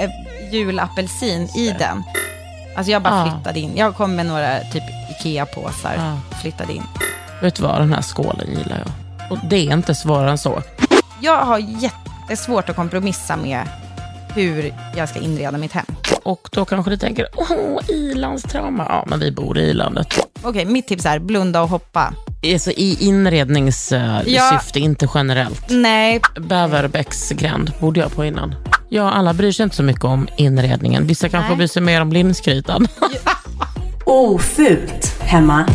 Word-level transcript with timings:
eh, 0.00 0.10
julapelsin 0.52 1.42
i 1.56 1.74
den. 1.78 2.02
Alltså 2.76 2.92
jag 2.92 3.02
bara 3.02 3.26
Ja. 3.26 3.32
flyttade 3.34 3.60
in. 3.60 3.72
Jag 3.76 3.96
kom 3.96 4.16
med 4.16 4.26
några 4.26 4.60
typ 4.60 4.82
Ikea-påsar. 5.10 5.94
Ja. 5.96 6.36
Flyttade 6.40 6.72
in. 6.72 6.82
Vet 7.42 7.54
du 7.54 7.62
vad, 7.62 7.80
den 7.80 7.92
här 7.92 8.02
skålen 8.02 8.48
gillar 8.58 8.78
jag. 8.78 8.92
Och 9.32 9.38
det 9.50 9.56
är 9.56 9.72
inte 9.72 9.94
svårare 9.94 10.30
än 10.30 10.38
så. 10.38 10.62
Jag 11.20 11.44
har 11.44 11.58
jättesvårt 11.58 12.68
att 12.68 12.76
kompromissa 12.76 13.36
med 13.36 13.62
hur 14.34 14.74
jag 14.96 15.08
ska 15.08 15.18
inreda 15.18 15.58
mitt 15.58 15.72
hem. 15.72 15.84
Och 16.22 16.48
då 16.52 16.64
kanske 16.64 16.90
du 16.90 16.96
tänker, 16.96 17.26
åh, 17.36 17.80
ilandstrauma. 17.88 18.86
Ja, 18.88 19.04
men 19.06 19.20
vi 19.20 19.30
bor 19.30 19.58
i 19.58 19.70
ilandet. 19.70 20.18
Okej, 20.42 20.64
mitt 20.64 20.88
tips 20.88 21.06
är 21.06 21.18
blunda 21.18 21.62
och 21.62 21.68
hoppa. 21.68 22.14
Alltså, 22.52 22.70
I 22.70 22.96
inredningssyfte, 23.00 24.22
Ja. 24.26 24.60
inte 24.74 25.08
generellt. 25.14 25.64
Nej, 25.70 26.20
Bäverbäcksgränd 26.40 27.72
bodde 27.80 28.00
jag 28.00 28.12
på 28.12 28.24
innan. 28.24 28.54
Ja, 28.94 29.10
alla 29.10 29.34
bryr 29.34 29.52
sig 29.52 29.64
inte 29.64 29.76
så 29.76 29.82
mycket 29.82 30.04
om 30.04 30.28
inredningen. 30.36 31.06
Vissa 31.06 31.28
kanske 31.28 31.48
Nej. 31.48 31.56
bryr 31.56 31.66
sig 31.66 31.82
mer 31.82 32.00
om 32.00 32.12
lindskrytan. 32.12 32.86
Ofult 34.04 35.20
hemma 35.20 35.68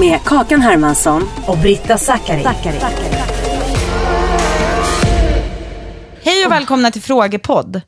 med 0.00 0.20
Kakan 0.24 0.60
Hermansson 0.60 1.28
och 1.46 1.58
Britta 1.58 1.98
Zackari. 1.98 2.44
hej 6.22 6.46
och 6.46 6.52
välkomna 6.52 6.90
till 6.90 7.02
Frågepodd. 7.02 7.80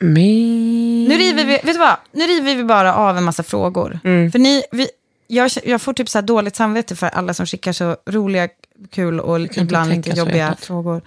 Men... 0.00 1.04
Nu 1.04 1.18
river 1.18 1.44
vi, 1.44 1.52
vet 1.52 1.66
du 1.66 1.78
vad? 1.78 1.96
Nu 2.12 2.24
river 2.24 2.54
vi 2.54 2.64
bara 2.64 2.94
av 2.94 3.16
en 3.18 3.24
massa 3.24 3.42
frågor. 3.42 4.00
Mm. 4.04 4.32
För 4.32 4.38
ni, 4.38 4.62
vi, 4.72 4.88
jag, 5.26 5.50
jag 5.64 5.82
får 5.82 5.92
typ 5.92 6.08
så 6.08 6.18
här 6.18 6.22
dåligt 6.22 6.56
samvete 6.56 6.96
för 6.96 7.06
alla 7.06 7.34
som 7.34 7.46
skickar 7.46 7.72
så 7.72 7.96
roliga, 8.06 8.48
kul 8.90 9.20
och 9.20 9.56
ibland 9.56 9.90
lite 9.90 10.10
jobbiga 10.10 10.56
frågor. 10.60 11.02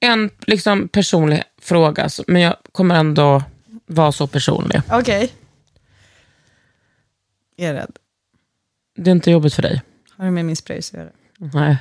En 0.00 0.30
liksom, 0.46 0.88
personlig 0.88 1.42
fråga, 1.60 2.08
men 2.26 2.42
jag 2.42 2.56
kommer 2.72 2.94
ändå 2.94 3.42
vara 3.86 4.12
så 4.12 4.26
personlig. 4.26 4.80
Okej. 4.90 5.32
Jag 7.56 7.70
är 7.70 7.74
rädd. 7.74 7.96
Det 8.96 9.10
är 9.10 9.12
inte 9.12 9.30
jobbigt 9.30 9.54
för 9.54 9.62
dig? 9.62 9.82
Har 10.16 10.24
du 10.24 10.30
med 10.30 10.44
min 10.44 10.56
spray 10.56 10.82
så 10.82 10.96
gör 10.96 11.04
det. 11.04 11.12
Nej. 11.58 11.76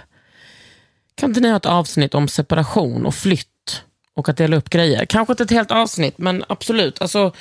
Kan 1.15 1.29
inte 1.29 1.39
ni 1.39 1.49
ha 1.49 1.57
ett 1.57 1.65
avsnitt 1.65 2.13
om 2.13 2.27
separation 2.27 3.05
och 3.05 3.15
flytt 3.15 3.83
och 4.13 4.29
att 4.29 4.37
dela 4.37 4.55
upp 4.55 4.69
grejer? 4.69 5.05
Kanske 5.05 5.33
inte 5.33 5.43
ett 5.43 5.51
helt 5.51 5.71
avsnitt, 5.71 6.17
men 6.17 6.43
absolut. 6.49 7.01
Alltså, 7.01 7.33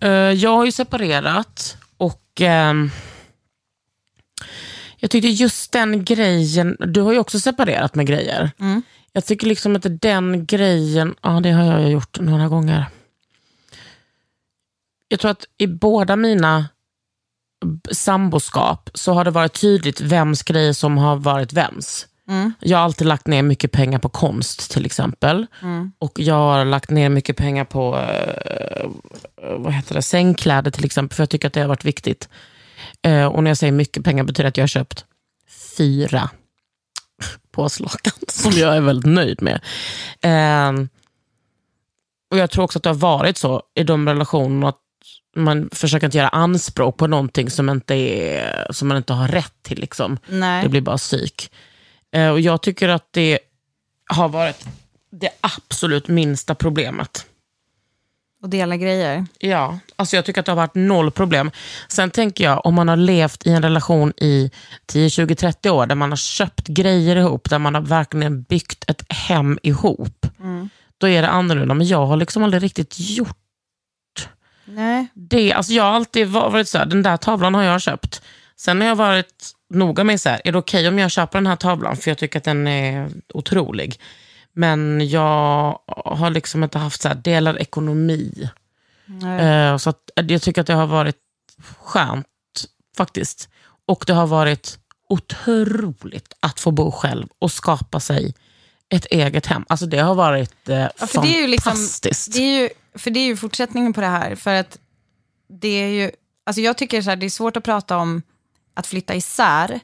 eh, 0.00 0.10
jag 0.10 0.50
har 0.50 0.64
ju 0.64 0.72
separerat 0.72 1.76
och 1.96 2.40
ehm, 2.40 2.90
jag 4.96 5.10
tyckte 5.10 5.28
just 5.28 5.72
den 5.72 6.04
grejen, 6.04 6.76
du 6.80 7.00
har 7.00 7.12
ju 7.12 7.18
också 7.18 7.40
separerat 7.40 7.94
med 7.94 8.06
grejer. 8.06 8.50
Jag 9.16 9.24
tycker 9.24 9.46
liksom 9.46 9.76
att 9.76 10.00
den 10.00 10.46
grejen, 10.46 11.14
ja 11.22 11.40
det 11.40 11.50
har 11.50 11.64
jag 11.64 11.90
gjort 11.90 12.20
några 12.20 12.48
gånger. 12.48 12.86
Jag 15.08 15.20
tror 15.20 15.30
att 15.30 15.44
i 15.58 15.66
båda 15.66 16.16
mina 16.16 16.68
samboskap 17.90 18.90
så 18.94 19.12
har 19.12 19.24
det 19.24 19.30
varit 19.30 19.60
tydligt 19.60 20.00
vems 20.00 20.42
grejer 20.42 20.72
som 20.72 20.98
har 20.98 21.16
varit 21.16 21.52
vems. 21.52 22.06
Jag 22.60 22.78
har 22.78 22.84
alltid 22.84 23.06
lagt 23.06 23.26
ner 23.26 23.42
mycket 23.42 23.72
pengar 23.72 23.98
på 23.98 24.08
konst 24.08 24.70
till 24.70 24.86
exempel. 24.86 25.46
Och 25.98 26.20
jag 26.20 26.34
har 26.34 26.64
lagt 26.64 26.90
ner 26.90 27.08
mycket 27.08 27.36
pengar 27.36 27.64
på 27.64 27.98
eh, 27.98 28.90
vad 29.58 29.72
heter 29.72 29.94
det, 29.94 30.02
sängkläder 30.02 30.70
till 30.70 30.84
exempel, 30.84 31.16
för 31.16 31.22
jag 31.22 31.30
tycker 31.30 31.48
att 31.48 31.54
det 31.54 31.60
har 31.60 31.68
varit 31.68 31.84
viktigt. 31.84 32.28
Eh, 33.02 33.26
och 33.26 33.42
när 33.42 33.50
jag 33.50 33.58
säger 33.58 33.72
mycket 33.72 34.04
pengar 34.04 34.24
betyder 34.24 34.42
det 34.42 34.48
att 34.48 34.56
jag 34.56 34.62
har 34.62 34.68
köpt 34.68 35.04
fyra 35.76 36.30
påslakan 37.54 38.12
som 38.28 38.52
jag 38.52 38.76
är 38.76 38.80
väldigt 38.80 39.12
nöjd 39.12 39.42
med. 39.42 39.60
Eh, 40.22 40.86
och 42.30 42.38
Jag 42.38 42.50
tror 42.50 42.64
också 42.64 42.78
att 42.78 42.82
det 42.82 42.90
har 42.90 42.94
varit 42.94 43.38
så 43.38 43.62
i 43.74 43.82
de 43.84 44.08
relationerna 44.08 44.68
att 44.68 44.80
man 45.36 45.68
försöker 45.72 46.06
inte 46.06 46.18
göra 46.18 46.28
anspråk 46.28 46.96
på 46.96 47.06
någonting 47.06 47.50
som, 47.50 47.70
inte 47.70 47.94
är, 47.94 48.72
som 48.72 48.88
man 48.88 48.96
inte 48.96 49.12
har 49.12 49.28
rätt 49.28 49.54
till. 49.62 49.80
Liksom. 49.80 50.18
Nej. 50.26 50.62
Det 50.62 50.68
blir 50.68 50.80
bara 50.80 50.96
psyk. 50.96 51.50
Eh, 52.12 52.28
och 52.28 52.40
jag 52.40 52.62
tycker 52.62 52.88
att 52.88 53.08
det 53.10 53.38
har 54.06 54.28
varit 54.28 54.66
det 55.10 55.30
absolut 55.40 56.08
minsta 56.08 56.54
problemet. 56.54 57.26
Och 58.44 58.50
dela 58.50 58.76
grejer. 58.76 59.26
Ja, 59.38 59.78
alltså 59.96 60.16
jag 60.16 60.24
tycker 60.24 60.40
att 60.40 60.46
det 60.46 60.52
har 60.52 60.56
varit 60.56 60.74
noll 60.74 61.10
problem. 61.10 61.50
Sen 61.88 62.10
tänker 62.10 62.44
jag, 62.44 62.66
om 62.66 62.74
man 62.74 62.88
har 62.88 62.96
levt 62.96 63.46
i 63.46 63.50
en 63.50 63.62
relation 63.62 64.12
i 64.16 64.50
10, 64.86 65.10
20, 65.10 65.34
30 65.34 65.70
år, 65.70 65.86
där 65.86 65.94
man 65.94 66.10
har 66.10 66.16
köpt 66.16 66.68
grejer 66.68 67.16
ihop, 67.16 67.50
där 67.50 67.58
man 67.58 67.74
har 67.74 67.82
verkligen 67.82 68.42
byggt 68.42 68.90
ett 68.90 69.12
hem 69.12 69.58
ihop, 69.62 70.26
då 70.98 71.08
är 71.08 71.22
det 71.22 71.28
annorlunda. 71.28 71.74
Men 71.74 71.86
jag 71.86 72.06
har 72.06 72.16
liksom 72.16 72.42
aldrig 72.42 72.62
riktigt 72.62 72.94
gjort 72.98 74.28
Nej. 74.64 75.06
det. 75.14 75.52
Alltså 75.52 75.72
jag 75.72 75.82
har 75.82 75.90
alltid 75.90 76.28
varit 76.28 76.68
så 76.68 76.78
här, 76.78 76.86
den 76.86 77.02
där 77.02 77.16
tavlan 77.16 77.54
har 77.54 77.62
jag 77.62 77.80
köpt. 77.80 78.22
Sen 78.56 78.80
har 78.80 78.88
jag 78.88 78.96
varit 78.96 79.52
noga 79.70 80.04
med 80.04 80.20
så 80.20 80.28
här, 80.28 80.40
är 80.44 80.52
det 80.52 80.58
okej 80.58 80.88
om 80.88 80.98
jag 80.98 81.10
köper 81.10 81.38
den 81.38 81.46
här 81.46 81.56
tavlan? 81.56 81.96
För 81.96 82.10
jag 82.10 82.18
tycker 82.18 82.38
att 82.38 82.44
den 82.44 82.66
är 82.66 83.08
otrolig. 83.34 84.00
Men 84.54 85.08
jag 85.08 85.78
har 85.86 86.30
liksom 86.30 86.64
inte 86.64 86.78
haft 86.78 87.02
så 87.02 87.08
här 87.08 87.14
delad 87.14 87.56
ekonomi. 87.56 88.48
Eh, 89.40 89.76
så 89.76 89.90
att, 89.90 90.10
jag 90.14 90.42
tycker 90.42 90.60
att 90.60 90.66
det 90.66 90.74
har 90.74 90.86
varit 90.86 91.16
skönt 91.78 92.26
faktiskt. 92.96 93.48
Och 93.86 94.04
det 94.06 94.12
har 94.12 94.26
varit 94.26 94.78
otroligt 95.08 96.32
att 96.40 96.60
få 96.60 96.70
bo 96.70 96.90
själv 96.90 97.28
och 97.38 97.52
skapa 97.52 98.00
sig 98.00 98.34
ett 98.88 99.06
eget 99.06 99.46
hem. 99.46 99.64
Alltså 99.68 99.86
det 99.86 99.98
har 99.98 100.14
varit 100.14 100.68
eh, 100.68 100.88
Ja, 100.98 101.06
för 101.06 101.22
det 101.22 101.36
är 101.36 101.40
ju 101.40 101.46
liksom, 101.46 101.72
fantastiskt. 101.72 102.32
det 102.32 102.40
är 102.40 102.62
ju, 102.62 102.68
för 102.94 103.10
det 103.10 103.20
är 103.20 103.26
ju 103.26 103.36
fortsättningen 103.36 103.92
på 103.92 104.00
det 104.00 104.06
här. 104.06 104.34
För 104.34 104.54
att 104.54 104.78
det 105.48 105.68
är 105.68 105.88
ju, 105.88 106.10
alltså 106.46 106.60
jag 106.60 106.78
tycker 106.78 107.02
så 107.02 107.10
här, 107.10 107.16
det 107.16 107.26
är 107.26 107.30
svårt 107.30 107.56
att 107.56 107.64
prata 107.64 107.96
om 107.96 108.22
att 108.74 108.86
flytta 108.86 109.14
isär 109.14 109.80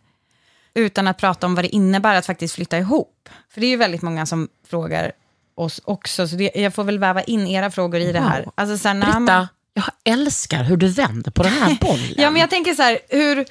utan 0.75 1.07
att 1.07 1.19
prata 1.19 1.47
om 1.47 1.55
vad 1.55 1.65
det 1.65 1.69
innebär 1.69 2.15
att 2.15 2.27
faktiskt 2.27 2.55
flytta 2.55 2.79
ihop. 2.79 3.29
För 3.49 3.61
det 3.61 3.67
är 3.67 3.71
ju 3.71 3.77
väldigt 3.77 4.03
många 4.03 4.27
som 4.27 4.49
frågar 4.67 5.13
oss 5.55 5.81
också, 5.85 6.29
så 6.29 6.37
det, 6.37 6.51
jag 6.55 6.75
får 6.75 6.85
väl 6.85 6.99
väva 6.99 7.23
in 7.23 7.47
era 7.47 7.71
frågor 7.71 8.01
i 8.01 8.13
det 8.13 8.21
här. 8.21 8.45
Wow. 8.45 8.53
Alltså 8.55 8.79
så 8.79 8.89
här, 8.89 8.95
Britta, 9.01 9.21
man- 9.21 9.49
jag 9.75 9.85
älskar 10.05 10.63
hur 10.65 10.77
du 10.77 10.89
vänder 10.89 11.31
på 11.31 11.43
den 11.43 11.53
här 11.53 11.79
bollen. 11.81 12.15
Ja, 12.17 12.31
men 12.31 12.41
jag 12.41 12.51
tänker 12.51 12.75
så 12.75 12.83
här, 12.83 12.99
hur... 13.09 13.47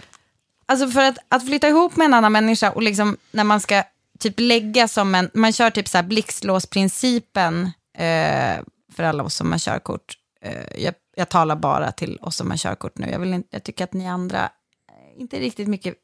alltså 0.66 0.88
för 0.90 1.02
att, 1.02 1.18
att 1.30 1.46
flytta 1.46 1.68
ihop 1.68 1.96
med 1.96 2.06
en 2.06 2.14
annan 2.14 2.32
människa 2.32 2.72
och 2.72 2.82
liksom 2.84 3.18
när 3.32 3.44
man 3.44 3.60
ska 3.60 3.84
typ 4.20 4.40
lägga 4.40 4.88
som 4.88 5.16
en, 5.16 5.30
man 5.34 5.54
kör 5.54 5.70
typ 5.70 5.88
så 5.88 5.98
här 5.98 6.04
blixtlåsprincipen 6.04 7.72
eh, 7.98 8.64
för 8.96 9.04
alla 9.04 9.24
oss 9.24 9.36
som 9.36 9.52
har 9.52 9.60
körkort. 9.60 10.14
Eh, 10.42 10.84
jag, 10.84 10.94
jag 11.16 11.30
talar 11.30 11.56
bara 11.56 11.92
till 11.92 12.18
oss 12.22 12.36
som 12.36 12.50
har 12.50 12.58
körkort 12.58 12.98
nu. 12.98 13.10
Jag, 13.12 13.20
vill 13.20 13.34
inte, 13.34 13.48
jag 13.52 13.64
tycker 13.64 13.84
att 13.84 13.94
ni 13.94 14.08
andra 14.08 14.38
är 14.38 15.22
inte 15.22 15.40
riktigt 15.40 15.68
mycket 15.68 15.96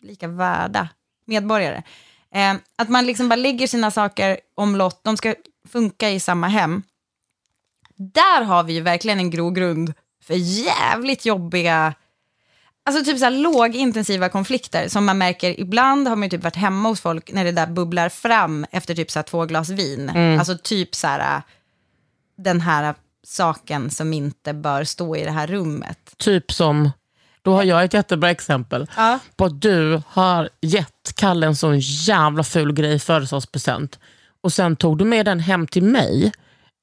lika 0.00 0.28
värda 0.28 0.88
medborgare. 1.24 1.82
Eh, 2.34 2.54
att 2.76 2.88
man 2.88 3.06
liksom 3.06 3.28
bara 3.28 3.36
lägger 3.36 3.66
sina 3.66 3.90
saker 3.90 4.40
omlott, 4.54 5.00
de 5.02 5.16
ska 5.16 5.34
funka 5.68 6.10
i 6.10 6.20
samma 6.20 6.48
hem. 6.48 6.82
Där 7.96 8.42
har 8.42 8.62
vi 8.62 8.72
ju 8.72 8.80
verkligen 8.80 9.18
en 9.18 9.30
grogrund 9.30 9.92
för 10.22 10.34
jävligt 10.34 11.26
jobbiga, 11.26 11.94
alltså 12.84 13.04
typ 13.04 13.18
så 13.18 13.24
här 13.24 13.30
lågintensiva 13.30 14.28
konflikter 14.28 14.88
som 14.88 15.04
man 15.04 15.18
märker 15.18 15.60
ibland 15.60 16.08
har 16.08 16.16
man 16.16 16.22
ju 16.22 16.30
typ 16.30 16.44
varit 16.44 16.56
hemma 16.56 16.88
hos 16.88 17.00
folk 17.00 17.32
när 17.32 17.44
det 17.44 17.52
där 17.52 17.66
bubblar 17.66 18.08
fram 18.08 18.66
efter 18.70 18.94
typ 18.94 19.10
så 19.10 19.18
här 19.18 19.24
två 19.24 19.46
glas 19.46 19.68
vin. 19.68 20.10
Alltså 20.38 20.58
typ 20.62 20.94
så 20.94 21.06
här 21.06 21.42
den 22.36 22.60
här 22.60 22.94
saken 23.22 23.90
som 23.90 24.12
inte 24.12 24.54
bör 24.54 24.84
stå 24.84 25.16
i 25.16 25.24
det 25.24 25.30
här 25.30 25.46
rummet. 25.46 26.14
Typ 26.16 26.52
som, 26.52 26.90
då 27.42 27.54
har 27.54 27.64
jag 27.64 27.84
ett 27.84 27.94
jättebra 27.94 28.30
exempel 28.30 28.86
Ja. 28.96 29.18
på 29.36 29.44
att 29.44 29.60
du 29.60 30.02
har 30.08 30.48
gett 30.60 31.12
Kalle 31.16 31.46
en 31.46 31.56
sån 31.56 31.78
jävla 31.78 32.42
ful 32.44 32.72
grej 32.72 32.94
i 32.94 32.98
födelsedagspresent 32.98 33.98
och 34.42 34.52
sen 34.52 34.76
tog 34.76 34.98
du 34.98 35.04
med 35.04 35.26
den 35.26 35.40
hem 35.40 35.66
till 35.66 35.82
mig 35.82 36.32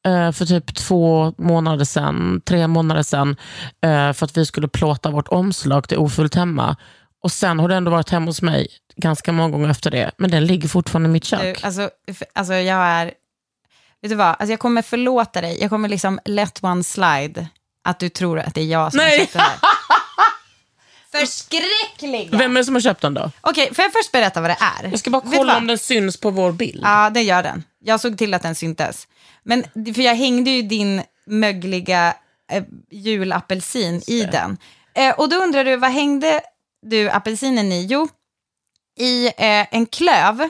eh, 0.07 0.31
för 0.31 0.45
typ 0.45 0.75
två 0.75 1.33
månader 1.37 1.85
sedan, 1.85 2.41
tre 2.45 2.67
månader 2.67 3.03
sedan 3.03 3.35
eh, 3.81 4.13
för 4.13 4.23
att 4.25 4.37
vi 4.37 4.45
skulle 4.45 4.67
plåta 4.67 5.11
vårt 5.11 5.27
omslag 5.27 5.87
till 5.89 5.97
Ofullt 5.97 6.35
hemma. 6.35 6.75
Och 7.23 7.31
sen 7.31 7.59
har 7.59 7.69
du 7.69 7.75
ändå 7.75 7.91
varit 7.91 8.09
hemma 8.09 8.25
hos 8.25 8.41
mig 8.41 8.67
ganska 8.95 9.31
många 9.31 9.49
gånger 9.49 9.69
efter 9.69 9.91
det, 9.91 10.11
men 10.17 10.31
den 10.31 10.45
ligger 10.45 10.69
fortfarande 10.69 11.09
i 11.09 11.11
mitt 11.11 11.23
Du, 11.23 11.27
kök. 11.29 11.63
alltså, 11.63 11.89
f- 12.07 12.23
alltså 12.35 12.53
jag 12.53 12.77
är, 12.85 13.05
vet 14.01 14.09
du 14.11 14.15
vad, 14.15 14.27
alltså 14.27 14.45
jag 14.49 14.59
kommer 14.59 14.81
förlåta 14.81 15.41
dig, 15.41 15.57
jag 15.61 15.69
kommer 15.69 15.89
liksom 15.89 16.19
let 16.25 16.63
one 16.63 16.83
slide 16.83 17.47
att 17.83 17.99
du 17.99 18.09
tror 18.09 18.39
att 18.39 18.55
det 18.55 18.61
är 18.61 18.65
jag 18.65 18.91
som 18.91 18.99
har 18.99 19.07
köpt 19.17 19.33
det 19.33 19.39
här. 19.39 19.57
Förskräckliga! 21.11 22.37
Vem 22.37 22.57
är 22.57 22.61
det 22.61 22.65
som 22.65 22.75
har 22.75 22.81
köpt 22.81 23.01
den 23.01 23.13
då? 23.13 23.31
Okej, 23.41 23.73
får 23.73 23.83
jag 23.83 23.93
först 23.93 24.11
berätta 24.11 24.41
vad 24.41 24.49
det 24.49 24.57
är? 24.59 24.89
Jag 24.89 24.99
ska 24.99 25.09
bara 25.09 25.21
Vet 25.21 25.31
du 25.31 25.37
kolla 25.37 25.53
vad? 25.53 25.61
om 25.61 25.67
den 25.67 25.77
syns 25.77 26.17
på 26.19 26.29
vår 26.29 26.51
bild. 26.51 26.81
Ja, 26.83 27.09
det 27.09 27.21
gör 27.21 27.43
den. 27.43 27.63
Jag 27.79 27.99
såg 27.99 28.17
till 28.17 28.33
att 28.33 28.41
den 28.41 28.55
syntes. 28.55 29.07
Men 29.43 29.63
för 29.73 30.01
jag 30.01 30.15
hängde 30.15 30.51
ju 30.51 30.61
din 30.61 31.01
mögliga 31.25 32.15
eh, 32.51 32.63
julapelsin 32.91 34.01
i 34.07 34.21
den. 34.21 34.57
Eh, 34.93 35.15
och 35.19 35.29
då 35.29 35.35
undrar 35.35 35.65
du, 35.65 35.75
vad 35.75 35.91
hängde 35.91 36.41
du 36.85 37.09
apelsinen 37.09 37.71
i? 37.71 37.85
Jo, 37.85 38.07
i 38.99 39.27
eh, 39.27 39.33
en 39.71 39.85
klöv 39.85 40.49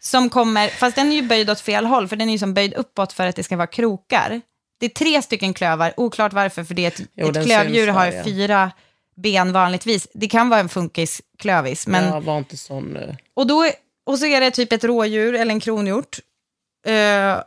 som 0.00 0.30
kommer, 0.30 0.68
fast 0.68 0.96
den 0.96 1.12
är 1.12 1.16
ju 1.16 1.22
böjd 1.22 1.50
åt 1.50 1.60
fel 1.60 1.86
håll, 1.86 2.08
för 2.08 2.16
den 2.16 2.28
är 2.28 2.32
ju 2.32 2.38
som 2.38 2.54
böjd 2.54 2.74
uppåt 2.74 3.12
för 3.12 3.26
att 3.26 3.36
det 3.36 3.42
ska 3.42 3.56
vara 3.56 3.66
krokar. 3.66 4.40
Det 4.80 4.86
är 4.86 4.90
tre 4.90 5.22
stycken 5.22 5.54
klövar, 5.54 5.94
oklart 5.96 6.32
varför, 6.32 6.64
för 6.64 6.74
det 6.74 6.84
är 6.84 6.88
ett, 6.88 7.00
Jo, 7.14 7.28
ett 7.28 7.34
den 7.34 7.44
klövdjur 7.44 7.86
syns 7.86 7.96
har 7.96 8.06
där, 8.06 8.16
ja. 8.16 8.24
fyra 8.24 8.70
ben 9.22 9.52
vanligtvis. 9.52 10.08
Det 10.14 10.28
kan 10.28 10.48
vara 10.48 10.60
en 10.60 10.68
funkisklövis, 10.68 11.86
men... 11.86 12.04
Jag 12.04 12.20
var 12.20 12.38
inte 12.38 12.56
sån... 12.56 12.96
eh, 12.96 13.14
Och, 13.34 13.46
då, 13.46 13.70
och 14.06 14.18
så 14.18 14.26
är 14.26 14.40
det 14.40 14.50
typ 14.50 14.72
ett 14.72 14.84
rådjur 14.84 15.34
eller 15.34 15.52
en 15.54 15.60
kronhjort. 15.60 16.18
Eh, 16.86 17.42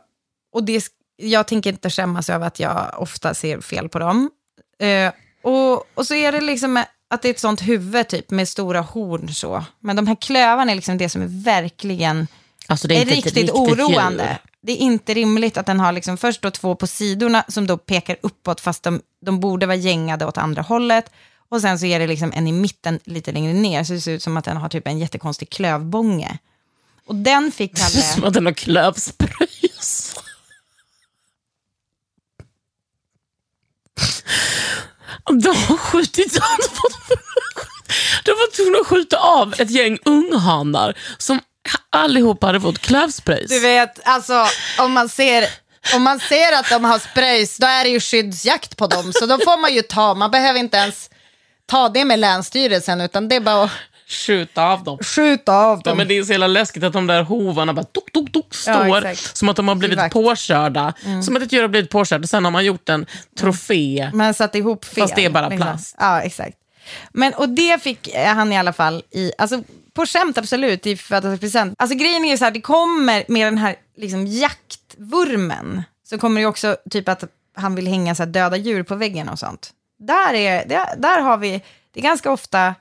och 0.54 0.64
det, 0.64 0.84
jag 1.16 1.46
tänker 1.48 1.70
inte 1.70 1.90
skämmas 1.90 2.30
över 2.30 2.46
att 2.46 2.60
jag 2.60 2.94
ofta 2.98 3.34
ser 3.34 3.60
fel 3.60 3.88
på 3.88 3.98
dem. 3.98 4.30
Eh, 4.78 5.12
och, 5.42 5.84
och 5.98 6.06
så 6.06 6.14
är 6.14 6.32
det 6.32 6.40
liksom 6.40 6.84
att 7.10 7.22
det 7.22 7.28
är 7.28 7.30
ett 7.30 7.38
sånt 7.38 7.62
huvud 7.62 8.08
typ 8.08 8.30
med 8.30 8.48
stora 8.48 8.80
horn 8.80 9.28
så. 9.34 9.64
Men 9.80 9.96
de 9.96 10.06
här 10.06 10.14
klövarna 10.20 10.70
är 10.72 10.76
liksom 10.76 10.98
det 10.98 11.08
som 11.08 11.22
är 11.22 11.44
verkligen 11.44 12.26
Alltså 12.68 12.88
det 12.88 12.96
är, 12.96 13.00
är 13.00 13.04
riktigt 13.04 13.34
riktigt 13.36 13.50
oroande. 13.54 14.24
djur. 14.24 14.36
Det 14.62 14.72
är 14.72 14.76
inte 14.76 15.14
rimligt 15.14 15.56
att 15.56 15.66
den 15.66 15.80
har 15.80 15.92
liksom 15.92 16.16
först 16.16 16.42
då 16.42 16.50
två 16.50 16.74
på 16.74 16.86
sidorna 16.86 17.44
som 17.48 17.66
då 17.66 17.78
pekar 17.78 18.16
uppåt 18.22 18.60
fast 18.60 18.82
de, 18.82 19.00
de 19.26 19.40
borde 19.40 19.66
vara 19.66 19.76
gängade 19.76 20.26
åt 20.26 20.38
andra 20.38 20.62
hållet. 20.62 21.10
Och 21.48 21.60
sen 21.60 21.78
så 21.78 21.86
är 21.86 21.98
det 21.98 22.06
liksom 22.06 22.32
en 22.34 22.46
i 22.46 22.52
mitten 22.52 23.00
lite 23.04 23.32
längre 23.32 23.52
ner 23.52 23.84
så 23.84 23.92
det 23.92 24.00
ser 24.00 24.12
ut 24.12 24.22
som 24.22 24.36
att 24.36 24.44
den 24.44 24.56
har 24.56 24.68
typ 24.68 24.86
en 24.86 24.98
jättekonstig 24.98 25.50
klövbånge. 25.50 26.38
Och 27.06 27.14
den 27.14 27.52
fick 27.52 27.78
Som 27.78 28.02
Kalle... 28.02 28.28
att 28.28 28.34
den 28.34 28.46
har 28.46 28.52
klövspröjs. 28.52 30.14
De 35.42 35.48
har 35.48 35.76
skjutit 35.76 36.32
De 38.24 38.30
var 38.30 38.56
tvungna 38.56 38.78
att 38.78 38.86
skjuta 38.86 39.18
av 39.18 39.54
ett 39.58 39.70
gäng 39.70 39.98
unghanar 40.04 40.98
som 41.18 41.40
allihopa 41.90 42.46
hade 42.46 42.60
fått 42.60 42.78
klövspröjs. 42.78 43.48
Du 43.48 43.60
vet, 43.60 44.00
alltså 44.04 44.46
om 44.78 44.92
man 44.92 45.08
ser... 45.08 45.48
Om 45.94 46.02
man 46.02 46.20
ser 46.20 46.52
att 46.52 46.70
de 46.70 46.84
har 46.84 46.98
spröjs, 46.98 47.56
då 47.56 47.66
är 47.66 47.84
det 47.84 47.90
ju 47.90 48.00
skyddsjakt 48.00 48.76
på 48.76 48.86
dem. 48.86 49.12
Så 49.12 49.26
då 49.26 49.38
får 49.38 49.60
man 49.60 49.74
ju 49.74 49.82
ta, 49.82 50.14
man 50.14 50.30
behöver 50.30 50.58
inte 50.58 50.76
ens 50.76 51.10
ta 51.66 51.88
det 51.88 52.04
med 52.04 52.18
Länsstyrelsen, 52.18 53.00
utan 53.00 53.28
det 53.28 53.36
är 53.36 53.40
bara 53.40 53.64
att 53.64 53.70
Skjuta 54.08 54.62
av 54.64 54.84
dem. 54.84 54.98
skjuta 54.98 55.52
av 55.56 55.80
Ja, 55.84 55.90
dem. 55.90 55.98
men 55.98 56.08
det 56.08 56.18
är 56.18 56.22
så 56.22 56.32
jävla 56.32 56.46
läskigt 56.46 56.84
att 56.84 56.92
de 56.92 57.06
där 57.06 57.22
hovarna 57.22 57.72
bara 57.72 57.84
tok, 57.84 58.12
tok, 58.12 58.32
tok, 58.32 58.54
står 58.54 59.06
exakt. 59.06 59.36
som 59.36 59.48
att 59.48 59.56
de 59.56 59.68
har 59.68 59.74
blivit 59.74 59.98
Exakt. 59.98 60.12
påkörda. 60.12 60.94
Som 61.24 61.36
att 61.36 61.42
ett 61.42 61.52
djur 61.52 61.60
har 61.62 61.68
blivit 61.68 61.90
påkört. 61.90 62.28
Sen 62.28 62.44
har 62.44 62.50
man 62.50 62.64
gjort 62.64 62.88
en 62.88 63.06
trofé. 63.38 64.10
Man 64.14 64.34
satt 64.34 64.54
ihop 64.54 64.84
fel. 64.84 65.02
Fast 65.02 65.16
det 65.16 65.24
är 65.24 65.30
bara 65.30 65.50
plast. 65.50 65.96
Ja, 65.98 66.20
exakt. 66.20 66.56
Men, 67.12 67.34
och 67.34 67.48
det 67.48 67.82
fick 67.82 68.08
eh, 68.14 68.34
han 68.34 68.52
i 68.52 68.58
alla 68.58 68.72
fall 68.72 69.02
i, 69.10 69.32
alltså 69.38 69.62
på 69.94 70.06
skämt 70.06 70.38
absolut, 70.38 70.86
i 70.86 70.96
födelsedagspresent. 70.96 71.74
Alltså 71.78 71.96
grejen 71.96 72.24
är 72.24 72.30
ju 72.30 72.38
så 72.38 72.44
här, 72.44 72.50
det 72.52 72.60
kommer 72.60 73.24
med 73.28 73.46
den 73.46 73.58
här 73.58 73.76
liksom 73.96 74.26
jaktvurmen, 74.26 75.82
så 76.08 76.18
kommer 76.18 76.40
det 76.40 76.46
också 76.46 76.76
typ 76.90 77.08
att 77.08 77.24
han 77.56 77.74
vill 77.74 77.86
hänga 77.86 78.14
så 78.14 78.22
här 78.22 78.30
döda 78.30 78.56
djur 78.56 78.82
på 78.82 78.94
väggen 78.94 79.28
och 79.28 79.38
sånt. 79.38 79.70
Där, 79.98 80.34
är, 80.34 80.68
där, 80.68 80.96
där 80.96 81.20
har 81.20 81.36
vi, 81.36 81.62
det 81.90 82.00
är 82.00 82.04
ganska 82.04 82.30
ofta, 82.32 82.74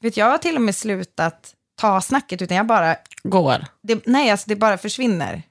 vet 0.00 0.16
jag 0.16 0.30
har 0.30 0.38
till 0.38 0.56
och 0.56 0.62
med 0.62 0.76
slutat 0.76 1.54
ta 1.80 2.00
snacket, 2.00 2.42
utan 2.42 2.56
jag 2.56 2.66
bara, 2.66 2.96
Går. 3.22 3.66
det, 3.82 4.06
nej 4.06 4.30
alltså 4.30 4.44
det 4.48 4.56
bara 4.56 4.78
försvinner. 4.78 5.42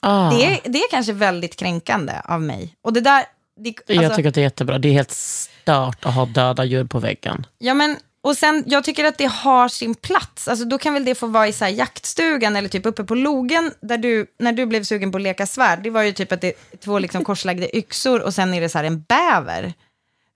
Ah. 0.00 0.30
Det, 0.30 0.44
är, 0.44 0.60
det 0.64 0.78
är 0.78 0.90
kanske 0.90 1.12
väldigt 1.12 1.56
kränkande 1.56 2.12
av 2.24 2.42
mig. 2.42 2.74
Och 2.82 2.92
det 2.92 3.00
där, 3.00 3.24
det, 3.56 3.74
Jag 3.86 4.04
alltså- 4.04 4.16
tycker 4.16 4.28
att 4.28 4.34
det 4.34 4.40
är 4.40 4.42
jättebra. 4.42 4.78
Det 4.78 4.88
är 4.88 4.92
helt 4.92 5.10
stört 5.10 6.04
att 6.04 6.14
ha 6.14 6.26
döda 6.26 6.64
djur 6.64 6.84
på 6.84 6.98
väggen. 6.98 7.46
Ja, 7.58 7.74
men 7.74 7.96
och 8.20 8.36
sen, 8.36 8.64
jag 8.66 8.84
tycker 8.84 9.04
att 9.04 9.18
det 9.18 9.26
har 9.26 9.68
sin 9.68 9.94
plats. 9.94 10.48
Alltså, 10.48 10.64
då 10.64 10.78
kan 10.78 10.94
väl 10.94 11.04
det 11.04 11.14
få 11.14 11.26
vara 11.26 11.48
i 11.48 11.52
så 11.52 11.64
här, 11.64 11.72
jaktstugan 11.72 12.56
eller 12.56 12.68
typ 12.68 12.86
uppe 12.86 13.04
på 13.04 13.14
logen, 13.14 13.72
där 13.80 13.98
du, 13.98 14.26
när 14.38 14.52
du 14.52 14.66
blev 14.66 14.82
sugen 14.84 15.12
på 15.12 15.18
att 15.18 15.22
leka 15.22 15.46
svärd. 15.46 15.82
Det 15.82 15.90
var 15.90 16.02
ju 16.02 16.12
typ 16.12 16.32
att 16.32 16.40
det 16.40 16.48
är 16.48 16.76
två 16.76 16.98
liksom 16.98 17.24
korslagda 17.24 17.66
yxor 17.72 18.20
och 18.20 18.34
sen 18.34 18.54
är 18.54 18.60
det 18.60 18.68
så 18.68 18.78
här 18.78 18.84
en 18.84 19.00
bäver 19.00 19.74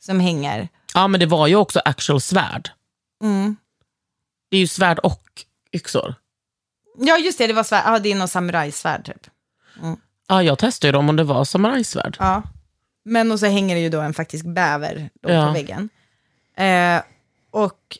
som 0.04 0.20
hänger. 0.20 0.68
Ja, 0.94 1.08
men 1.08 1.20
det 1.20 1.26
var 1.26 1.46
ju 1.46 1.56
också 1.56 1.80
actual 1.84 2.20
svärd. 2.20 2.70
Mm. 3.22 3.56
Det 4.50 4.56
är 4.56 4.60
ju 4.60 4.66
svärd 4.66 4.98
och 4.98 5.44
yxor. 5.72 6.14
Ja, 6.98 7.18
just 7.18 7.38
det, 7.38 7.46
det 7.46 7.52
var 7.52 7.64
svärd. 7.64 7.82
Ja, 7.86 7.98
det 7.98 8.12
är 8.12 8.14
någon 8.14 8.28
samurajsvärd 8.28 9.04
typ. 9.04 9.26
Ja, 10.28 10.42
jag 10.42 10.58
testade 10.58 10.88
ju 10.88 10.92
dem 10.92 11.08
om 11.08 11.16
det 11.16 11.24
var 11.24 11.44
samurajsvärd. 11.44 12.16
Ja. 12.18 12.42
Men 13.04 13.32
och 13.32 13.40
så 13.40 13.46
hänger 13.46 13.74
det 13.74 13.80
ju 13.80 13.88
då 13.88 14.00
en 14.00 14.14
faktisk 14.14 14.44
bäver 14.44 15.10
då 15.22 15.30
Ja. 15.30 15.46
på 15.46 15.52
väggen. 15.52 15.88
Eh, 16.56 17.02
och 17.50 17.98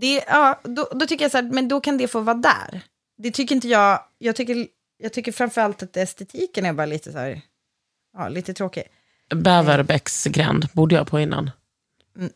det, 0.00 0.24
ja, 0.28 0.60
då, 0.64 0.88
då 0.92 1.06
tycker 1.06 1.24
jag 1.24 1.32
så 1.32 1.38
här, 1.38 1.44
men 1.52 1.68
då 1.68 1.80
kan 1.80 1.98
det 1.98 2.08
få 2.08 2.20
vara 2.20 2.36
där. 2.36 2.80
Det 3.18 3.30
tycker 3.30 3.54
inte 3.54 3.68
jag, 3.68 4.04
jag 4.18 4.36
tycker, 4.36 4.66
jag 4.98 5.12
tycker 5.12 5.32
framförallt 5.32 5.82
att 5.82 5.96
estetiken 5.96 6.66
är 6.66 6.72
bara 6.72 6.86
lite 6.86 7.12
så 7.12 7.18
här, 7.18 7.40
ja, 8.16 8.28
lite 8.28 8.54
tråkig. 8.54 8.82
Bäverbäcksgränd 9.34 10.68
bodde 10.72 10.94
jag 10.94 11.06
på 11.06 11.20
innan. 11.20 11.50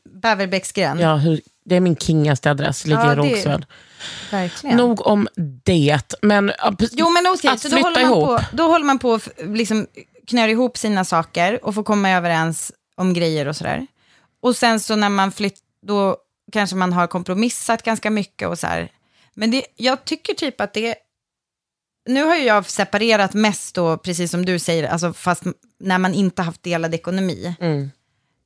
Bäverbäcksgränd, 0.04 1.00
Ja, 1.00 1.16
hur, 1.16 1.40
det 1.64 1.76
är 1.76 1.80
min 1.80 1.96
kingaste 1.96 2.50
adress, 2.50 2.86
ligger 2.86 3.04
Ja, 3.04 3.12
i 3.12 3.16
Rågsved. 3.16 3.64
verkligen. 4.30 4.76
Nog 4.76 5.06
om 5.06 5.28
det, 5.64 6.14
men 6.22 6.52
Jo, 6.92 7.10
men 7.10 7.26
okej, 7.26 7.50
att 7.50 7.60
så 7.60 7.68
då 7.68 7.74
flytta 7.74 7.88
håller, 7.88 8.02
man 8.02 8.10
ihop. 8.12 8.26
på, 8.26 8.40
då 8.52 8.62
håller 8.62 8.84
man 8.84 8.98
på 8.98 9.14
att 9.14 9.28
liksom 9.38 9.86
knör 10.26 10.48
ihop 10.48 10.76
sina 10.78 11.04
saker 11.04 11.64
och 11.64 11.74
får 11.74 11.82
komma 11.82 12.10
överens 12.10 12.72
om 12.96 13.14
grejer 13.14 13.48
och 13.48 13.56
sådär. 13.56 13.86
Och 14.42 14.56
sen 14.56 14.80
så 14.80 14.96
när 14.96 15.08
man 15.08 15.32
flyttar, 15.32 15.62
då 15.86 16.16
kanske 16.52 16.76
man 16.76 16.92
har 16.92 17.06
kompromissat 17.06 17.82
ganska 17.82 18.10
mycket 18.10 18.48
och 18.48 18.58
så 18.58 18.66
här. 18.66 18.88
Men 19.34 19.50
det, 19.50 19.62
jag 19.76 20.04
tycker 20.04 20.34
typ 20.34 20.60
att 20.60 20.74
det, 20.74 20.94
nu 22.06 22.24
har 22.24 22.36
ju 22.36 22.44
jag 22.44 22.70
separerat 22.70 23.34
mest 23.34 23.74
då, 23.74 23.96
precis 23.96 24.30
som 24.30 24.44
du 24.44 24.58
säger, 24.58 24.88
alltså 24.88 25.12
fast 25.12 25.42
när 25.78 25.98
man 25.98 26.14
inte 26.14 26.42
haft 26.42 26.62
delad 26.62 26.94
ekonomi. 26.94 27.56
Mm. 27.60 27.90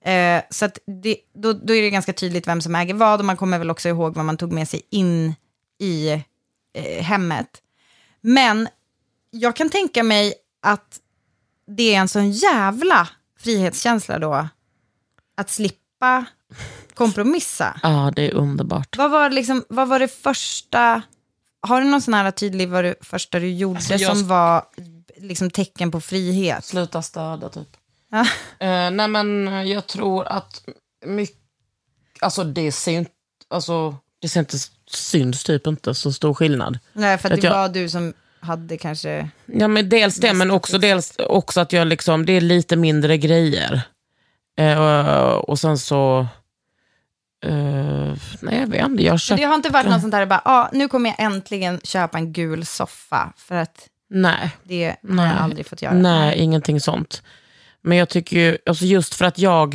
Eh, 0.05 0.43
så 0.51 0.69
det, 1.03 1.17
då, 1.35 1.53
då 1.53 1.75
är 1.75 1.83
det 1.83 1.91
ganska 1.91 2.13
tydligt 2.13 2.47
vem 2.47 2.61
som 2.61 2.75
äger 2.75 2.95
vad 2.95 3.21
och 3.21 3.25
man 3.25 3.37
kommer 3.37 3.59
väl 3.59 3.71
också 3.71 3.89
ihåg 3.89 4.15
vad 4.15 4.25
man 4.25 4.37
tog 4.37 4.53
med 4.53 4.69
sig 4.69 4.83
in 4.91 5.35
i 5.79 6.11
eh, 6.75 7.03
hemmet. 7.03 7.63
Men 8.21 8.69
jag 9.31 9.57
kan 9.57 9.71
tänka 9.71 10.03
mig 10.03 10.35
att 10.63 11.01
det 11.67 11.95
är 11.95 11.99
en 11.99 12.09
sån 12.09 12.31
jävla 12.31 13.09
frihetskänsla 13.39 14.19
då 14.19 14.49
att 15.37 15.51
slippa 15.51 16.25
kompromissa. 16.95 17.81
Ja, 17.83 18.13
det 18.17 18.27
är 18.27 18.35
underbart. 18.35 18.97
Vad 18.97 19.11
var, 19.11 19.31
liksom, 19.31 19.65
vad 19.69 19.89
var 19.89 19.99
det 19.99 20.09
första, 20.09 21.03
har 21.67 21.81
du 21.81 21.87
någon 21.87 22.03
sån 22.03 22.15
här 22.15 22.31
tydlig, 22.31 22.69
vad 22.69 22.85
det 22.85 22.95
första 23.01 23.39
du 23.41 23.51
gjorde 23.51 23.77
Alltså, 23.77 23.95
jag- 23.95 24.17
som 24.17 24.29
var 24.29 24.65
liksom 25.17 25.51
tecken 25.51 25.91
på 25.91 26.01
frihet? 26.01 26.65
Sluta 26.65 27.03
stöda 27.03 27.49
typ. 27.49 27.69
Ja. 28.11 28.21
Eh, 28.67 28.91
nej 28.91 29.09
men 29.09 29.47
jag 29.69 29.87
tror 29.87 30.27
att 30.27 30.63
mycket, 31.07 31.37
alltså 32.21 32.45
det 32.45 32.73
ser 32.73 32.93
ju 32.93 32.99
inte, 32.99 33.11
alltså 33.51 33.97
det 34.21 34.29
ser 34.29 34.41
inte, 34.41 34.57
syns 34.91 35.45
typ 35.45 35.67
inte 35.67 35.95
så 35.95 36.13
stor 36.13 36.35
skillnad. 36.35 36.79
Nej, 36.93 37.19
för 37.19 37.29
att 37.29 37.35
Att 37.35 37.41
det 37.41 37.47
jag- 37.47 37.55
var 37.55 37.69
du 37.69 37.89
som 37.89 38.15
hade 38.41 38.77
kanske... 38.79 39.29
Ja 39.47 39.69
men 39.69 39.89
dels 39.89 40.17
det, 40.17 40.33
men 40.33 40.51
också, 40.51 40.79
dels 40.79 41.15
också 41.19 41.61
att 41.61 41.73
jag 41.73 41.87
liksom, 41.87 42.27
det 42.27 42.33
är 42.33 42.41
lite 42.41 42.77
mindre 42.77 43.19
grejer. 43.19 43.83
Och, 44.79 45.49
och 45.49 45.59
sen 45.59 45.79
så, 45.79 46.27
eh, 47.47 48.15
nej 48.41 48.61
jag 48.61 48.67
vet 48.67 48.85
inte, 48.85 49.03
jag 49.03 49.13
har 49.13 49.19
köpt, 49.19 49.41
det 49.41 49.45
har 49.45 49.55
inte 49.55 49.69
varit 49.69 49.91
något 49.91 50.01
sånt 50.01 50.13
där, 50.13 50.27
bara, 50.27 50.43
ah, 50.45 50.69
nu 50.73 50.89
kommer 50.89 51.11
jag 51.11 51.21
äntligen 51.21 51.81
köpa 51.85 52.19
en 52.19 52.33
gul 52.33 52.67
soffa. 52.67 53.33
För 53.37 53.55
att 53.55 53.89
nej. 54.11 54.51
det 54.65 54.85
har 54.87 54.97
Nej. 55.01 55.27
jag 55.27 55.43
aldrig 55.43 55.67
fått 55.67 55.83
göra. 55.83 55.95
Nej, 55.95 56.39
ingenting 56.39 56.81
sånt. 56.81 57.23
Men 57.83 57.99
jag 57.99 58.09
tycker 58.09 58.37
ju, 58.37 58.59
alltså 58.67 58.85
just 58.85 59.15
för 59.15 59.25
att 59.25 59.39
jag, 59.39 59.75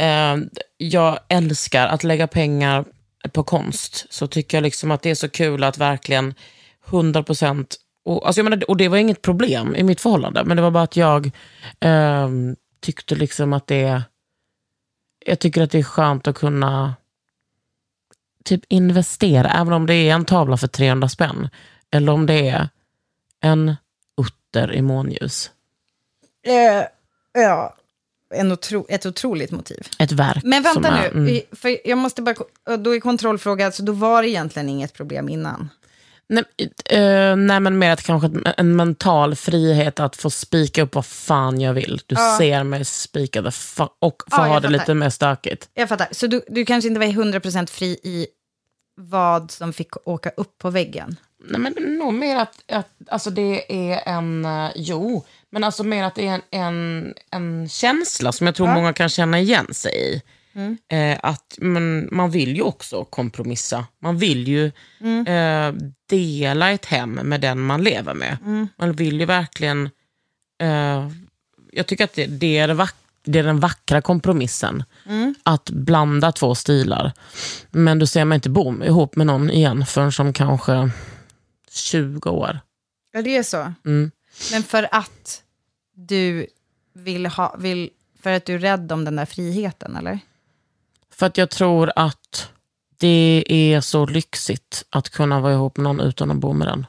eh, 0.00 0.36
jag 0.76 1.18
älskar 1.28 1.86
att 1.86 2.04
lägga 2.04 2.26
pengar 2.26 2.84
på 3.32 3.42
konst, 3.42 4.06
så 4.10 4.26
tycker 4.26 4.56
jag 4.56 4.62
liksom 4.62 4.90
att 4.90 5.02
det 5.02 5.10
är 5.10 5.14
så 5.14 5.28
kul 5.28 5.64
att 5.64 5.78
verkligen 5.78 6.34
100% 6.86 7.66
och, 8.04 8.26
alltså 8.26 8.38
jag 8.40 8.44
menar, 8.44 8.70
och 8.70 8.76
det 8.76 8.88
var 8.88 8.96
inget 8.96 9.22
problem 9.22 9.76
i 9.76 9.82
mitt 9.82 10.00
förhållande, 10.00 10.44
men 10.44 10.56
det 10.56 10.62
var 10.62 10.70
bara 10.70 10.84
att 10.84 10.96
jag 10.96 11.30
eh, 11.80 12.28
tyckte 12.82 13.14
liksom 13.14 13.52
att 13.52 13.66
det, 13.66 14.02
jag 15.24 15.38
tycker 15.38 15.62
att 15.62 15.70
det 15.70 15.78
är 15.78 15.82
skönt 15.82 16.26
att 16.26 16.36
kunna 16.36 16.94
typ 18.44 18.64
investera, 18.68 19.50
även 19.50 19.72
om 19.72 19.86
det 19.86 19.94
är 19.94 20.14
en 20.14 20.24
tavla 20.24 20.56
för 20.56 20.66
300 20.66 21.08
spänn, 21.08 21.48
eller 21.90 22.12
om 22.12 22.26
det 22.26 22.48
är 22.48 22.68
en 23.40 23.76
utter 24.20 24.72
i 24.72 24.82
månljus. 24.82 25.50
Eh, 26.46 26.84
ja, 27.42 27.76
en 28.34 28.52
otro, 28.52 28.86
ett 28.88 29.06
otroligt 29.06 29.50
motiv. 29.50 29.88
Ett 29.98 30.12
verk. 30.12 30.44
Men 30.44 30.62
vänta 30.62 30.88
är, 30.88 31.14
nu, 31.14 31.30
mm. 31.30 31.42
för 31.52 31.88
jag 31.88 31.98
måste 31.98 32.22
bara, 32.22 32.34
då 32.76 32.94
är 32.94 33.00
kontrollfråga, 33.00 33.66
alltså 33.66 33.82
då 33.82 33.92
var 33.92 34.22
det 34.22 34.28
egentligen 34.28 34.68
inget 34.68 34.92
problem 34.92 35.28
innan? 35.28 35.70
Nej, 36.28 36.44
eh, 36.90 37.36
nej, 37.36 37.60
men 37.60 37.78
mer 37.78 37.90
att 37.90 38.02
kanske 38.02 38.30
en 38.56 38.76
mental 38.76 39.34
frihet 39.34 40.00
att 40.00 40.16
få 40.16 40.30
spika 40.30 40.82
upp 40.82 40.94
vad 40.94 41.06
fan 41.06 41.60
jag 41.60 41.74
vill. 41.74 42.00
Du 42.06 42.14
Ja. 42.18 42.36
ser 42.38 42.64
mig 42.64 42.84
spika 42.84 43.40
och 43.42 43.54
få 43.54 43.88
Ja, 44.30 44.36
ha 44.36 44.46
det 44.46 44.52
fattar. 44.54 44.68
lite 44.70 44.94
mer 44.94 45.10
stökigt. 45.10 45.68
Jag 45.74 45.88
fattar, 45.88 46.08
så 46.10 46.26
du, 46.26 46.42
du 46.48 46.64
kanske 46.64 46.88
inte 46.88 47.00
var 47.00 47.06
100% 47.06 47.66
fri 47.70 47.86
i 48.02 48.26
vad 48.96 49.50
som 49.50 49.72
fick 49.72 50.08
åka 50.08 50.30
upp 50.36 50.58
på 50.58 50.70
väggen? 50.70 51.16
Nej, 51.48 51.60
men 51.60 51.98
nog 51.98 52.14
mer 52.14 52.36
att, 52.36 52.72
att 52.72 52.88
alltså 53.08 53.30
det 53.30 53.72
är 53.92 54.00
en, 54.16 54.44
eh, 54.44 54.70
jo, 54.74 55.24
men 55.50 55.64
alltså 55.64 55.84
mer 55.84 56.04
att 56.04 56.14
det 56.14 56.26
är 56.26 56.34
en, 56.34 56.42
en, 56.50 57.14
en 57.30 57.68
känsla 57.68 58.32
som 58.32 58.46
jag 58.46 58.56
tror 58.56 58.66
många 58.68 58.92
kan 58.92 59.08
känna 59.08 59.38
igen 59.40 59.74
sig 59.74 59.92
i. 60.14 60.22
Mm. 60.54 60.78
Eh, 60.88 61.18
att 61.22 61.58
men, 61.60 62.08
man 62.12 62.30
vill 62.30 62.56
ju 62.56 62.62
också 62.62 63.04
kompromissa. 63.04 63.86
Man 63.98 64.18
vill 64.18 64.48
ju 64.48 64.72
Mm. 65.00 65.26
eh, 65.26 65.82
dela 66.06 66.70
ett 66.70 66.86
hem 66.86 67.10
med 67.12 67.40
den 67.40 67.60
man 67.60 67.82
lever 67.82 68.14
med. 68.14 68.36
Mm. 68.44 68.68
Man 68.76 68.92
vill 68.92 69.20
ju 69.20 69.26
verkligen... 69.26 69.90
Eh, 70.60 71.08
jag 71.72 71.86
tycker 71.86 72.04
att 72.04 72.12
det, 72.12 72.26
det, 72.26 72.58
är 72.58 72.68
det, 72.68 72.74
vack, 72.74 72.94
det 73.24 73.38
är 73.38 73.42
den 73.42 73.60
vackra 73.60 74.02
kompromissen. 74.02 74.84
Att 75.42 75.70
blanda 75.70 76.32
två 76.32 76.54
stilar. 76.54 77.12
Men 77.70 77.98
du 77.98 78.06
ser 78.06 78.24
mig 78.24 78.36
inte 78.36 78.50
bo 78.50 78.84
ihop 78.84 79.16
med 79.16 79.26
någon 79.26 79.50
igen 79.50 79.86
förrän 79.86 80.12
som 80.12 80.32
kanske 80.32 80.90
20 81.70 82.30
år. 82.30 82.60
Ja, 83.12 83.22
det 83.22 83.36
är 83.36 83.42
så. 83.42 83.72
Mm. 83.86 84.10
Men 84.52 84.62
för 84.62 84.88
att 84.90 85.42
du 85.94 86.46
vill 86.94 87.26
ha, 87.26 87.56
vill, 87.58 87.90
för 88.22 88.30
att 88.32 88.44
du 88.44 88.54
är 88.54 88.58
rädd 88.58 88.92
om 88.92 89.04
den 89.04 89.16
där 89.16 89.24
friheten, 89.26 89.96
eller? 89.96 90.18
För 91.16 91.26
att 91.26 91.38
jag 91.38 91.50
tror 91.50 91.92
att 91.96 92.50
det 92.98 93.44
är 93.48 93.80
så 93.80 94.06
lyxigt 94.06 94.84
att 94.90 95.10
kunna 95.10 95.40
vara 95.40 95.52
ihop 95.52 95.76
med 95.76 95.84
någon 95.84 96.00
utan 96.00 96.30
att 96.30 96.36
bo 96.36 96.52
med 96.52 96.68
den. 96.68 96.86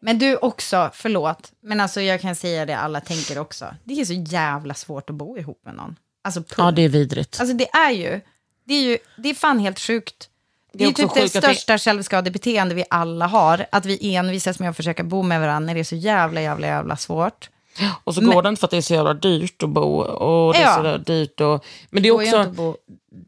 Men 0.00 0.18
du 0.18 0.36
också, 0.36 0.90
förlåt, 0.94 1.52
men 1.60 1.80
alltså 1.80 2.00
jag 2.00 2.20
kan 2.20 2.36
säga 2.36 2.66
det 2.66 2.78
alla 2.78 3.00
tänker 3.00 3.38
också. 3.38 3.74
Det 3.84 4.00
är 4.00 4.04
så 4.04 4.12
jävla 4.12 4.74
svårt 4.74 5.10
att 5.10 5.16
bo 5.16 5.38
ihop 5.38 5.60
med 5.64 5.74
någon. 5.74 5.96
Alltså, 6.24 6.40
punkt. 6.40 6.54
Ja, 6.58 6.70
det 6.70 6.82
är 6.82 6.88
vidrigt. 6.88 7.40
Alltså 7.40 7.56
det 7.56 7.68
är 7.70 7.90
ju, 7.90 8.20
det 8.64 8.74
är 8.74 8.82
ju, 8.82 8.98
det 9.16 9.28
är 9.28 9.34
fan 9.34 9.58
helt 9.58 9.80
sjukt. 9.80 10.28
Det 10.74 10.84
är, 10.84 10.88
också 10.88 11.02
ju 11.02 11.08
typ 11.08 11.14
det 11.14 11.20
det- 11.40 11.42
största 11.54 11.78
självskadebeteende 11.78 12.74
vi 12.74 12.84
alla 12.90 13.26
har. 13.26 13.66
Att 13.72 13.86
vi 13.86 14.14
envisas 14.14 14.58
med 14.58 14.70
att 14.70 14.76
försöka 14.76 15.04
bo 15.04 15.22
med 15.22 15.40
varandra 15.40 15.66
när 15.66 15.74
det 15.74 15.80
är 15.80 15.84
så 15.84 15.96
jävla, 15.96 16.40
jävla, 16.42 16.66
jävla 16.66 16.96
svårt. 16.96 17.48
Och 18.04 18.14
så 18.14 18.20
går 18.20 18.42
det 18.42 18.48
inte 18.48 18.60
för 18.60 18.66
att 18.66 18.70
det 18.70 18.76
är 18.76 18.80
så 18.80 18.94
jävla 18.94 19.14
dyrt 19.14 19.62
att 19.62 19.68
bo. 19.68 20.00
Och 20.00 20.52
det 20.54 20.58
är 20.58 20.62
Ja. 20.62 20.74
så 20.82 20.96
dyrt 20.98 21.40
och, 21.40 21.64
men 21.90 22.02
det 22.02 22.08
är 22.08 22.12
också... 22.12 22.74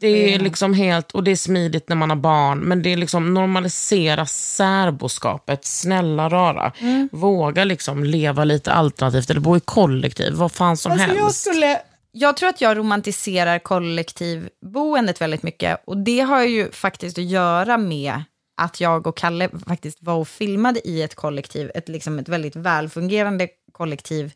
Det 0.00 0.34
är 0.34 0.38
liksom 0.38 0.74
helt, 0.74 1.12
och 1.12 1.24
det 1.24 1.30
är 1.30 1.36
smidigt 1.36 1.88
när 1.88 1.96
man 1.96 2.10
har 2.10 2.16
barn, 2.16 2.58
men 2.58 2.82
det 2.82 2.92
är 2.92 2.96
liksom 2.96 3.34
normalisera 3.34 4.26
särboskapet, 4.26 5.64
snälla 5.64 6.28
rara. 6.28 6.72
Mm. 6.78 7.08
Våga 7.12 7.64
liksom 7.64 8.04
leva 8.04 8.44
lite 8.44 8.72
alternativt 8.72 9.30
eller 9.30 9.40
bo 9.40 9.56
i 9.56 9.60
kollektiv, 9.60 10.32
vad 10.34 10.52
fan 10.52 10.76
som 10.76 10.92
Alltså, 10.92 11.06
jag, 11.08 11.22
helst. 11.24 11.40
skulle, 11.40 11.78
jag 12.16 12.37
tror 12.37 12.49
att 12.49 12.61
jag 12.61 12.78
romantiserar 12.78 13.59
kollektivboendet 13.59 15.21
väldigt 15.21 15.42
mycket. 15.42 15.80
Och 15.85 15.97
det 15.97 16.21
har 16.21 16.42
ju 16.42 16.71
faktiskt 16.71 17.18
att 17.18 17.25
göra 17.25 17.78
med 17.78 18.23
att 18.56 18.80
jag 18.80 19.06
och 19.06 19.16
Kalle 19.16 19.49
faktiskt 19.66 20.02
var 20.02 20.14
och 20.14 20.28
filmade 20.28 20.88
i 20.88 21.02
ett 21.02 21.14
kollektiv, 21.14 21.71
ett, 21.75 21.88
liksom 21.88 22.18
ett 22.18 22.28
väldigt 22.28 22.56
välfungerande 22.56 23.49
kollektiv 23.73 24.33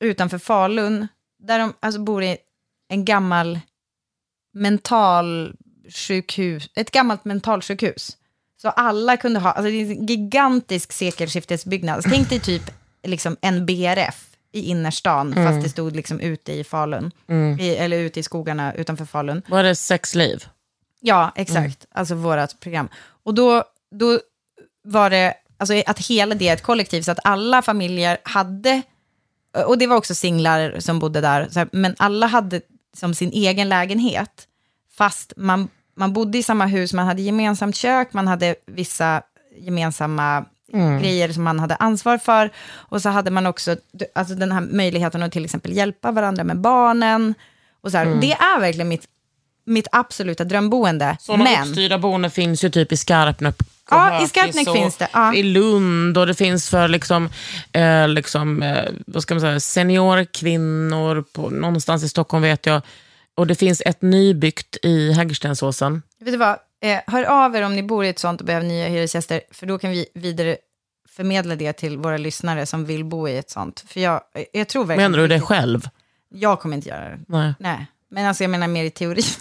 utanför 0.00 0.38
Falun, 0.38 1.08
där 1.38 1.58
de 1.58 1.72
alltså 1.80 2.00
bor 2.00 2.22
i 2.22 2.36
en 2.88 3.04
gammal 3.04 3.60
mentalsjukhus, 4.54 6.70
ett 6.74 6.90
gammalt 6.90 7.24
mentalsjukhus. 7.24 8.16
Så 8.62 8.68
alla 8.68 9.16
kunde 9.16 9.40
ha, 9.40 9.50
alltså 9.50 9.70
det 9.70 9.76
är 9.76 9.90
en 9.90 10.06
gigantisk 10.06 10.92
sekelskiftesbyggnad. 10.92 12.04
Tänk 12.10 12.28
dig 12.28 12.40
typ 12.40 12.62
liksom 13.02 13.36
en 13.40 13.66
BRF 13.66 14.31
i 14.52 14.60
innerstan, 14.60 15.34
fast 15.34 15.62
det 15.62 15.68
stod 15.68 15.96
liksom 15.96 16.20
ute 16.20 16.52
i 16.52 16.64
Falun. 16.64 17.10
I, 17.60 17.76
eller 17.76 17.98
ute 17.98 18.20
i 18.20 18.22
skogarna 18.22 18.74
utanför 18.74 19.04
Falun. 19.04 19.42
Vad 19.48 19.60
är 19.60 19.64
det, 19.64 19.74
sexliv? 19.74 20.44
Ja, 21.00 21.32
exakt. 21.36 21.86
Alltså 21.92 22.14
vårt 22.14 22.60
program. 22.60 22.88
Och 23.22 23.34
då, 23.34 23.64
då 23.90 24.20
var 24.84 25.10
det, 25.10 25.34
alltså 25.58 25.82
att 25.86 26.06
hela 26.06 26.34
det 26.34 26.48
är 26.48 26.52
ett 26.54 26.62
kollektiv, 26.62 27.02
så 27.02 27.12
att 27.12 27.18
alla 27.24 27.62
familjer 27.62 28.18
hade, 28.22 28.82
och 29.66 29.78
det 29.78 29.86
var 29.86 29.96
också 29.96 30.14
singlar 30.14 30.80
som 30.80 30.98
bodde 30.98 31.20
där, 31.20 31.48
så 31.50 31.58
här, 31.58 31.68
men 31.72 31.94
alla 31.98 32.26
hade 32.26 32.60
som 32.96 33.14
sin 33.14 33.32
egen 33.32 33.68
lägenhet, 33.68 34.48
fast 34.96 35.32
man, 35.36 35.68
man 35.96 36.12
bodde 36.12 36.38
i 36.38 36.42
samma 36.42 36.66
hus, 36.66 36.92
man 36.92 37.06
hade 37.06 37.22
gemensamt 37.22 37.76
kök, 37.76 38.12
man 38.12 38.26
hade 38.26 38.54
vissa 38.66 39.22
gemensamma 39.58 40.44
grejer 40.72 41.32
som 41.32 41.42
man 41.42 41.58
hade 41.58 41.76
ansvar 41.76 42.18
för, 42.18 42.50
och 42.74 43.02
så 43.02 43.08
hade 43.08 43.30
man 43.30 43.46
också 43.46 43.76
alltså 44.14 44.34
den 44.34 44.52
här 44.52 44.60
möjligheten 44.60 45.22
att 45.22 45.32
till 45.32 45.44
exempel 45.44 45.72
hjälpa 45.72 46.12
varandra 46.12 46.44
med 46.44 46.60
barnen, 46.60 47.34
och 47.82 47.90
så 47.90 47.98
här, 47.98 48.06
det 48.20 48.32
är 48.32 48.60
verkligen 48.60 48.88
mitt, 48.88 49.04
mitt 49.66 49.88
absoluta 49.92 50.44
drömboende. 50.44 51.16
Sådana 51.20 51.44
men, 51.44 51.68
uppstyrda 51.68 51.98
boenden 51.98 52.30
finns 52.30 52.64
ju 52.64 52.70
typ 52.70 52.92
i 52.92 52.96
Skarpnäck. 52.96 53.56
Ja, 53.90 54.08
i 54.08 54.12
Hökis 54.12 54.28
Skarpnäck 54.28 54.68
och 54.68 54.74
finns 54.74 54.96
det, 54.96 55.08
ja. 55.12 55.34
I 55.34 55.42
Lund 55.42 56.18
och 56.18 56.26
det 56.26 56.34
finns 56.34 56.70
för 56.70 56.88
liksom, 56.88 57.28
eh, 57.72 58.08
liksom 58.08 58.62
eh, 58.62 58.84
vad 59.06 59.22
ska 59.22 59.34
man 59.34 59.40
säga, 59.40 59.60
seniorkvinnor 59.60 61.24
på, 61.32 61.50
någonstans 61.50 62.04
i 62.04 62.08
Stockholm 62.08 62.42
vet 62.42 62.66
jag. 62.66 62.82
Och 63.34 63.46
det 63.46 63.54
finns 63.54 63.82
ett 63.86 64.02
nybyggt 64.02 64.76
i 64.82 65.12
Hägerstensåsen. 65.12 66.02
Vet 66.20 66.32
du 66.32 66.38
vad? 66.38 66.56
Eh, 66.82 67.00
hör 67.06 67.24
av 67.24 67.56
er 67.56 67.62
om 67.62 67.76
ni 67.76 67.82
bor 67.82 68.04
i 68.04 68.08
ett 68.08 68.18
sånt 68.18 68.40
och 68.40 68.46
behöver 68.46 68.66
nya 68.66 68.88
hyresgäster, 68.88 69.40
för 69.50 69.66
då 69.66 69.78
kan 69.78 69.90
vi 69.90 70.06
vidare 70.14 70.56
förmedla 71.08 71.56
det 71.56 71.72
till 71.72 71.98
våra 71.98 72.16
lyssnare 72.16 72.66
som 72.66 72.84
vill 72.84 73.04
bo 73.04 73.28
i 73.28 73.38
ett 73.38 73.50
sånt. 73.50 73.84
För 73.86 74.00
jag, 74.00 74.20
jag 74.52 74.68
tror 74.68 74.84
verkligen... 74.84 75.12
Menar 75.12 75.22
du 75.22 75.28
det 75.28 75.40
själv? 75.40 75.88
Jag 76.28 76.60
kommer 76.60 76.76
inte 76.76 76.88
göra 76.88 77.08
det. 77.08 77.18
Nej. 77.28 77.54
Nej, 77.58 77.86
men 78.10 78.26
alltså 78.26 78.44
jag 78.44 78.50
menar 78.50 78.68
mer 78.68 78.84
i 78.84 78.90
teori. 78.90 79.22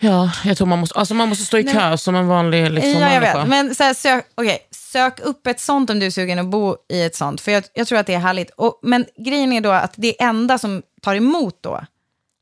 Ja, 0.00 0.32
jag 0.44 0.56
tror 0.56 0.66
man 0.66 0.78
måste, 0.78 0.98
alltså 0.98 1.14
man 1.14 1.28
måste 1.28 1.44
stå 1.44 1.58
i 1.58 1.64
kö 1.64 1.98
som 1.98 2.14
en 2.14 2.26
vanlig 2.26 2.70
liksom, 2.70 2.92
ja, 2.92 3.12
jag 3.12 3.20
människa. 3.20 3.38
vet. 3.38 3.48
Men 3.48 3.74
så 3.74 3.82
här, 3.82 3.94
sök, 3.94 4.26
okay, 4.36 4.58
sök 4.70 5.20
upp 5.20 5.46
ett 5.46 5.60
sånt 5.60 5.90
om 5.90 5.98
du 5.98 6.06
är 6.06 6.10
sugen 6.10 6.38
att 6.38 6.46
bo 6.46 6.76
i 6.88 7.02
ett 7.02 7.16
sånt. 7.16 7.40
För 7.40 7.52
jag, 7.52 7.64
jag 7.74 7.86
tror 7.86 7.98
att 7.98 8.06
det 8.06 8.14
är 8.14 8.18
härligt. 8.18 8.50
Och, 8.50 8.78
men 8.82 9.06
grejen 9.16 9.52
är 9.52 9.60
då 9.60 9.70
att 9.70 9.92
det 9.96 10.22
enda 10.22 10.58
som 10.58 10.82
tar 11.02 11.14
emot 11.14 11.58
då, 11.60 11.84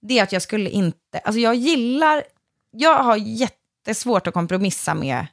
det 0.02 0.18
är 0.18 0.22
att 0.22 0.32
jag 0.32 0.42
skulle 0.42 0.70
inte... 0.70 1.18
Alltså 1.24 1.40
jag 1.40 1.54
gillar... 1.54 2.22
Jag 2.70 3.02
har 3.02 3.16
jättesvårt 3.86 4.26
att 4.26 4.34
kompromissa 4.34 4.94
med 4.94 5.26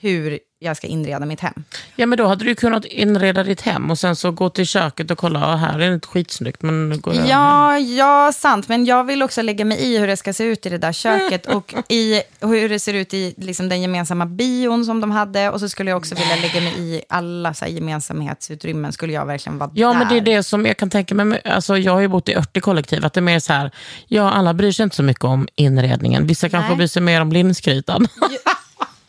hur 0.00 0.38
jag 0.58 0.76
ska 0.76 0.86
inreda 0.86 1.26
mitt 1.26 1.40
hem. 1.40 1.64
Ja, 1.96 2.06
men 2.06 2.18
då 2.18 2.26
hade 2.26 2.44
du 2.44 2.54
kunnat 2.54 2.84
inreda 2.84 3.42
ditt 3.42 3.60
hem 3.60 3.90
och 3.90 3.98
sen 3.98 4.16
så 4.16 4.30
gå 4.30 4.50
till 4.50 4.66
köket 4.66 5.10
och 5.10 5.18
kolla, 5.18 5.46
ah, 5.46 5.56
här 5.56 5.78
är 5.78 5.88
det 5.88 5.94
inte 5.94 6.08
skitsnyggt, 6.08 6.62
men 6.62 7.00
går. 7.00 7.14
Ja, 7.14 7.78
ja, 7.78 8.32
sant. 8.34 8.68
Men 8.68 8.84
jag 8.84 9.04
vill 9.04 9.22
också 9.22 9.42
lägga 9.42 9.64
mig 9.64 9.78
i 9.78 9.98
hur 9.98 10.06
det 10.06 10.16
ska 10.16 10.32
se 10.32 10.44
ut 10.44 10.66
i 10.66 10.68
det 10.68 10.78
där 10.78 10.92
köket 10.92 11.46
och 11.54 11.74
i 11.88 12.22
hur 12.40 12.68
det 12.68 12.78
ser 12.78 12.94
ut 12.94 13.14
i 13.14 13.34
liksom, 13.36 13.68
den 13.68 13.82
gemensamma 13.82 14.26
bion 14.26 14.84
som 14.84 15.00
de 15.00 15.10
hade. 15.10 15.50
Och 15.50 15.60
så 15.60 15.68
skulle 15.68 15.90
jag 15.90 15.96
också 15.98 16.14
vilja 16.14 16.36
lägga 16.36 16.60
mig 16.60 16.74
i 16.78 17.02
alla 17.08 17.54
så 17.54 17.64
här, 17.64 17.72
gemensamhetsutrymmen. 17.72 18.92
Skulle 18.92 19.12
jag 19.12 19.26
verkligen 19.26 19.58
vara 19.58 19.70
Ja, 19.74 19.88
där. 19.88 19.98
men 19.98 20.08
det 20.08 20.16
är 20.16 20.36
det 20.36 20.42
som 20.42 20.66
jag 20.66 20.76
kan 20.76 20.90
tänka 20.90 21.14
mig. 21.14 21.40
Alltså, 21.44 21.78
jag 21.78 21.92
har 21.92 22.00
ju 22.00 22.08
bott 22.08 22.28
i 22.28 22.34
Örte-kollektiv, 22.34 23.04
att 23.04 23.12
det 23.12 23.20
är 23.20 23.22
mer 23.22 23.38
så 23.38 23.52
här, 23.52 23.70
ja, 24.06 24.30
alla 24.30 24.54
bryr 24.54 24.72
sig 24.72 24.82
inte 24.82 24.96
så 24.96 25.02
mycket 25.02 25.24
om 25.24 25.48
inredningen. 25.54 26.26
Vissa 26.26 26.48
kanske 26.48 26.68
Nej. 26.68 26.76
bryr 26.76 26.86
sig 26.86 27.02
mer 27.02 27.20
om 27.20 27.32
lindskrytan. 27.32 28.08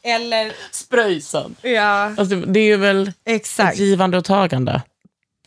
Eller, 0.08 0.54
Spröjsen. 0.72 1.56
ja, 1.62 2.14
Alltså, 2.18 2.36
det 2.36 2.60
är 2.60 2.64
ju 2.66 2.78
väl 2.78 3.12
exakt. 3.26 3.74
ett 3.74 3.80
givande 3.80 4.18
och 4.18 4.26
tagande. 4.26 4.82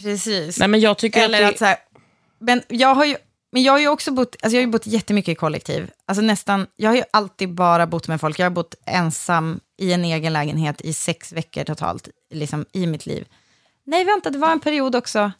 Precis. 0.00 0.58
Nej, 0.58 0.68
men 0.68 0.80
jag 0.80 0.98
tycker 0.98 1.20
Eller 1.24 1.42
att, 1.42 1.52
att 1.52 1.58
så 1.58 1.64
här, 1.64 1.76
men 2.38 2.62
jag 2.68 2.94
har 2.94 3.04
ju, 3.04 3.16
men 3.52 3.62
jag 3.62 3.72
har 3.72 3.78
ju 3.78 3.88
också 3.88 4.10
bott, 4.12 4.36
alltså 4.42 4.56
jag 4.56 4.60
har 4.62 4.66
ju 4.66 4.72
bott 4.72 4.86
jättemycket 4.86 5.32
i 5.32 5.34
kollektiv. 5.34 5.90
Alltså 6.06 6.22
nästan, 6.22 6.66
jag 6.76 6.90
har 6.90 6.96
ju 6.96 7.02
alltid 7.10 7.54
bara 7.54 7.86
bott 7.86 8.08
med 8.08 8.20
folk. 8.20 8.38
Jag 8.38 8.44
har 8.44 8.50
bott 8.50 8.74
ensam 8.86 9.60
i 9.78 9.92
en 9.92 10.04
egen 10.04 10.32
lägenhet 10.32 10.80
i 10.80 10.92
sex 10.92 11.32
veckor 11.32 11.64
totalt 11.64 12.08
liksom, 12.30 12.66
i 12.72 12.86
mitt 12.86 13.06
liv. 13.06 13.26
Nej, 13.84 14.04
vänta, 14.04 14.30
det 14.30 14.38
var 14.38 14.52
en 14.52 14.60
period 14.60 14.96
också. 14.96 15.32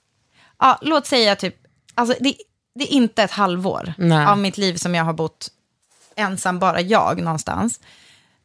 Ja, 0.59 0.79
låt 0.83 1.07
säga 1.07 1.37
typ, 1.37 1.57
alltså 1.95 2.17
det, 2.21 2.35
det 2.75 2.85
är 2.85 2.93
inte 2.93 3.23
ett 3.23 3.31
halvår 3.31 3.95
Nej. 3.99 4.27
av 4.27 4.39
mitt 4.39 4.59
liv 4.59 4.75
som 4.75 4.95
jag 4.95 5.05
har 5.05 5.13
bott 5.13 5.49
ensam, 6.17 6.59
bara 6.59 6.81
jag 6.81 7.23
någonstans. 7.23 7.81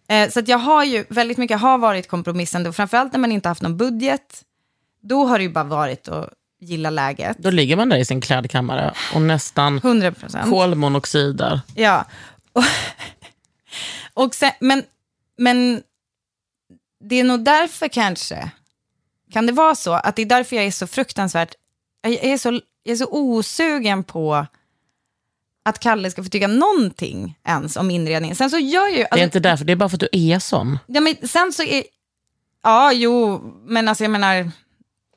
Eh, 0.08 0.30
så 0.30 0.40
att 0.40 0.48
jag 0.48 0.58
har 0.58 0.84
ju, 0.84 1.06
väldigt 1.10 1.38
mycket 1.38 1.60
har 1.60 1.78
varit 1.78 2.08
kompromissande, 2.08 2.70
och 2.70 2.76
framförallt 2.76 3.14
när 3.14 3.20
man 3.20 3.32
inte 3.32 3.50
haft 3.50 3.62
någon 3.62 3.78
budget, 3.78 4.44
då 5.02 5.26
har 5.26 5.38
det 5.38 5.44
ju 5.44 5.50
bara 5.50 5.64
varit 5.64 6.08
att 6.08 6.30
gilla 6.60 6.90
läget. 6.90 7.38
då 7.38 7.52
ligger 7.52 7.76
man 7.76 7.90
där 7.90 7.98
i 7.98 8.06
sin 8.06 8.22
klädkammare 8.22 8.94
och 9.14 9.22
nästan 9.22 9.78
100 9.78 10.12
procent. 10.12 10.50
kolmonoxider. 10.50 11.62
Ja. 11.76 12.06
Och, 12.54 12.64
och 14.26 14.36
sen, 14.36 14.52
men, 14.60 14.84
men 15.38 15.82
det 17.04 17.16
är 17.16 17.24
nog 17.24 17.44
därför 17.44 17.88
kanske, 17.88 18.52
kan 19.32 19.46
det 19.46 19.54
vara 19.54 19.76
så, 19.76 19.94
att 19.94 20.16
det 20.16 20.22
är 20.22 20.26
därför 20.26 20.56
jag 20.56 20.66
är 20.66 20.72
så 20.72 20.88
fruktansvärt, 20.88 21.56
jag 22.02 22.14
är 22.24 22.38
så, 22.38 22.52
jag 22.84 22.94
är 22.94 22.96
så 22.96 23.08
osugen 23.12 24.04
på 24.04 24.46
att 25.66 25.80
Kalle 25.80 26.12
ska 26.12 26.24
få 26.24 26.30
tycka 26.30 26.48
någonting 26.48 27.38
ens 27.48 27.76
om 27.78 27.92
inredningen. 27.92 28.36
Sen 28.36 28.50
så 28.50 28.58
gör 28.58 28.88
ju... 28.88 28.94
Det 28.96 29.02
är 29.02 29.08
Alltså, 29.12 29.24
inte 29.24 29.40
därför, 29.40 29.66
det 29.66 29.72
är 29.72 29.76
bara 29.76 29.90
för 29.90 29.96
att 29.96 30.00
du 30.00 30.10
är 30.12 30.40
sån. 30.40 30.80
ja, 30.88 31.02
men 31.02 31.16
sen 31.28 31.54
så 31.54 31.64
är... 31.64 31.84
Ja, 32.64 32.92
jo, 32.94 33.42
men 33.66 33.88
alltså 33.88 34.04
jag 34.04 34.12
menar, 34.12 34.52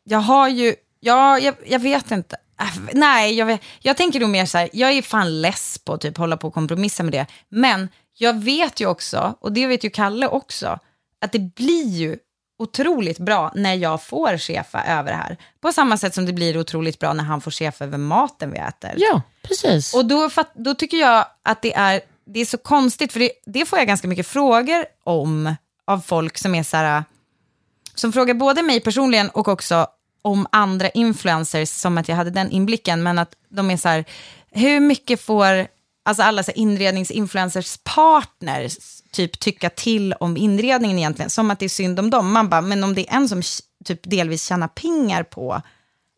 jag 0.05 0.19
har 0.19 0.49
ju... 0.49 0.75
Ja, 1.00 1.38
jag, 1.38 1.55
jag 1.67 1.78
vet 1.78 2.11
inte. 2.11 2.37
Äh, 2.61 2.67
Nej, 2.93 3.35
jag, 3.35 3.47
vet, 3.47 3.61
jag 3.81 3.97
tänker 3.97 4.21
nog 4.21 4.31
mer 4.31 4.47
så 4.47 4.59
här, 4.59 4.69
jag 4.73 4.93
är 4.93 5.02
fan 5.02 5.40
less 5.43 5.78
på 5.85 5.93
att 5.93 6.00
typ 6.00 6.17
hålla 6.17 6.37
på 6.37 6.49
och 6.49 6.55
kompromissa 6.55 7.02
med 7.02 7.12
det. 7.12 7.26
Men 7.49 7.88
jag 8.19 8.38
vet 8.45 8.81
ju 8.81 8.87
också, 8.87 9.35
och 9.40 9.52
det 9.52 9.67
vet 9.67 9.85
ju 9.85 9.90
Kalle 9.90 10.28
också, 10.28 10.78
att 11.21 11.33
det 11.33 11.38
blir 11.55 11.88
ju 11.88 12.17
otroligt 12.59 13.19
bra 13.19 13.53
när 13.55 13.75
jag 13.75 14.03
får 14.03 14.38
chefa 14.38 14.85
över 14.85 15.11
det 15.11 15.17
här. 15.17 15.37
På 15.61 15.73
samma 15.73 15.97
sätt 15.97 16.15
som 16.15 16.27
det 16.27 16.33
blir 16.33 16.59
otroligt 16.59 16.99
bra 16.99 17.12
när 17.12 17.25
han 17.25 17.41
får 17.41 17.50
chefa 17.50 17.85
över 17.85 17.99
maten 17.99 18.53
vi 18.53 18.59
äter. 18.59 18.95
Ja, 18.97 19.23
precis. 19.43 19.95
Och 19.95 20.05
då, 20.05 20.31
då 20.55 20.75
tycker 20.75 20.97
jag 20.97 21.27
att 21.43 21.62
det 21.62 21.75
är, 21.75 22.00
det 22.25 22.41
är 22.41 22.45
så 22.45 22.59
konstigt, 22.59 23.12
för 23.12 23.21
det, 23.21 23.31
det 23.47 23.67
får 23.67 23.79
jag 23.79 23.88
ganska 23.88 24.09
mycket 24.09 24.27
frågor 24.27 24.85
om 25.05 25.55
av 25.85 26.00
folk 26.00 26.38
som 26.38 26.55
är 26.55 26.62
så 26.62 26.77
här, 26.77 27.05
som 27.95 28.12
frågar 28.12 28.35
både 28.35 28.62
mig 28.62 28.81
personligen 28.81 29.31
och 29.31 29.49
också 29.49 29.87
om 30.23 30.47
andra 30.53 30.88
influencers, 30.88 31.69
som 31.69 31.99
att 31.99 32.09
jag 32.09 32.17
hade 32.17 32.31
den 32.31 32.50
inblicken, 32.50 33.03
men 33.03 33.19
att 33.19 33.35
de 33.49 33.71
är 33.71 33.77
så 33.77 33.88
här, 33.88 34.05
hur 34.50 34.81
mycket 34.81 35.21
får 35.21 35.67
alltså 36.05 36.23
alla 36.23 36.43
så 36.43 36.53
inredningsinfluencers 36.53 37.79
partners 37.85 38.98
typ 39.12 39.38
tycka 39.41 39.71
till 39.71 40.12
om 40.12 40.37
inredningen 40.37 40.99
egentligen, 40.99 41.31
som 41.31 41.51
att 41.51 41.59
det 41.59 41.64
är 41.64 41.68
synd 41.68 41.99
om 41.99 42.11
dem. 42.11 42.33
Man 42.33 42.49
bara, 42.49 42.61
men 42.61 42.85
om 42.85 42.94
det 42.94 43.09
är 43.11 43.16
en 43.16 43.29
som 43.29 43.42
typ 43.85 44.01
delvis 44.03 44.44
tjänar 44.47 44.68
pengar 44.68 45.23
på 45.23 45.62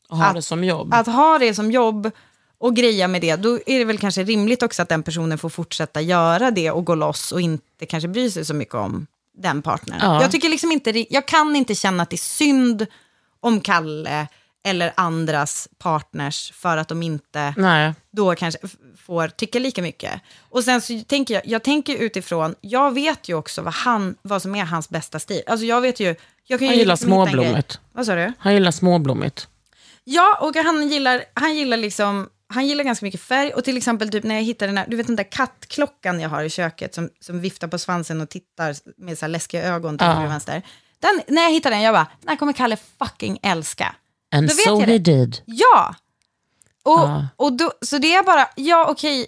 ha 0.09 0.25
att- 0.25 0.35
det 0.35 0.43
som 0.43 0.65
jobb. 0.65 0.95
att 0.95 1.07
ha 1.07 1.39
det 1.39 1.55
som 1.55 1.71
jobb 1.71 2.11
och 2.59 2.77
greja 2.77 3.09
med 3.09 3.21
det, 3.21 3.37
då 3.37 3.59
är 3.67 3.79
det 3.79 3.85
väl 3.85 3.99
kanske 3.99 4.25
rimligt 4.25 4.63
också 4.63 4.83
att 4.83 4.89
den 4.89 5.03
personen 5.03 5.39
får 5.39 5.49
fortsätta 5.49 6.01
göra 6.01 6.51
det 6.51 6.71
och 6.71 6.85
gå 6.85 6.95
loss 6.95 7.33
och 7.33 7.41
inte 7.41 7.87
kanske 7.87 8.09
bry 8.09 8.31
sig 8.31 8.45
så 8.45 8.55
mycket 8.55 8.75
om 8.75 9.07
den 9.39 9.63
partnern. 9.63 9.99
Ja. 10.03 10.23
Jag 10.23 10.31
tycker 10.31 10.49
liksom 10.49 10.73
inte, 10.73 11.07
jag 11.15 11.29
kan 11.29 11.57
inte 11.57 11.75
känna 11.75 12.03
att 12.03 12.11
det 12.11 12.17
är 12.17 12.19
synd 12.19 12.87
om 13.41 13.61
Kalle 13.61 14.27
eller 14.65 14.93
andras 14.97 15.69
partners 15.79 16.53
för 16.53 16.77
att 16.77 16.89
de 16.89 17.03
inte 17.03 17.55
Nej. 17.57 17.95
då 18.11 18.35
kanske 18.35 18.61
får 19.07 19.29
tycka 19.29 19.59
lika 19.59 19.83
mycket. 19.83 20.21
Och 20.51 20.65
sen 20.65 20.81
så 20.81 21.01
tänker 21.07 21.35
jag, 21.35 21.47
jag 21.47 21.63
tänker 21.63 21.97
utifrån, 21.97 22.55
jag 22.61 22.95
vet 22.95 23.29
ju 23.29 23.35
också 23.35 23.63
vad, 23.63 23.75
han, 23.75 24.15
vad 24.23 24.43
som 24.43 24.55
är 24.55 24.65
hans 24.65 24.89
bästa 24.89 25.19
stil. 25.19 25.43
Alltså 25.47 25.67
jag 25.67 25.81
vet 25.81 26.01
ju, 26.01 26.15
jag 26.47 26.59
kan 26.59 26.69
Han 26.69 26.75
ju 26.75 26.81
gillar 26.81 26.95
liksom 26.95 27.09
småblommigt. 27.09 27.81
Vad 27.93 28.07
sa 28.07 28.15
du? 28.15 28.33
Han 28.39 28.55
gillar 28.55 28.71
småblommigt. 28.71 29.49
Ja, 30.05 30.39
och 30.41 30.57
han 30.57 30.89
gillar, 30.89 31.25
han 31.35 31.55
gillar 31.57 31.77
liksom, 31.77 32.29
han 32.49 32.67
gillar 32.67 32.85
ganska 32.85 33.07
mycket 33.07 33.21
färg. 33.21 33.53
Och 33.53 33.65
till 33.65 33.77
exempel 33.77 34.09
typ 34.11 34.25
när 34.25 34.35
jag 34.35 34.43
hittar 34.43 34.67
den 34.67 34.79
här, 34.79 34.87
du 34.89 34.97
vet 34.97 35.07
den 35.07 35.17
där 35.17 35.31
kattklockan 35.33 36.21
jag 36.21 36.29
har 36.29 36.43
i 36.43 36.51
köket 36.51 36.95
som, 36.95 37.09
som 37.21 37.41
viftar 37.41 37.69
på 37.69 37.79
svansen 37.79 38.21
och 38.21 38.29
tittar 38.29 38.77
med 38.97 39.19
så 39.19 39.25
här 39.25 39.29
läskiga 39.31 39.65
ögon 39.65 39.99
till 39.99 40.07
Ja. 40.07 40.21
vänster. 40.21 40.63
Den, 40.99 41.21
när 41.29 41.43
jag 41.43 41.51
hittar 41.51 41.71
den, 41.71 41.81
jag 41.83 41.95
bara, 41.95 42.07
den 42.21 42.29
här 42.29 42.37
kommer 42.37 42.53
Kalle 42.53 42.77
fucking 42.99 43.39
älska. 43.43 43.95
And 44.33 44.53
so 44.53 44.81
he 44.81 44.99
did. 44.99 45.41
Ja! 45.45 45.95
Och, 46.83 46.99
Ja. 46.99 47.27
och 47.37 47.53
då, 47.53 47.73
så 47.83 47.99
det 47.99 48.15
är 48.15 48.23
bara, 48.23 48.49
ja 48.57 48.87
okej, 48.91 49.27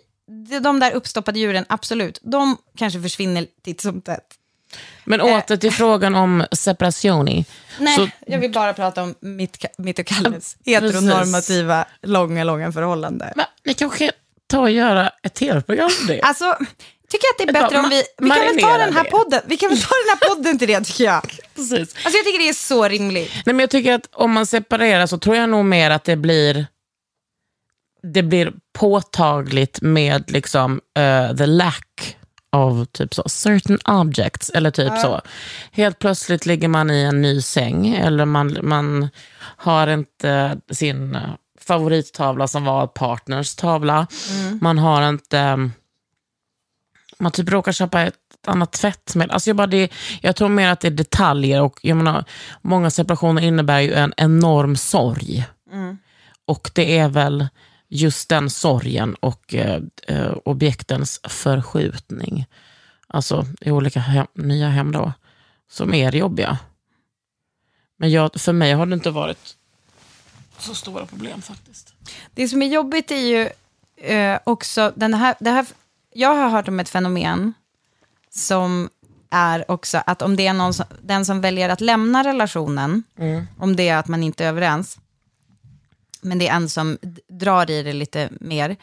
de, 0.49 0.59
de 0.59 0.81
där 0.81 0.93
uppstoppade 0.93 1.39
djuren, 1.39 1.65
absolut, 1.69 2.19
de 2.23 2.57
kanske 2.77 3.03
försvinner 3.03 3.47
titt 3.65 3.81
som 3.81 4.01
tätt. 4.01 4.27
Men 5.05 5.21
åter 5.21 5.57
till 5.57 5.73
frågan 5.73 6.15
om 6.15 6.45
separationi. 6.53 7.45
Nej, 7.81 7.97
Så- 7.97 8.09
jag 8.27 8.39
vill 8.39 8.53
bara 8.53 8.75
prata 8.75 9.03
om 9.03 9.15
mitt, 9.21 9.65
mitt 9.79 9.99
och 9.99 10.07
Kalles 10.07 10.57
heteronormativa, 10.65 11.85
långa, 12.03 12.45
långa 12.45 12.73
förhållande. 12.73 13.33
Men, 13.37 13.47
ni 13.65 13.75
kanske 13.75 14.13
ta 14.47 14.61
och 14.61 14.71
göra 14.71 15.11
ett 15.23 15.35
tv-program 15.35 15.91
om 16.01 16.07
det? 16.07 16.21
Alltså, 16.23 16.57
tycker 17.13 17.27
att 17.27 17.39
det 17.39 17.59
är 17.59 17.63
bättre 17.63 17.79
om 17.79 17.91
vi... 17.91 18.03
Vi 18.19 18.31
kan 18.31 18.41
väl 18.41 18.61
ta 18.61 18.79
den 18.79 18.93
här 18.93 19.05
det. 19.05 19.11
podden. 19.11 19.41
Vi 19.47 19.57
kan 19.57 19.69
väl 19.69 19.79
ta 19.79 19.95
den 20.07 20.19
här 20.19 20.35
podden 20.35 20.59
till 20.59 20.69
det, 20.69 20.81
tycker 20.81 21.05
jag. 21.05 21.23
Precis. 21.55 21.95
Alltså 22.05 22.19
jag 22.19 22.25
tycker 22.25 22.39
det 22.39 22.49
är 22.49 22.53
så 22.53 22.89
rimligt. 22.89 23.33
Nej, 23.35 23.55
men 23.55 23.59
jag 23.59 23.71
tycker 23.71 23.93
att 23.93 24.09
om 24.13 24.33
man 24.33 24.47
separerar 24.47 25.07
så 25.07 25.19
tror 25.19 25.37
jag 25.37 25.49
nog 25.49 25.65
mer 25.65 25.91
att 25.91 26.05
det 26.05 26.17
blir 26.17 26.67
det 28.03 28.23
blir 28.23 28.53
påtagligt 28.73 29.83
med 29.83 30.31
liksom 30.31 30.81
eh, 30.99 31.37
the 31.37 31.47
lack 31.47 32.17
of 32.53 32.89
typ 32.93 33.15
så, 33.15 33.23
certain 33.29 33.79
objects. 33.85 34.51
Eller 34.51 34.71
typ 34.71 34.99
så. 34.99 35.21
Helt 35.73 35.99
plötsligt 35.99 36.47
ligger 36.47 36.69
man 36.69 36.91
i 36.91 37.03
en 37.03 37.23
ny 37.23 37.43
säng 37.43 37.89
eller 37.89 38.25
man, 38.25 38.59
man 38.63 39.09
har 39.39 39.87
inte 39.87 40.61
sin 40.71 41.15
eh, 41.15 41.21
favorittavla 41.61 42.49
som 42.49 42.65
var 42.65 42.87
partners 42.87 43.55
tavla. 43.57 44.07
Man 44.61 44.79
har 44.79 45.09
inte 45.09 45.39
um, 45.39 45.73
man 47.19 47.33
typ 47.33 47.49
råkar 47.49 47.73
köpa 47.73 48.03
ett 48.03 48.15
annat 48.47 48.73
tvättmedel. 48.73 49.31
Alltså 49.31 49.51
jag, 49.51 49.57
bara 49.57 49.67
det, 49.67 49.93
jag 50.21 50.37
tror 50.37 50.49
mer 50.49 50.69
att 50.69 50.81
det 50.81 50.89
är 50.89 50.93
detaljer 50.93 51.63
och 51.63 51.81
jag 51.83 51.97
menar, 51.97 52.25
många 52.63 52.91
separationer 52.91 53.43
innebär 53.43 53.81
ju 53.81 53.93
en 53.93 54.15
enorm 54.17 54.77
sorg. 54.77 55.47
Och 56.45 56.71
det 56.75 56.99
är 56.99 57.09
väl 57.09 57.49
just 57.89 58.29
den 58.29 58.51
sorgen 58.51 59.15
och 59.15 59.55
eh, 59.55 59.83
eh, 60.09 60.33
objektens 60.45 61.21
förskjutning, 61.25 62.47
alltså 63.07 63.47
i 63.61 63.71
olika 63.71 64.01
hem, 64.01 64.27
nya 64.35 64.69
hem 64.69 64.93
då, 64.93 65.13
som 65.71 65.95
är 65.95 66.13
jobbiga. 66.13 66.59
Men 67.99 68.11
jag, 68.11 68.41
för 68.41 68.53
mig 68.53 68.73
har 68.73 68.87
det 68.87 68.95
inte 68.95 69.11
varit 69.11 69.57
så 70.59 70.75
stora 70.75 71.07
problem 71.07 71.43
faktiskt. 71.43 71.95
Det 72.35 72.49
som 72.49 72.63
är 72.63 72.67
jobbigt 72.67 73.11
är 73.11 73.17
ju 73.17 73.49
eh, 74.09 74.39
också 74.45 74.93
den 74.97 75.15
här, 75.15 75.35
det 75.41 75.51
här... 75.51 75.67
Jag 76.15 76.35
har 76.35 76.49
hört 76.49 76.69
om 76.69 76.81
ett 76.81 76.89
fenomen 76.89 77.55
som 78.31 78.91
är 79.31 79.71
också 79.71 80.03
att 80.07 80.23
om 80.23 80.37
det 80.37 80.47
är 80.47 80.53
någon 80.53 80.75
som, 80.75 80.87
den 81.03 81.25
som 81.25 81.41
väljer 81.41 81.69
att 81.69 81.81
lämna 81.81 82.25
relationen, 82.25 83.03
om 83.59 83.77
det 83.77 83.89
är 83.89 83.97
att 83.97 84.09
man 84.09 84.23
inte 84.23 84.45
är 84.45 84.49
överens, 84.49 84.99
men 86.21 86.39
det 86.39 86.49
är 86.49 86.57
en 86.57 86.69
som 86.69 86.99
drar 87.29 87.71
i 87.71 87.83
det 87.83 87.93
lite 87.93 88.29
mer, 88.41 88.77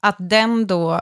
att 0.00 0.16
den 0.18 0.66
då 0.66 1.00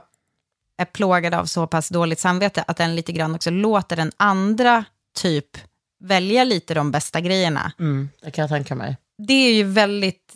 är 0.77 0.85
plågad 0.85 1.33
av 1.33 1.45
så 1.45 1.67
pass 1.67 1.89
dåligt 1.89 2.19
samvete 2.19 2.63
att 2.67 2.77
den 2.77 2.95
lite 2.95 3.11
grann 3.11 3.35
också 3.35 3.49
låter 3.49 3.95
den 3.95 4.11
andra 4.17 4.85
typ 5.15 5.57
välja 5.99 6.43
lite 6.43 6.73
de 6.73 6.91
bästa 6.91 7.21
grejerna 7.21 7.71
Mm, 7.79 8.09
det 8.21 8.31
kan 8.31 8.43
jag 8.43 8.49
tänka 8.49 8.75
mig. 8.75 8.97
det 9.17 9.33
är 9.33 9.53
ju 9.53 9.63
väldigt 9.63 10.35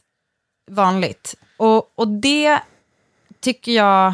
vanligt. 0.71 1.35
Och, 1.57 1.99
och 1.99 2.07
det 2.07 2.59
tycker 3.39 3.71
jag... 3.71 4.13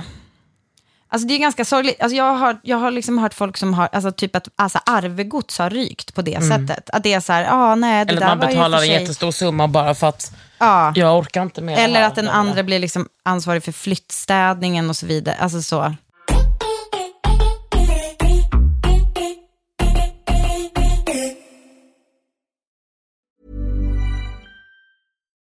Alltså 1.13 1.27
det 1.27 1.33
är 1.33 1.39
ganska 1.39 1.65
sorgligt. 1.65 2.01
Alltså 2.01 2.15
jag 2.17 2.33
har, 2.35 2.59
jag 2.63 2.77
har 2.77 2.91
liksom 2.91 3.17
hört 3.17 3.33
folk 3.33 3.57
som 3.57 3.73
har, 3.73 3.89
alltså 3.91 4.11
typ 4.11 4.35
att 4.35 4.47
alltså 4.55 4.79
arvegods 4.85 5.59
har 5.59 5.69
rykt 5.69 6.13
på 6.15 6.21
det 6.21 6.43
sättet. 6.43 6.89
Att 6.89 7.03
det 7.03 7.13
är 7.13 7.19
så 7.19 7.33
här, 7.33 7.47
ah, 7.51 7.75
nej 7.75 8.05
det 8.05 8.11
Eller 8.11 8.21
där 8.21 8.27
man 8.27 8.39
betalar 8.39 8.77
en 8.77 8.83
sig... 8.83 8.91
jättestor 8.91 9.31
summa 9.31 9.67
bara 9.67 9.95
för 9.95 10.07
att 10.09 10.31
Ja. 10.57 10.93
jag 10.95 11.17
orkar 11.19 11.41
inte 11.41 11.61
med 11.61 11.77
det 11.77 11.81
Eller 11.81 11.99
här. 11.99 12.07
att 12.07 12.15
den 12.15 12.29
andra 12.29 12.63
blir 12.63 12.79
liksom 12.79 13.07
ansvarig 13.23 13.63
för 13.63 13.71
flyttstädningen 13.71 14.89
och 14.89 14.95
så 14.95 15.05
vidare. 15.05 15.35
Alltså 15.39 15.61
så. 15.61 15.95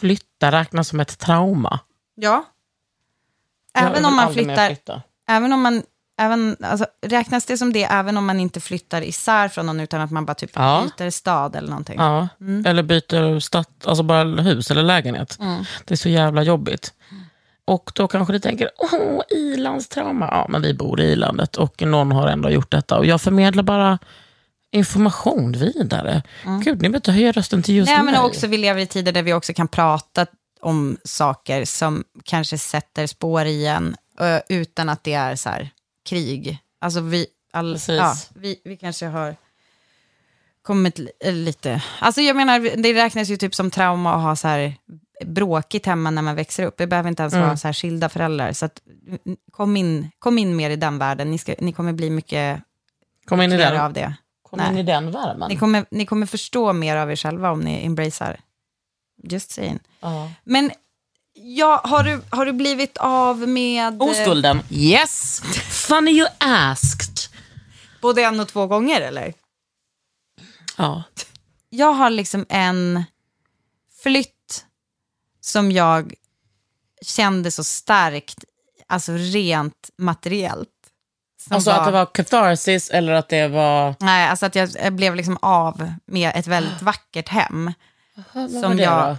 flytta 0.00 0.52
räknas 0.52 0.88
som 0.88 1.00
ett 1.00 1.18
trauma. 1.18 1.80
Ja. 2.14 2.44
Även 3.74 4.04
om 4.04 4.16
man 4.16 4.32
flyttar, 4.34 4.66
flytta. 4.66 5.02
även 5.28 5.52
om 5.52 5.60
man, 5.62 5.82
även, 6.18 6.56
alltså, 6.62 6.86
räknas 7.06 7.46
det 7.46 7.58
som 7.58 7.72
det 7.72 7.84
även 7.84 8.16
om 8.16 8.26
man 8.26 8.40
inte 8.40 8.60
flyttar 8.60 9.02
isär 9.02 9.48
från 9.48 9.66
någon 9.66 9.80
utan 9.80 10.00
att 10.00 10.10
man 10.10 10.24
bara 10.26 10.34
typ 10.34 10.50
Ja. 10.54 10.86
byter 10.98 11.10
stad 11.10 11.56
eller 11.56 11.68
någonting? 11.68 11.96
Ja. 11.98 12.28
Eller 12.66 12.82
byter 12.82 13.40
stad, 13.40 13.66
alltså 13.84 14.02
bara 14.02 14.24
hus 14.24 14.70
eller 14.70 14.82
lägenhet. 14.82 15.38
Det 15.84 15.94
är 15.94 15.96
så 15.96 16.08
jävla 16.08 16.42
jobbigt. 16.42 16.92
Och 17.64 17.92
då 17.94 18.08
kanske 18.08 18.32
du 18.32 18.38
tänker, 18.38 18.70
åh, 18.78 19.20
ilandstrauma. 19.30 20.26
Ja, 20.30 20.46
men 20.48 20.62
vi 20.62 20.74
bor 20.74 21.00
i 21.00 21.04
ilandet 21.12 21.56
och 21.56 21.82
någon 21.82 22.12
har 22.12 22.28
ändå 22.28 22.50
gjort 22.50 22.70
detta. 22.70 22.98
Och 22.98 23.06
jag 23.06 23.20
förmedlar 23.20 23.62
bara 23.62 23.98
information 24.70 25.52
vidare. 25.52 26.22
Gud, 26.44 26.82
ni 26.82 26.88
behöver 26.88 26.96
inte 26.96 27.12
höja 27.12 27.32
rösten 27.32 27.62
till 27.62 27.76
just 27.76 27.90
Nej, 27.90 28.02
mig. 28.02 28.12
men 28.14 28.24
också 28.24 28.46
vi 28.46 28.56
lever 28.56 28.80
i 28.80 28.86
tider 28.86 29.12
där 29.12 29.22
vi 29.22 29.32
också 29.32 29.52
kan 29.54 29.68
prata 29.68 30.26
om 30.60 30.96
saker 31.04 31.64
som 31.64 32.04
kanske 32.24 32.58
sätter 32.58 33.06
spår 33.06 33.44
i 33.44 33.66
en 33.66 33.96
ö, 34.18 34.40
utan 34.48 34.88
att 34.88 35.04
det 35.04 35.12
är 35.14 35.36
så 35.36 35.48
här, 35.48 35.70
krig. 36.08 36.58
Alltså 36.80 37.00
vi, 37.00 37.26
all, 37.52 37.78
ja, 37.88 38.14
vi, 38.34 38.60
vi 38.64 38.76
kanske 38.76 39.06
har 39.06 39.36
kommit 40.62 41.00
eh, 41.24 41.32
lite... 41.32 41.82
Alltså 42.00 42.20
jag 42.20 42.36
menar, 42.36 42.76
det 42.82 42.94
räknas 42.94 43.28
ju 43.28 43.36
typ 43.36 43.54
som 43.54 43.70
trauma 43.70 44.14
att 44.14 44.22
ha 44.22 44.36
så 44.36 44.48
här 44.48 44.74
bråkigt 45.24 45.86
hemma 45.86 46.10
när 46.10 46.22
man 46.22 46.34
växer 46.36 46.66
upp. 46.66 46.74
Det 46.76 46.86
behöver 46.86 47.08
inte 47.08 47.22
ens 47.22 47.34
Mm. 47.34 47.46
vara 47.46 47.56
så 47.56 47.68
här 47.68 47.72
skilda 47.72 48.08
föräldrar. 48.08 48.52
Så 48.52 48.66
att, 48.66 48.82
mm, 49.06 49.36
kom, 49.50 49.76
in, 49.76 50.10
kom 50.18 50.38
in 50.38 50.56
mer 50.56 50.70
i 50.70 50.76
den 50.76 50.98
världen. 50.98 51.30
Ni, 51.30 51.38
ska, 51.38 51.54
ni 51.58 51.72
kommer 51.72 51.92
bli 51.92 52.10
mycket 52.10 52.62
Kom 53.24 53.42
in 53.42 53.52
i 53.52 53.56
den, 53.56 53.80
av 53.80 53.92
det. 53.92 54.14
Kom 54.50 54.60
in 54.60 54.66
Nej. 54.72 54.80
i 54.80 54.82
den 54.82 55.10
värmen. 55.10 55.48
Ni 55.48 55.56
kommer, 55.56 55.86
ni 55.90 56.06
kommer 56.06 56.26
förstå 56.26 56.72
mer 56.72 56.96
av 56.96 57.10
er 57.10 57.16
själva 57.16 57.50
om 57.50 57.60
ni 57.60 57.86
embracear. 57.86 58.40
Just 59.22 59.50
saying. 59.50 59.78
Ja. 60.00 60.30
Men 60.44 60.70
ja, 61.34 61.80
har, 61.84 62.02
du, 62.02 62.22
har 62.30 62.46
du 62.46 62.52
blivit 62.52 62.96
av 62.96 63.48
med... 63.48 64.02
eh, 64.02 64.08
Oskulden. 64.08 64.60
Yes! 64.70 65.40
Funny 65.88 66.10
you 66.10 66.28
asked. 66.38 67.18
Både 68.00 68.22
en 68.24 68.40
och 68.40 68.48
två 68.48 68.66
gånger 68.66 69.00
eller? 69.00 69.34
Ja. 70.76 71.02
Jag 71.70 71.92
har 71.92 72.10
liksom 72.10 72.46
en 72.48 73.04
flytt 74.02 74.64
som 75.40 75.72
jag 75.72 76.14
kände 77.02 77.50
så 77.50 77.64
starkt, 77.64 78.44
alltså 78.86 79.12
rent 79.12 79.90
materiellt. 79.98 80.68
Alltså 81.50 81.70
att 81.70 81.84
det 81.84 81.90
var 81.90 82.06
catharsis 82.06 82.90
eller 82.90 83.12
att 83.12 83.28
det 83.28 83.48
var... 83.48 83.94
Nej, 84.00 84.28
alltså 84.28 84.46
att 84.46 84.54
jag 84.54 84.92
blev 84.92 85.14
liksom 85.14 85.38
av 85.42 85.92
med 86.06 86.32
ett 86.34 86.46
väldigt 86.46 86.82
vackert 86.82 87.28
hem. 87.28 87.72
Vad 88.32 88.50
som 88.50 88.62
var 88.62 88.74
det 88.74 88.82
jag, 88.82 89.08
då? 89.08 89.18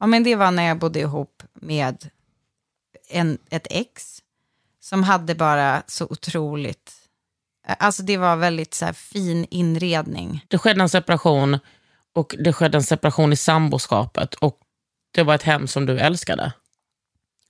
ja, 0.00 0.06
men 0.06 0.22
det 0.22 0.36
var 0.36 0.50
när 0.50 0.62
jag 0.62 0.78
bodde 0.78 1.00
ihop 1.00 1.42
med 1.54 2.10
en, 3.08 3.38
ett 3.50 3.66
ex 3.70 4.22
som 4.80 5.02
hade 5.02 5.34
bara 5.34 5.82
så 5.86 6.06
otroligt, 6.10 6.92
alltså 7.66 8.02
det 8.02 8.16
var 8.16 8.36
väldigt 8.36 8.74
så 8.74 8.84
här, 8.84 8.92
fin 8.92 9.46
inredning. 9.50 10.44
Det 10.48 10.58
skedde 10.58 10.82
en 10.82 10.88
separation 10.88 11.58
och 12.14 12.34
det 12.38 12.52
skedde 12.52 12.78
en 12.78 12.84
separation 12.84 13.32
i 13.32 13.36
samboskapet 13.36 14.34
och 14.34 14.58
det 15.14 15.22
var 15.22 15.34
ett 15.34 15.42
hem 15.42 15.66
som 15.66 15.86
du 15.86 15.98
älskade. 15.98 16.52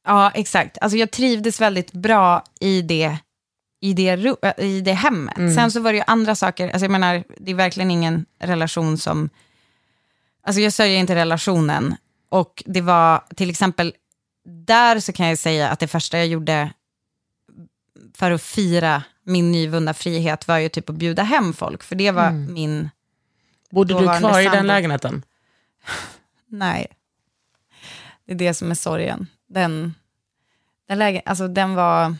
Ja, 0.06 0.30
exakt. 0.34 0.78
Alltså 0.80 0.98
jag 0.98 1.10
trivdes 1.10 1.60
väldigt 1.60 1.92
bra 1.92 2.44
i 2.60 2.82
det, 2.82 3.18
i 3.80 3.92
det, 3.92 4.08
äh, 4.42 4.64
i 4.64 4.80
det 4.80 4.92
hemmet. 4.92 5.54
Sen 5.54 5.70
så 5.70 5.80
var 5.80 5.92
det 5.92 5.98
ju 5.98 6.04
andra 6.06 6.34
saker, 6.34 6.68
alltså 6.68 6.84
jag 6.84 6.90
menar, 6.90 7.24
det 7.36 7.50
är 7.50 7.54
verkligen 7.54 7.90
ingen 7.90 8.26
relation 8.38 8.98
som... 8.98 9.28
Alltså 10.42 10.60
jag 10.60 10.72
sörjer 10.72 10.98
inte 10.98 11.14
relationen. 11.14 11.94
Och 12.28 12.62
det 12.66 12.80
var 12.80 13.24
till 13.36 13.50
exempel, 13.50 13.94
där 14.44 15.00
så 15.00 15.12
kan 15.12 15.26
jag 15.28 15.38
säga 15.38 15.68
att 15.68 15.78
det 15.78 15.88
första 15.88 16.18
jag 16.18 16.26
gjorde 16.26 16.72
för 18.14 18.30
att 18.30 18.42
fira 18.42 19.02
min 19.24 19.52
nyvunna 19.52 19.94
frihet 19.94 20.48
var 20.48 20.58
ju 20.58 20.68
typ 20.68 20.90
att 20.90 20.96
bjuda 20.96 21.22
hem 21.22 21.52
folk. 21.52 21.82
För 21.82 21.96
det 21.96 22.10
var 22.10 22.30
min... 22.30 22.90
Bodde 23.70 23.94
du 23.94 24.04
kvar 24.04 24.40
i 24.40 24.44
den 24.44 24.52
sambo. 24.52 24.66
lägenheten? 24.66 25.24
Nej. 26.48 26.86
Det 28.26 28.32
är 28.32 28.36
det 28.36 28.54
som 28.54 28.70
är 28.70 28.74
sorgen. 28.74 29.26
Den, 29.48 29.94
den, 30.88 30.98
lägen, 30.98 31.22
alltså 31.24 31.48
den 31.48 31.74
var... 31.74 32.16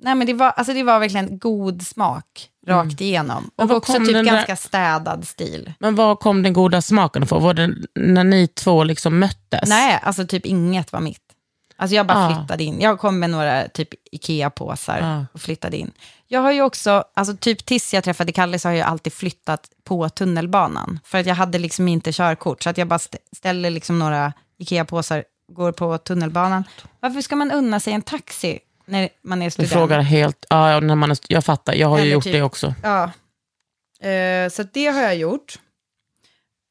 Nej, 0.00 0.14
men 0.14 0.26
det 0.26 0.32
var, 0.34 0.50
alltså 0.50 0.72
det 0.74 0.82
var 0.82 0.98
verkligen 0.98 1.38
god 1.38 1.82
smak 1.86 2.48
rakt 2.66 3.00
igenom. 3.00 3.36
Mm. 3.38 3.50
Men 3.56 3.70
Och 3.70 3.76
också 3.76 3.92
typ 3.92 4.12
där- 4.12 4.22
ganska 4.24 4.56
städad 4.56 5.28
stil. 5.28 5.72
Men 5.78 5.94
var 5.94 6.16
kom 6.16 6.42
den 6.42 6.52
goda 6.52 6.82
smaken 6.82 7.22
ifrån? 7.22 7.42
Var 7.42 7.54
det 7.54 7.74
när 7.94 8.24
ni 8.24 8.46
två 8.46 8.84
liksom 8.84 9.18
möttes? 9.18 9.68
Nej, 9.68 10.00
alltså 10.02 10.26
typ 10.26 10.46
inget 10.46 10.92
var 10.92 11.00
mitt. 11.00 11.22
Alltså 11.76 11.94
jag 11.96 12.06
bara 12.06 12.26
Ah. 12.26 12.34
flyttade 12.36 12.64
in. 12.64 12.80
Jag 12.80 12.98
kom 12.98 13.18
med 13.18 13.30
några 13.30 13.68
typ 13.68 13.88
Ikea-påsar 14.12 15.00
Ah. 15.02 15.26
och 15.32 15.40
flyttade 15.40 15.76
in. 15.76 15.90
Jag 16.26 16.40
har 16.40 16.52
ju 16.52 16.62
också, 16.62 17.04
alltså 17.14 17.36
typ 17.36 17.66
tills 17.66 17.94
jag 17.94 18.04
träffade 18.04 18.32
Kalle 18.32 18.58
så 18.58 18.68
har 18.68 18.74
jag 18.74 18.88
alltid 18.88 19.12
flyttat 19.12 19.68
på 19.84 20.08
tunnelbanan. 20.08 21.00
För 21.04 21.18
att 21.18 21.26
jag 21.26 21.34
hade 21.34 21.58
liksom 21.58 21.88
inte 21.88 22.12
körkort. 22.12 22.62
Så 22.62 22.70
att 22.70 22.78
jag 22.78 22.88
bara 22.88 22.98
stä- 22.98 23.16
ställer 23.36 23.70
liksom 23.70 23.98
några 23.98 24.32
Ikea-påsar, 24.58 25.24
går 25.52 25.72
på 25.72 25.98
tunnelbanan. 25.98 26.64
Varför 27.00 27.20
ska 27.20 27.36
man 27.36 27.50
unna 27.52 27.80
sig 27.80 27.92
en 27.92 28.02
taxi 28.02 28.58
när 28.88 29.08
man 29.22 29.42
är 29.42 29.46
Du 29.46 29.50
student? 29.50 29.72
frågar 29.72 30.00
helt... 30.00 30.46
Ja, 30.48 30.80
när 30.80 30.94
man 30.94 31.10
är, 31.10 31.18
jag 31.28 31.44
fattar, 31.44 31.74
jag 31.74 31.88
har 31.88 31.98
ju 31.98 32.02
Eller 32.02 32.12
gjort 32.12 32.24
typ- 32.24 32.32
det 32.32 32.42
också. 32.42 32.74
Ja, 32.82 33.10
Eh, 34.00 34.48
så 34.50 34.62
det 34.72 34.86
har 34.86 35.00
jag 35.02 35.16
gjort. 35.16 35.58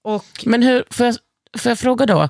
Och 0.03 0.25
Men 0.45 0.63
hur, 0.63 0.84
får 0.89 1.06
jag, 1.06 1.15
får 1.58 1.69
jag 1.69 1.80
fråga 1.80 2.06
då? 2.06 2.30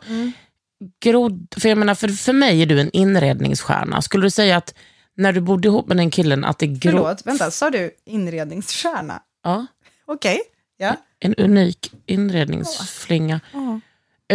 Grodd, 1.00 1.54
för 1.58 1.70
jag 1.70 1.78
menar, 1.78 1.96
för, 1.96 2.08
för 2.08 2.34
mig 2.34 2.62
är 2.62 2.66
du 2.66 2.82
en 2.82 2.92
inredningsstjärna. 2.92 4.02
Skulle 4.02 4.26
du 4.26 4.30
säga 4.30 4.58
att 4.58 4.74
när 5.16 5.34
du 5.34 5.42
bodde 5.42 5.68
ihop 5.68 5.88
med 5.88 5.98
den 5.98 6.12
killen 6.12 6.46
att 6.46 6.60
det 6.60 6.66
gro- 6.68 6.92
förlåt, 6.92 7.26
vänta, 7.26 7.52
sa 7.52 7.70
du 7.70 7.92
inredningsstjärna? 8.06 9.22
Ja, 9.44 9.66
Okej, 10.06 10.40
ja. 10.78 10.96
en 11.20 11.36
unik 11.36 11.92
inredningsflinga. 12.06 13.40
Eh, 13.54 13.78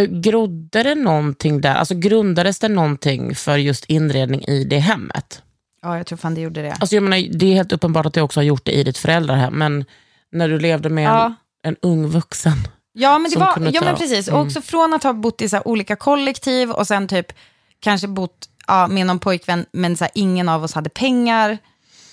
Grodde 0.09 0.83
det 0.83 0.95
någonting 0.95 1.61
där? 1.61 1.75
Alltså 1.75 1.95
grundades 1.95 2.59
det 2.59 2.67
någonting 2.69 3.35
för 3.35 3.57
just 3.57 3.85
inredning 3.85 4.43
i 4.43 4.63
det 4.63 4.79
hemmet? 4.79 5.41
Ja, 5.81 5.97
jag 5.97 6.05
tror 6.07 6.17
fan 6.17 6.35
det 6.35 6.41
gjorde 6.41 6.61
det. 6.61 6.71
Alltså 6.79 6.95
jag 6.95 7.03
menar, 7.03 7.37
det 7.37 7.45
är 7.45 7.53
helt 7.53 7.71
uppenbart 7.71 8.05
att 8.05 8.13
du 8.13 8.21
också 8.21 8.39
har 8.39 8.43
gjort 8.45 8.65
det 8.65 8.71
i 8.71 8.83
ditt 8.83 8.97
föräldrahem, 8.97 9.53
men 9.53 9.85
när 10.31 10.49
du 10.49 10.59
levde 10.59 10.89
med 10.89 11.07
en, 11.07 11.13
Ja. 11.13 11.33
en 11.63 11.75
ung 11.81 12.07
vuxen. 12.07 12.57
Ja, 12.93 13.19
men, 13.19 13.31
det 13.31 13.39
var, 13.39 13.45
ja, 13.73 13.79
ta- 13.81 13.85
men 13.85 13.95
precis. 13.95 14.27
Och 14.27 14.33
Mm. 14.33 14.47
också 14.47 14.61
från 14.61 14.93
att 14.93 15.03
ha 15.03 15.13
bott 15.13 15.41
i 15.41 15.49
så 15.49 15.61
olika 15.65 15.95
kollektiv 15.95 16.71
och 16.71 16.87
sen 16.87 17.07
typ 17.07 17.33
kanske 17.79 18.07
bott 18.07 18.49
ja, 18.67 18.87
med 18.87 19.05
någon 19.07 19.19
pojkvän, 19.19 19.65
men 19.71 19.97
så 19.97 20.03
här, 20.03 20.11
ingen 20.15 20.49
av 20.49 20.63
oss 20.63 20.73
hade 20.73 20.89
pengar. 20.89 21.57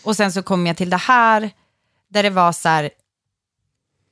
Och 0.05 0.17
sen 0.17 0.33
så 0.33 0.43
kom 0.43 0.67
jag 0.67 0.77
till 0.77 0.91
det 0.91 0.97
här, 0.97 1.51
där 2.11 2.23
det 2.23 2.31
var 2.31 2.53
så 2.53 2.69
här, 2.69 2.91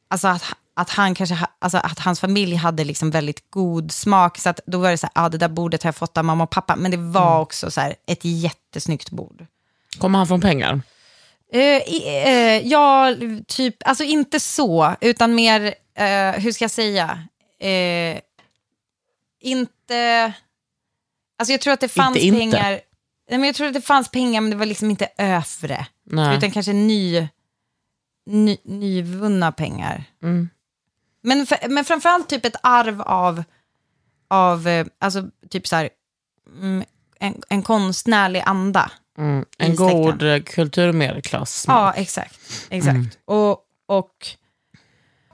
alltså 0.09 0.28
att, 0.28 0.44
att, 0.81 0.91
han 0.91 1.14
kanske, 1.14 1.35
ha- 1.35 1.57
alltså 1.59 1.79
att 1.79 1.99
hans 1.99 2.21
familj 2.21 2.55
hade 2.55 2.85
liksom 2.85 3.11
väldigt 3.11 3.51
god 3.51 3.93
smak. 3.93 4.38
Så 4.38 4.49
att 4.49 4.61
då 4.67 4.79
var 4.79 4.91
det 4.91 4.99
så 4.99 5.07
här, 5.14 5.23
ja 5.23 5.29
det 5.29 5.38
där 5.38 5.49
bordet 5.49 5.83
har 5.83 5.88
jag 5.88 5.97
fått 5.97 6.17
av 6.19 6.25
mamma 6.25 6.45
och 6.45 6.51
pappa. 6.51 6.77
Men 6.77 6.91
det 6.91 6.97
var 6.97 7.31
Mm. 7.31 7.41
också 7.41 7.71
så 7.71 7.81
här, 7.81 7.95
ett 8.07 8.25
jättesnyggt 8.25 9.11
bord. 9.11 9.47
Kommer 9.99 10.19
han 10.19 10.27
från 10.29 10.41
pengar? 10.41 10.81
I- 11.53 12.09
eh, 12.27 12.67
ja, 12.69 13.14
typ, 13.47 13.77
alltså 13.85 14.05
inte 14.05 14.41
så, 14.41 14.95
utan 15.01 15.35
mer, 15.35 15.75
eh, 15.95 16.33
hur 16.33 16.53
ska 16.53 16.64
jag 16.64 16.71
säga, 16.71 17.23
inte, 19.41 20.33
alltså 21.38 21.53
jag 21.53 21.61
tror 21.61 21.73
att 21.73 21.81
det 21.81 21.88
fanns 21.88 22.17
inte. 22.17 22.38
pengar, 22.38 22.71
nej, 23.31 23.38
men 23.38 23.45
jag 23.45 23.55
tror 23.55 23.67
att 23.67 23.75
det 23.75 23.81
fanns 23.81 24.09
pengar 24.11 24.41
men 24.41 24.51
det 24.51 24.57
var 24.57 24.67
liksom 24.67 24.91
inte 24.91 25.09
övre, 25.19 25.87
Nej. 26.05 26.37
utan 26.37 26.51
kanske 26.51 26.73
ny, 26.73 27.29
ny, 28.27 28.57
nyvunna 28.64 29.53
pengar. 29.53 30.05
Mm. 30.23 30.49
Men, 31.22 31.46
för, 31.46 31.68
men 31.68 31.85
framförallt 31.85 32.28
typ 32.28 32.44
ett 32.44 32.57
arv 32.62 33.02
av, 33.02 33.44
av 34.28 34.68
eh, 34.68 34.87
alltså 34.98 35.24
typ 35.50 35.66
så 35.66 35.76
här, 35.76 35.88
mm, 36.61 36.85
en, 37.20 37.42
en 37.48 37.62
konstnärlig 37.62 38.42
anda. 38.46 38.90
Mm. 39.18 39.44
En 39.59 39.76
god 39.76 40.22
eh, 40.22 40.42
kulturmedelklass. 40.42 41.64
Ja, 41.68 41.92
exakt. 41.92 42.40
exakt. 42.70 42.94
Mm. 42.94 43.11
Och, 43.24 43.59
och, 43.87 44.28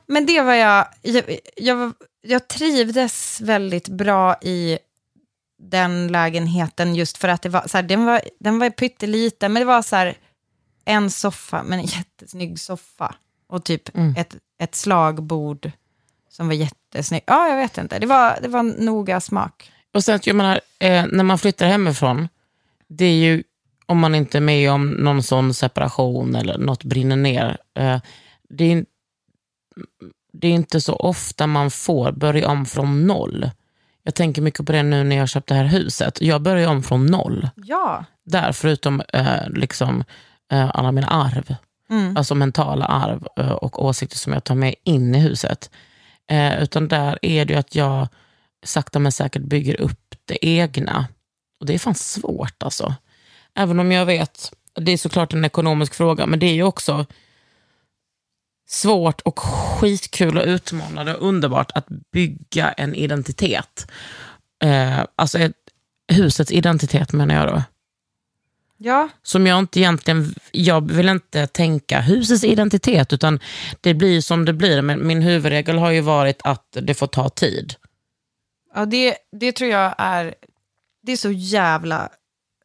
men 0.07 0.27
det 0.27 0.43
var 0.43 0.55
jag, 0.55 0.87
jag, 1.03 1.39
jag, 1.57 1.93
jag 2.23 2.49
trivdes 2.49 3.41
väldigt 3.41 3.89
bra 3.89 4.37
i 4.43 4.79
den 5.63 6.09
lägenheten 6.09 6.95
just 6.95 7.19
för 7.19 7.29
att 7.29 7.43
det 7.43 7.49
var, 7.49 7.65
så 7.67 7.79
här, 7.79 7.83
den 7.83 8.05
var, 8.05 8.21
den 8.41 8.59
var 8.59 8.71
pytteliten, 8.71 9.53
men 9.53 9.61
det 9.61 9.67
var 9.67 9.83
så 9.83 9.97
här 9.97 10.17
en 10.85 11.11
soffa, 11.11 11.63
men 11.63 11.79
en 11.79 11.85
jättesnygg 11.85 12.61
soffa. 12.61 13.15
Och 13.55 13.65
typ 13.65 13.97
Mm. 13.97 14.15
ett, 14.17 14.37
ett 14.59 14.75
slagbord 14.75 15.71
som 16.31 16.47
var 16.47 16.55
jättesnyggt. 16.55 17.25
Ja, 17.27 17.49
jag 17.49 17.57
vet 17.57 17.79
inte. 17.79 17.99
Det 17.99 18.07
var, 18.07 18.39
det 18.43 18.49
var 18.49 18.63
noga 18.63 19.21
smak. 19.21 19.71
Och 19.95 20.05
sen, 20.05 20.21
jag 20.25 20.37
menar, 20.37 20.61
eh, 20.79 21.07
när 21.13 21.25
man 21.25 21.39
flyttar 21.39 21.67
hemifrån, 21.67 22.29
det 22.89 23.05
är 23.05 23.15
ju, 23.17 23.43
om 23.87 23.99
man 23.99 24.15
inte 24.15 24.39
är 24.39 24.41
med 24.41 24.71
om 24.71 24.91
någon 24.91 25.23
sån 25.23 25.55
separation 25.55 26.35
eller 26.35 26.59
något 26.59 26.85
brinner 26.85 27.17
ner, 27.17 27.59
eh, 27.75 28.01
det, 28.49 28.73
är, 28.73 28.85
det 30.33 30.49
är 30.49 30.53
inte 30.53 30.81
så 30.81 30.97
ofta 30.97 31.47
man 31.47 31.71
får 31.71 32.13
börja 32.13 32.49
om 32.49 32.67
från 32.67 33.07
noll. 33.07 33.51
Jag 34.03 34.15
tänker 34.15 34.43
mycket 34.43 34.67
på 34.67 34.73
det 34.73 34.83
nu 34.83 35.05
när 35.05 35.17
jag 35.17 35.29
köpte 35.29 35.55
det 35.55 35.59
här 35.59 35.67
huset. 35.67 36.21
Jag 36.21 36.43
börjar 36.43 36.69
om 36.71 36.83
från 36.83 37.07
noll 37.07 37.49
Ja. 37.57 38.05
där, 38.25 38.53
förutom 38.53 39.03
eh, 39.13 39.49
liksom, 39.49 40.05
eh, 40.53 40.71
alla 40.75 40.93
mina 40.93 41.07
arv. 41.07 41.55
Mm. 41.91 42.17
Alltså 42.17 42.35
mentala 42.35 42.85
arv 42.85 43.27
eh, 43.37 43.53
och 43.53 43.85
åsikter 43.85 44.17
som 44.19 44.33
jag 44.33 44.45
tar 44.45 44.55
med 44.55 44.75
in 44.85 45.15
i 45.15 45.19
huset. 45.19 45.71
Eh, 46.31 46.63
utan 46.63 46.89
där 46.89 47.19
är 47.23 47.45
det 47.45 47.53
ju 47.53 47.59
att 47.59 47.75
jag 47.75 48.09
sakta 48.65 48.99
men 48.99 49.13
säkert 49.13 49.43
bygger 49.43 49.81
upp 49.81 50.15
det 50.25 50.47
egna. 50.47 51.07
Och 51.61 51.67
det 51.67 51.75
är 51.75 51.79
fan 51.79 51.95
svårt 51.95 52.63
alltså. 52.63 52.95
Även 53.55 53.81
om 53.81 53.93
jag 53.93 54.07
vet, 54.07 54.53
det 54.75 54.93
är 54.93 54.97
såklart 54.97 55.33
en 55.33 55.45
ekonomisk 55.45 55.95
fråga, 55.95 56.27
men 56.27 56.39
det 56.39 56.47
är 56.47 56.55
ju 56.55 56.63
också 56.63 57.07
svårt 58.69 59.21
och 59.21 59.39
skitkul 59.39 60.39
och 60.39 60.47
utmanande 60.47 61.15
och 61.15 61.29
underbart 61.29 61.73
att 61.75 61.87
bygga 62.13 62.73
en 62.73 62.95
identitet. 62.95 63.91
Eh, 64.63 65.05
alltså 65.17 65.39
ett, 65.39 65.53
husets 66.13 66.53
identitet 66.53 67.13
menar 67.13 67.35
jag 67.35 67.49
då. 67.49 67.63
Ja, 68.85 69.09
Som 69.23 69.47
jag 69.47 69.59
inte 69.59 69.81
egentligen, 69.81 70.35
jag 70.53 70.93
vill 70.93 71.09
inte 71.09 71.47
tänka 71.47 72.01
husets 72.01 72.45
identitet, 72.45 73.13
utan 73.13 73.41
det 73.81 73.95
blir 73.95 74.21
som 74.21 74.45
det 74.45 74.53
blir. 74.53 74.83
Men 74.83 75.07
min 75.07 75.23
huvudregel 75.23 75.79
har 75.79 75.91
ju 75.91 76.01
varit 76.01 76.41
att 76.45 76.77
det 76.83 76.95
får 76.95 77.07
ta 77.07 77.29
tid. 77.29 77.75
Ja, 78.75 78.87
det, 78.87 79.17
det 79.41 79.53
tror 79.53 79.71
jag 79.71 79.95
är, 79.99 80.35
det 81.03 81.13
är 81.13 81.17
så 81.17 81.31
jävla, 81.31 82.09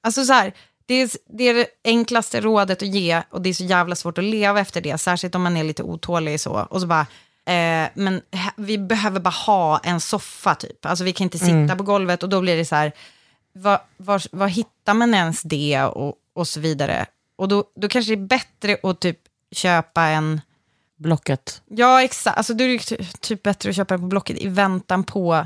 alltså 0.04 0.26
så 0.26 0.34
här, 0.34 0.54
det 0.86 0.94
är, 0.94 1.10
det 1.38 1.44
är 1.44 1.54
det 1.54 1.68
enklaste 1.84 2.42
rådet 2.42 2.82
att 2.82 2.88
ge 2.88 3.22
och 3.30 3.42
det 3.42 3.50
är 3.50 3.54
så 3.54 3.64
jävla 3.64 3.96
svårt 3.96 4.18
att 4.18 4.24
leva 4.24 4.60
efter 4.60 4.82
det, 4.82 4.98
särskilt 4.98 5.36
om 5.36 5.42
man 5.42 5.58
är 5.58 5.64
lite 5.64 5.84
otålig 5.84 6.40
så. 6.40 6.68
Och 6.70 6.82
så 6.82 6.88
bara, 6.88 7.08
eh, 7.46 7.90
men 7.94 8.22
vi 8.56 8.78
behöver 8.78 9.20
bara 9.20 9.30
ha 9.30 9.80
en 9.84 10.02
soffa 10.02 10.56
typ, 10.56 10.86
alltså 10.86 11.04
vi 11.04 11.14
kan 11.14 11.26
inte 11.26 11.40
sitta 11.40 11.76
på 11.76 11.84
golvet 11.84 12.24
och 12.24 12.30
då 12.30 12.42
blir 12.42 12.58
det 12.58 12.66
så 12.66 12.76
här, 12.76 12.92
var, 13.62 13.82
var, 13.98 14.24
var 14.32 14.48
hittar 14.48 14.94
man 14.94 15.14
ens 15.14 15.42
det 15.42 15.84
och, 15.84 16.16
och 16.34 16.48
så 16.48 16.60
vidare. 16.60 17.06
Och 17.36 17.48
då, 17.48 17.64
då 17.76 17.88
kanske 17.88 18.16
det 18.16 18.22
är 18.22 18.28
bättre 18.28 18.78
att 18.84 19.00
typ 19.00 19.20
köpa 19.52 20.04
en, 20.04 20.42
Blocket. 21.00 21.62
Ja, 21.68 22.04
exakt. 22.04 22.38
Alltså, 22.38 22.54
då 22.54 22.64
är 22.64 22.68
det 22.68 23.20
typ 23.20 23.44
bättre 23.44 23.70
att 23.70 23.76
köpa 23.76 23.94
det 23.94 24.00
på 24.00 24.08
Blocket 24.08 24.38
i 24.38 24.48
väntan 24.48 25.04
på... 25.04 25.46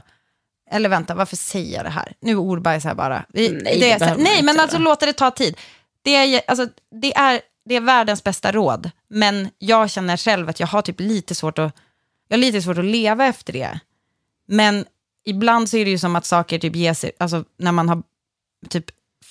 Eller 0.72 0.90
vänta, 0.90 1.16
varför 1.16 1.36
säger 1.36 1.76
jag 1.76 1.86
det 1.86 1.90
här? 1.90 2.14
Nu 2.20 2.36
ordbajs 2.36 2.84
här 2.84 2.96
bara. 2.96 3.26
Det, 3.30 3.52
Nej, 3.52 3.62
det 3.64 3.80
det 3.80 3.92
är, 3.92 3.94
så, 3.94 4.00
behöver 4.00 4.18
man 4.18 4.24
nej 4.24 4.44
men 4.44 4.60
alltså 4.60 4.78
låta 4.78 5.06
det 5.06 5.14
ta 5.14 5.32
tid. 5.32 5.58
Det 6.02 6.16
är, 6.16 6.42
alltså, 6.48 6.68
det, 7.02 7.16
är, 7.16 7.42
det 7.66 7.76
är 7.76 7.82
världens 7.82 8.24
bästa 8.24 8.52
råd, 8.52 8.92
men 9.08 9.50
jag 9.58 9.90
känner 9.90 10.18
själv 10.18 10.50
att 10.50 10.60
jag 10.60 10.68
har 10.68 10.82
typ 10.82 11.00
lite 11.00 11.36
svårt 11.36 11.60
att, 11.60 11.76
jag 12.28 12.38
har 12.38 12.42
lite 12.42 12.62
svårt 12.62 12.78
att 12.78 12.86
leva 12.86 13.26
efter 13.26 13.54
det. 13.54 13.80
Men 14.48 14.86
ibland 15.26 15.70
så 15.70 15.78
är 15.78 15.86
det 15.86 15.92
ju 15.92 15.98
som 15.98 16.16
att 16.16 16.26
saker 16.26 16.60
typ 16.60 16.76
ger 16.76 16.94
sig, 16.94 17.12
alltså 17.20 17.44
när 17.60 17.72
man 17.72 17.90
har 17.90 18.04
typ 18.70 18.86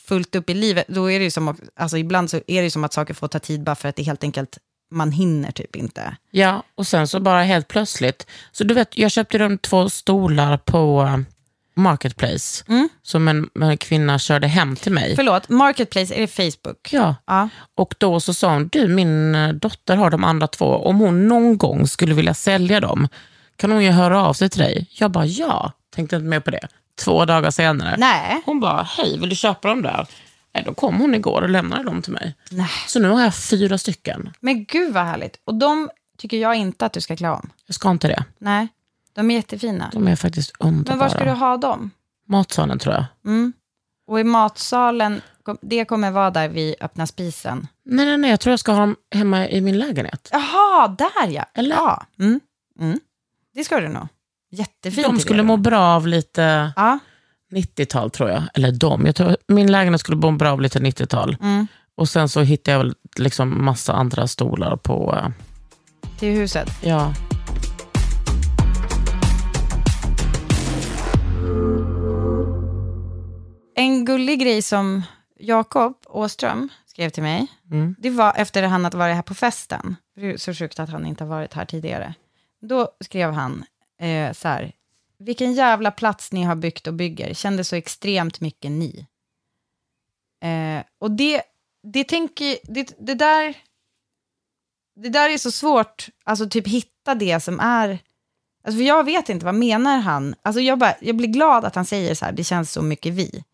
fullt 0.09 0.35
upp 0.35 0.50
i 0.50 0.55
livet, 0.55 0.87
då 0.88 1.11
är 1.11 1.18
det 1.18 1.24
ju 1.24 1.31
som, 1.31 1.57
alltså 1.76 1.98
ibland 1.98 2.31
så 2.31 2.37
är 2.37 2.42
det 2.46 2.62
ju 2.64 2.70
som 2.70 2.85
att 2.85 2.92
saker 2.92 3.14
får 3.14 3.28
ta 3.28 3.38
tid 3.38 3.62
bara 3.62 3.74
för 3.76 3.88
att 3.88 3.96
det 3.96 4.02
helt 4.02 4.24
enkelt, 4.24 4.59
man 4.90 5.12
hinner 5.12 5.50
typ 5.50 5.76
inte. 5.76 6.16
Ja, 6.31 6.62
och 6.74 6.87
sen 6.87 7.09
så 7.09 7.20
bara 7.20 7.42
helt 7.42 7.68
plötsligt. 7.68 8.26
Så 8.52 8.64
du 8.64 8.74
vet, 8.74 8.98
jag 8.98 9.11
köpte 9.11 9.38
de 9.38 9.59
två 9.59 9.88
stolar 9.90 10.57
på 10.57 11.09
Marketplace, 11.74 12.64
som 13.02 13.28
en, 13.28 13.48
en 13.61 13.76
kvinna 13.76 14.18
körde 14.18 14.46
hem 14.46 14.76
till 14.76 14.92
mig. 14.92 15.16
Förlåt, 15.16 15.48
Marketplace, 15.48 16.14
är 16.14 16.20
det 16.20 16.26
Facebook? 16.26 16.88
Ja, 16.92 17.14
Ja. 17.26 17.48
och 17.76 17.94
då 17.98 18.20
så 18.20 18.35
sa 18.35 18.52
hon, 18.52 18.68
du 18.72 18.88
min 18.88 19.35
eh, 19.35 19.48
dotter 19.52 19.96
har 19.96 20.11
de 20.11 20.24
andra 20.24 20.46
två, 20.46 20.66
om 20.66 20.98
hon 21.00 21.28
någon 21.28 21.59
gång 21.59 21.87
skulle 21.87 22.14
vilja 22.14 22.35
sälja 22.35 22.81
dem, 22.81 23.09
kan 23.57 23.70
hon 23.72 23.85
ju 23.85 23.90
höra 23.90 24.24
av 24.26 24.33
sig 24.33 24.50
till 24.50 24.61
dig? 24.61 24.87
Jag 24.90 25.11
bara, 25.11 25.26
ja, 25.26 25.72
tänkte 25.92 26.16
inte 26.16 26.28
mer 26.28 26.40
på 26.40 26.50
det. 26.50 26.68
Två 27.05 27.24
dagar 27.24 27.50
senare. 27.50 27.96
Nej. 27.98 28.42
Hon 28.44 28.61
bara, 28.61 28.83
hej, 28.83 29.18
vill 29.18 29.28
du 29.28 29.37
köpa 29.37 29.68
dem 29.68 29.83
där? 29.83 30.07
Nej, 30.55 30.64
då 30.66 30.74
kom 30.74 31.00
hon 31.00 31.14
igår 31.14 31.42
och 31.42 31.48
lämnade 31.48 31.83
dem 31.83 32.02
till 32.02 32.12
mig. 32.12 32.35
Nej. 32.50 32.70
Så 32.87 33.00
nu 33.00 33.09
har 33.09 33.22
jag 33.22 33.35
fyra 33.35 33.78
stycken. 33.78 34.33
Men 34.40 34.64
gud 34.64 34.92
vad 34.92 35.05
härligt. 35.05 35.40
Och 35.44 35.55
de 35.55 35.90
tycker 36.18 36.37
jag 36.37 36.55
inte 36.55 36.87
att 36.87 36.92
du 36.92 37.00
ska 37.00 37.16
klä 37.16 37.31
om. 37.31 37.50
Jag 37.66 37.74
ska 37.74 37.90
inte 37.90 38.09
det. 38.09 38.24
Nej, 38.38 38.68
de 39.12 39.31
är 39.31 39.35
jättefina. 39.35 39.90
De 39.92 40.09
är 40.09 40.16
faktiskt 40.16 40.52
underbara. 40.59 40.96
Men 40.96 40.98
var 40.98 41.09
ska 41.09 41.24
du 41.24 41.31
ha 41.31 41.57
dem? 41.57 41.90
Matsalen 42.28 42.78
tror 42.78 42.94
jag. 42.94 43.05
Mm. 43.24 43.52
Och 44.07 44.20
i 44.20 44.24
matsalen, 44.24 45.20
det 45.61 45.85
kommer 45.85 46.11
vara 46.11 46.31
där 46.31 46.48
vi 46.48 46.76
öppnar 46.81 47.07
spisen. 47.07 47.66
Nej, 47.85 48.07
nej, 48.07 48.16
nej, 48.16 48.31
jag 48.31 48.40
tror 48.40 48.52
jag 48.52 48.61
ska 48.61 48.72
ha 48.72 48.81
dem 48.81 48.96
hemma 49.14 49.48
i 49.48 49.61
min 49.61 49.78
lägenhet. 49.78 50.28
Jaha, 50.33 50.88
där 50.88 51.28
ja. 51.28 51.44
Eller? 51.55 51.76
Ja. 51.76 52.07
Mm. 52.18 52.40
Mm. 52.81 53.00
Det 53.55 53.64
ska 53.64 53.81
du 53.81 53.88
nog. 53.88 54.09
Jättefint. 54.53 55.07
De 55.07 55.19
skulle 55.21 55.43
må 55.43 55.57
bra 55.57 55.81
av 55.81 56.07
lite 56.07 56.73
Ja. 56.77 56.99
90-tal 57.53 58.11
tror 58.11 58.31
jag. 58.31 58.43
Eller 58.55 58.73
de. 58.73 59.07
Jag 59.07 59.15
tror 59.17 59.37
min 59.49 59.73
lägenhet 59.73 60.01
skulle 60.01 60.17
må 60.17 60.31
bra 60.33 60.51
av 60.53 60.61
lite 60.61 60.79
90-tal. 60.79 61.37
Mm. 61.41 61.67
Och 61.95 62.09
sen 62.09 62.29
så 62.29 62.41
hittade 62.41 62.73
jag 62.73 62.85
väl 62.85 62.95
liksom 63.17 63.65
massa 63.65 63.93
andra 63.93 64.27
stolar 64.29 64.77
på... 64.77 65.15
eh, 65.17 65.29
Till 66.19 66.33
huset. 66.33 66.69
Ja. 66.83 67.15
En 73.75 74.05
gullig 74.05 74.41
grej 74.41 74.62
som 74.62 75.03
Jakob 75.38 75.95
Åström 76.07 76.69
skrev 76.87 77.11
till 77.11 77.23
mig, 77.23 77.47
Mm. 77.71 77.95
det 77.99 78.11
var 78.11 78.33
efter 78.37 78.62
han 78.62 78.85
hade 78.85 78.97
varit 78.97 79.15
här 79.15 79.23
på 79.23 79.35
festen. 79.35 79.97
Det 80.17 80.27
är 80.33 80.37
så 80.37 80.55
sjukt 80.55 80.81
att 80.81 80.88
han 80.91 81.07
inte 81.07 81.25
har 81.25 81.29
varit 81.29 81.55
här 81.55 81.65
tidigare. 81.65 82.15
Då 82.69 82.88
skrev 83.05 83.33
han 83.33 83.65
eh, 84.03 84.33
så 84.33 84.49
här, 84.49 84.73
vilken 85.19 85.53
jävla 85.53 85.91
plats 85.91 86.33
ni 86.33 86.43
har 86.43 86.57
byggt 86.57 86.87
och 86.87 86.95
bygger, 86.95 87.35
kändes 87.35 87.69
så 87.69 87.77
extremt 87.77 88.41
mycket 88.41 88.71
ni. 88.71 89.07
Eh, 90.43 90.85
och 90.99 91.11
det, 91.11 91.43
det 91.83 92.05
tänker, 92.05 92.59
det, 92.62 92.95
det 92.99 93.15
där, 93.15 93.55
det 94.97 95.09
där 95.09 95.31
är 95.31 95.38
så 95.38 95.51
svårt, 95.51 96.09
alltså 96.25 96.49
typ 96.49 96.69
hitta 96.69 97.15
det 97.15 97.41
som 97.41 97.61
är, 97.61 97.99
alltså 98.65 98.79
för 98.79 98.85
jag 98.85 99.05
vet 99.05 99.29
inte, 99.29 99.47
vad 99.47 99.55
menar 99.55 99.99
han? 99.99 100.35
Alltså 100.43 100.61
jag, 100.61 100.79
bara, 100.79 100.95
jag 101.01 101.17
blir 101.17 101.29
glad 101.29 101.65
att 101.65 101.75
han 101.75 101.87
säger 101.87 102.15
så 102.15 102.25
här, 102.25 102.33
det 102.33 102.45
känns 102.45 102.73
så 102.73 102.83
mycket 102.83 103.12
vi. 103.12 103.45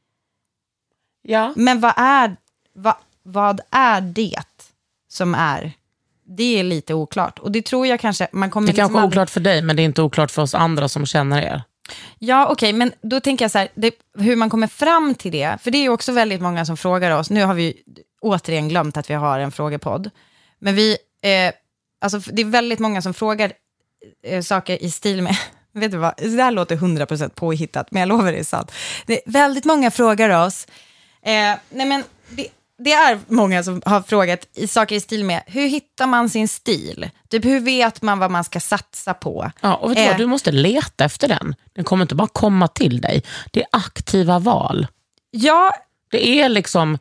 Ja. 1.23 1.53
Men 1.57 1.81
vad 1.81 1.95
är, 1.97 2.37
vad, 2.73 2.97
vad 3.23 3.61
är 3.71 4.01
det 4.01 4.45
som 5.09 5.35
är, 5.35 5.73
det 6.37 6.59
är 6.59 6.65
lite 6.65 6.95
oklart. 6.95 7.39
Och 7.39 7.53
det 7.53 7.63
tror 7.63 7.87
jag 7.87 8.01
kanske, 8.01 8.29
man 8.33 8.51
kommer 8.51 8.67
Det 8.67 8.73
liksom 8.73 8.83
kanske 8.83 8.99
är 8.99 9.03
aldrig- 9.03 9.13
oklart 9.19 9.31
för 9.31 9.41
dig, 9.41 9.63
men 9.63 9.77
det 9.77 9.83
är 9.83 9.85
inte 9.85 10.03
oklart 10.03 10.31
för 10.31 10.43
oss 10.43 10.55
andra 10.55 10.89
som 10.89 11.07
känner 11.07 11.43
er. 11.43 11.63
Ja, 12.19 12.49
okej, 12.49 12.73
men 12.73 12.93
då 13.03 13.21
tänker 13.21 13.45
jag 13.45 13.51
så 13.53 13.59
här, 13.59 13.69
det, 13.75 13.95
hur 14.19 14.37
man 14.37 14.51
kommer 14.51 14.67
fram 14.67 15.15
till 15.15 15.33
det, 15.33 15.59
för 15.63 15.71
det 15.71 15.79
är 15.85 15.89
också 15.89 16.13
väldigt 16.13 16.41
många 16.41 16.65
som 16.65 16.77
frågar 16.77 17.11
oss, 17.19 17.31
nu 17.31 17.45
har 17.45 17.55
vi 17.55 17.75
återigen 18.21 18.69
glömt 18.69 18.97
att 18.97 19.11
vi 19.11 19.15
har 19.15 19.39
en 19.39 19.53
frågepodd, 19.53 20.11
men 20.59 20.75
vi, 20.75 20.97
eh, 21.23 21.53
alltså 22.01 22.19
det 22.33 22.43
är 22.43 22.47
väldigt 22.47 22.79
många 22.79 23.03
som 23.03 23.15
frågar 23.15 23.53
eh, 24.27 24.43
saker 24.43 24.83
i 24.83 24.91
stil 24.91 25.23
med, 25.23 25.37
vet 25.75 25.91
du 25.93 25.99
vad, 25.99 26.15
det 26.17 26.37
där 26.37 26.51
låter 26.51 26.77
100% 26.77 27.29
påhittat, 27.29 27.91
men 27.91 28.01
jag 28.01 28.09
lovar 28.09 28.33
det 28.33 28.39
är 28.39 28.45
sant. 28.45 28.73
Det 29.07 29.21
väldigt 29.27 29.65
många 29.65 29.91
frågar 29.91 30.47
oss, 30.47 30.67
eh, 31.23 31.33
nej 31.71 31.87
men 31.87 32.05
det, 32.29 32.47
det 32.79 32.93
är 32.93 33.19
många 33.27 33.63
som 33.63 33.83
har 33.87 34.03
frågat 34.03 34.47
i 34.55 34.67
saker 34.67 34.97
i 34.97 35.01
stil 35.01 35.25
med, 35.25 35.43
hur 35.47 35.69
hittar 35.69 36.07
man 36.07 36.29
sin 36.31 36.49
stil? 36.49 37.11
Typ 37.29 37.45
hur 37.45 37.61
vet 37.61 38.03
man 38.03 38.19
vad 38.19 38.31
man 38.31 38.45
ska 38.45 38.61
satsa 38.61 39.15
på? 39.15 39.51
Ja, 39.61 39.75
och 39.75 39.91
vet 39.91 39.97
du 39.97 40.03
Eh. 40.03 40.17
Du 40.17 40.27
måste 40.27 40.53
leta 40.53 41.05
efter 41.05 41.29
den. 41.29 41.55
Den 41.73 41.85
kommer 41.85 42.03
inte 42.03 42.15
bara 42.15 42.29
komma 42.29 42.69
till 42.69 43.01
dig. 43.01 43.23
Det 43.51 43.61
är 43.61 43.67
aktiva 43.73 44.39
val. 44.39 44.87
Ja, 45.31 45.73
Det 46.11 46.29
är 46.29 46.49
liksom 46.49 46.99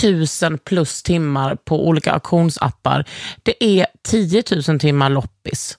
tusen 0.00 0.58
plus 0.58 1.02
timmar 1.02 1.54
på 1.54 1.88
olika 1.88 2.12
auktionsappar. 2.12 3.04
Det 3.42 3.64
är 3.64 3.86
10 4.08 4.42
000 4.68 4.80
timmar 4.80 5.10
loppis. 5.10 5.78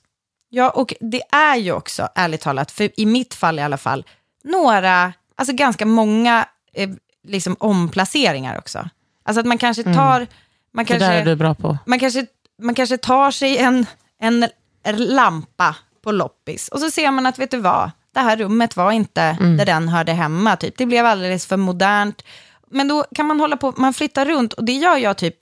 Ja, 0.50 0.70
och 0.70 0.94
det 1.00 1.22
är 1.32 1.56
ju 1.56 1.72
också, 1.72 2.10
ärligt 2.16 2.42
talat, 2.42 2.72
för 2.72 3.00
i 3.00 3.06
mitt 3.06 3.34
fall 3.34 3.60
i 3.60 3.62
alla 3.62 3.78
fall, 3.78 4.06
några, 4.44 5.14
alltså 5.36 5.56
ganska 5.56 5.86
många 5.86 6.46
eh, 6.74 6.90
liksom 7.28 7.56
omplaceringar 7.60 8.58
också. 8.58 8.90
Alltså 9.30 9.40
att 9.40 9.46
man 9.46 9.58
kanske 9.58 9.84
tar, 9.84 10.28
man 10.72 10.86
Det 10.86 10.98
där 10.98 11.12
är 11.12 11.16
kanske, 11.16 11.30
du 11.30 11.36
bra 11.36 11.56
på. 11.56 11.78
man 11.86 12.00
kanske, 12.00 12.26
man 12.62 12.76
kanske 12.76 12.98
tar 12.98 13.32
sig 13.32 13.58
en, 13.58 13.86
en 14.22 14.50
lampa 14.98 15.76
på 16.04 16.12
loppis 16.12 16.68
och 16.68 16.80
så 16.80 16.92
ser 16.92 17.12
man 17.12 17.26
att, 17.26 17.40
vet 17.40 17.52
du 17.52 17.58
vad, 17.58 17.92
det 18.14 18.20
här 18.20 18.38
rummet 18.38 18.76
var 18.76 18.92
inte 18.92 19.38
där 19.58 19.66
den 19.66 19.90
hörde 19.90 20.12
hemma, 20.14 20.56
typ. 20.56 20.78
det 20.78 20.86
blev 20.86 21.06
alldeles 21.06 21.46
för 21.46 21.58
modernt. 21.58 22.24
Men 22.72 22.88
då 22.88 23.06
kan 23.16 23.26
man 23.26 23.40
hålla 23.40 23.58
på, 23.58 23.74
man 23.78 23.94
flyttar 23.94 24.26
runt 24.26 24.54
och 24.54 24.64
det 24.64 24.74
gör 24.74 24.98
jag 24.98 25.18
typ, 25.18 25.38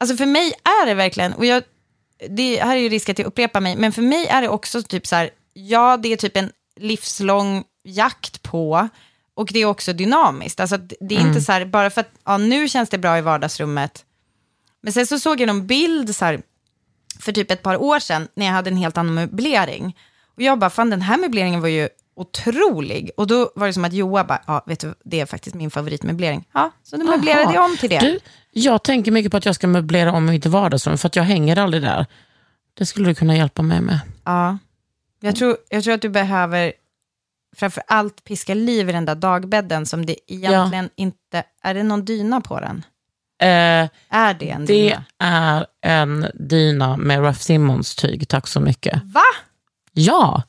alltså 0.00 0.16
för 0.16 0.26
mig 0.26 0.52
är 0.82 0.86
det 0.86 0.94
verkligen, 0.94 1.32
och 1.32 1.46
jag, 1.46 1.62
det 2.28 2.56
här 2.62 2.76
är 2.76 2.80
ju 2.80 2.88
risk 2.88 3.08
att 3.08 3.18
jag 3.18 3.26
upprepar 3.26 3.60
mig, 3.60 3.76
men 3.76 3.92
för 3.92 4.02
mig 4.02 4.26
är 4.26 4.42
det 4.42 4.48
också 4.48 4.82
typ 4.82 5.06
så 5.06 5.16
här, 5.16 5.30
ja 5.52 5.96
det 5.96 6.12
är 6.12 6.16
typ 6.16 6.36
en 6.36 6.52
livslång 6.76 7.64
jakt 7.84 8.42
på, 8.42 8.88
och 9.36 9.48
det 9.52 9.58
är 9.58 9.64
också 9.66 9.92
dynamiskt. 9.92 10.60
Alltså 10.60 10.76
det 11.00 11.16
är 11.16 11.20
inte 11.20 11.40
så 11.40 11.52
här, 11.52 11.64
bara 11.64 11.90
för 11.90 12.00
att 12.00 12.10
ja, 12.24 12.38
nu 12.38 12.68
känns 12.68 12.88
det 12.88 12.98
bra 12.98 13.18
i 13.18 13.20
vardagsrummet, 13.20 14.04
men 14.82 14.92
sen 14.92 15.06
så 15.06 15.18
såg 15.18 15.40
jag 15.40 15.46
någon 15.46 15.66
bild 15.66 16.16
så 16.16 16.24
här, 16.24 16.42
för 17.20 17.32
typ 17.32 17.50
ett 17.50 17.62
par 17.62 17.76
år 17.76 17.98
sedan 17.98 18.28
när 18.34 18.46
jag 18.46 18.52
hade 18.52 18.70
en 18.70 18.76
helt 18.76 18.98
annan 18.98 19.14
möblering. 19.14 19.96
Och 20.36 20.42
jag 20.42 20.58
bara, 20.58 20.70
fan 20.70 20.90
den 20.90 21.02
här 21.02 21.18
möbleringen 21.18 21.60
var 21.60 21.68
ju 21.68 21.88
otrolig. 22.16 23.10
Och 23.16 23.26
då 23.26 23.50
var 23.54 23.66
det 23.66 23.72
som 23.72 23.84
att 23.84 23.92
Joa 23.92 24.24
bara, 24.24 24.42
ja 24.46 24.64
vet 24.66 24.80
du, 24.80 24.94
det 25.04 25.20
är 25.20 25.26
faktiskt 25.26 25.56
min 25.56 25.70
favoritmöblering. 25.70 26.48
Ja, 26.52 26.72
så 26.82 26.96
då 26.96 27.04
möblerade 27.04 27.44
Aha. 27.44 27.54
jag 27.54 27.64
om 27.64 27.76
till 27.76 27.90
det. 27.90 27.98
Du, 27.98 28.18
jag 28.50 28.82
tänker 28.82 29.12
mycket 29.12 29.30
på 29.30 29.36
att 29.36 29.46
jag 29.46 29.54
ska 29.54 29.66
möblera 29.66 30.12
om 30.12 30.26
mitt 30.26 30.46
vardagsrum, 30.46 30.98
för 30.98 31.06
att 31.06 31.16
jag 31.16 31.22
hänger 31.22 31.58
aldrig 31.58 31.82
där. 31.82 32.06
Det 32.74 32.86
skulle 32.86 33.08
du 33.08 33.14
kunna 33.14 33.36
hjälpa 33.36 33.62
mig 33.62 33.80
med. 33.80 34.00
Ja. 34.24 34.58
Jag 35.20 35.36
tror, 35.36 35.56
jag 35.68 35.84
tror 35.84 35.94
att 35.94 36.02
du 36.02 36.08
behöver 36.08 36.72
framför 37.56 37.82
allt 37.86 38.24
piska 38.24 38.54
liv 38.54 38.88
i 38.88 38.92
den 38.92 39.04
där 39.04 39.14
dagbädden 39.14 39.86
som 39.86 40.06
det 40.06 40.32
egentligen 40.32 40.90
inte... 40.96 41.44
Är 41.62 41.74
det 41.74 41.82
någon 41.82 42.04
dyna 42.04 42.40
på 42.40 42.60
den? 42.60 42.84
Eh, 43.40 43.88
Är 44.08 44.34
det 44.34 44.50
en 44.50 44.66
det 44.66 44.72
dyna? 44.88 45.04
är 45.18 45.66
en 45.82 46.26
dyna 46.34 46.96
med 46.96 47.20
Ruff 47.20 47.42
Simmons 47.42 47.94
tyg, 47.94 48.28
tack 48.28 48.46
så 48.46 48.60
mycket. 48.60 49.02
Va? 49.04 49.20
Ja! 49.92 50.42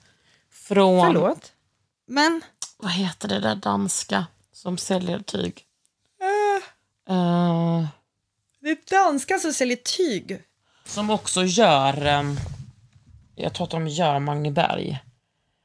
Från, 0.51 1.05
Förlåt? 1.05 1.51
Men, 2.07 2.41
vad 2.77 2.91
heter 2.91 3.27
det 3.27 3.39
där 3.39 3.55
danska 3.55 4.25
som 4.53 4.77
säljer 4.77 5.19
tyg? 5.19 5.63
Eh, 7.09 7.85
det 8.61 8.69
är 8.69 8.77
danska 9.03 9.39
som 9.39 9.53
säljer 9.53 9.77
tyg. 9.97 10.39
som 10.85 11.09
också 11.09 11.43
gör, 11.43 12.05
ehm, 12.05 12.37
jag 13.35 13.53
tror 13.53 13.63
att 13.65 13.71
de 13.71 13.87
gör 13.87 14.19
Magniberg. 14.19 14.99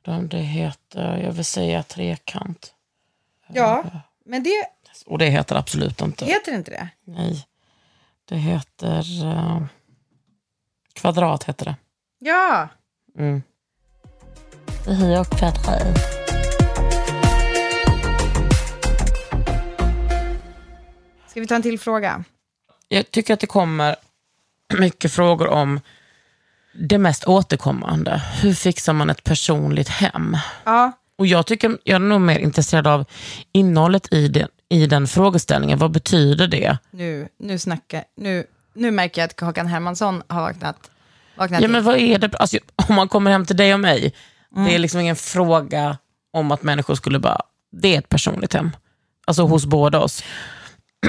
De, 0.03 0.29
det 0.29 0.39
heter, 0.39 1.17
jag 1.19 1.33
vill 1.33 1.45
säga 1.45 1.83
trekant. 1.83 2.75
Ja, 3.49 3.85
men 4.25 4.43
det 4.43 4.67
Och 5.07 5.19
det 5.19 5.27
heter 5.27 5.57
absolut 5.57 6.01
inte. 6.01 6.25
heter 6.25 6.53
inte 6.55 6.71
det. 6.71 6.89
Nej. 7.05 7.47
Det 8.25 8.37
heter... 8.37 9.25
eh, 9.25 9.63
kvadrat 10.93 11.45
heter 11.45 11.65
det. 11.65 11.77
Ja. 12.19 12.69
Mm. 13.19 13.43
Det 14.85 14.95
heter 14.95 15.25
kvadrat. 15.39 15.99
Ska 21.29 21.41
vi 21.41 21.47
ta 21.47 21.55
en 21.55 21.63
till 21.63 21.79
fråga? 21.79 22.25
Jag 22.89 23.11
tycker 23.11 23.35
att 23.35 23.41
det 23.41 23.47
kommer 23.47 23.97
mycket 24.79 25.13
frågor 25.13 25.49
om 25.49 25.81
det 26.73 26.99
mest 26.99 27.29
återkommande. 27.29 28.23
Hur 28.43 28.55
fixar 28.55 28.93
man 28.93 29.11
ett 29.11 29.25
personligt 29.25 29.89
hem? 29.89 30.37
Ja. 30.65 30.93
Och 31.19 31.27
jag, 31.27 31.47
tycker, 31.47 31.79
jag 31.85 31.95
är 31.95 31.99
nog 31.99 32.21
mer 32.21 32.39
intresserad 32.39 32.87
av 32.87 33.05
innehållet 33.53 34.13
i 34.13 34.29
den, 34.29 34.49
i 34.69 34.87
den 34.87 35.07
frågeställningen. 35.07 35.79
Vad 35.79 35.91
betyder 35.91 36.47
det? 36.49 36.79
Nu, 36.91 37.29
nu 37.39 37.59
snackar... 37.59 38.05
Nu, 38.17 38.45
nu 38.75 38.91
märker 38.91 39.21
jag 39.21 39.27
att 39.27 39.37
Kakan 39.37 39.67
Hermansson 39.67 40.23
har 40.29 40.41
vaknat, 40.41 40.91
vaknat 41.37 41.63
Ja, 41.63 41.69
men 41.69 41.85
vad 41.85 41.97
är 41.97 42.19
det? 42.19 42.37
Alltså, 42.37 42.59
om 42.89 42.95
man 42.95 43.09
kommer 43.09 43.31
hem 43.31 43.47
till 43.47 43.57
dig 43.57 43.75
och 43.75 43.81
mig, 43.81 44.15
det 44.55 44.75
är 44.75 44.79
liksom 44.79 45.01
ingen 45.01 45.17
fråga 45.17 45.99
om 46.33 46.51
att 46.51 46.63
människor 46.63 46.95
skulle 46.95 47.19
bara, 47.19 47.41
det 47.73 47.95
är 47.95 47.99
ett 47.99 48.09
personligt 48.09 48.55
hem. 48.55 48.71
Alltså 49.27 49.43
hos 49.43 49.67
båda 49.67 50.01
oss. 50.01 50.25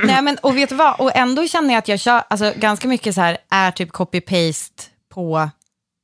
Nej, 0.03 0.21
men, 0.21 0.37
och 0.37 0.57
vet 0.57 0.69
du 0.69 0.75
vad? 0.75 0.99
Och 0.99 1.15
ändå 1.15 1.47
känner 1.47 1.69
jag 1.69 1.77
att 1.77 1.87
jag 1.87 1.99
kör 1.99 2.23
alltså, 2.27 2.53
ganska 2.55 2.87
mycket 2.87 3.15
så 3.15 3.21
här, 3.21 3.37
är 3.49 3.71
typ 3.71 3.89
copy-paste 3.89 4.89
på... 5.13 5.49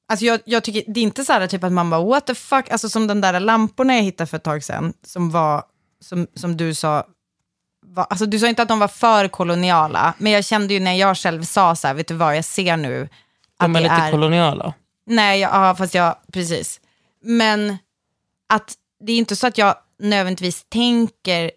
Alltså 0.07 0.25
jag, 0.25 0.39
jag 0.45 0.63
tycker, 0.63 0.93
det 0.93 0.99
är 0.99 1.03
inte 1.03 1.25
så 1.25 1.33
här 1.33 1.47
typ 1.47 1.63
att 1.63 1.71
man 1.71 1.89
bara 1.89 2.03
what 2.03 2.27
the 2.27 2.35
fuck, 2.35 2.69
alltså 2.69 2.89
som 2.89 3.07
de 3.07 3.21
där 3.21 3.39
lamporna 3.39 3.95
jag 3.95 4.03
hittade 4.03 4.27
för 4.27 4.37
ett 4.37 4.43
tag 4.43 4.63
sedan, 4.63 4.93
som 5.03 5.29
var, 5.29 5.63
som, 6.01 6.27
som 6.35 6.57
du 6.57 6.73
sa, 6.73 7.03
var, 7.85 8.07
alltså 8.09 8.25
du 8.25 8.39
sa 8.39 8.47
inte 8.47 8.61
att 8.61 8.67
de 8.67 8.79
var 8.79 8.87
för 8.87 9.27
koloniala, 9.27 10.13
men 10.17 10.31
jag 10.31 10.45
kände 10.45 10.73
ju 10.73 10.79
när 10.79 10.93
jag 10.93 11.17
själv 11.17 11.43
sa 11.43 11.75
så 11.75 11.87
här, 11.87 11.93
vet 11.93 12.07
du 12.07 12.13
vad, 12.13 12.37
jag 12.37 12.45
ser 12.45 12.77
nu 12.77 13.09
att 13.57 13.65
De 13.65 13.75
är 13.75 13.81
lite 13.81 13.93
är... 13.93 14.11
koloniala. 14.11 14.73
Nej, 15.05 15.39
jag, 15.39 15.51
ja, 15.53 15.75
fast 15.75 15.93
jag, 15.93 16.15
precis. 16.33 16.81
Men 17.23 17.77
att 18.49 18.73
det 18.99 19.11
är 19.11 19.17
inte 19.17 19.35
så 19.35 19.47
att 19.47 19.57
jag 19.57 19.75
nödvändigtvis 19.99 20.65
tänker 20.69 21.51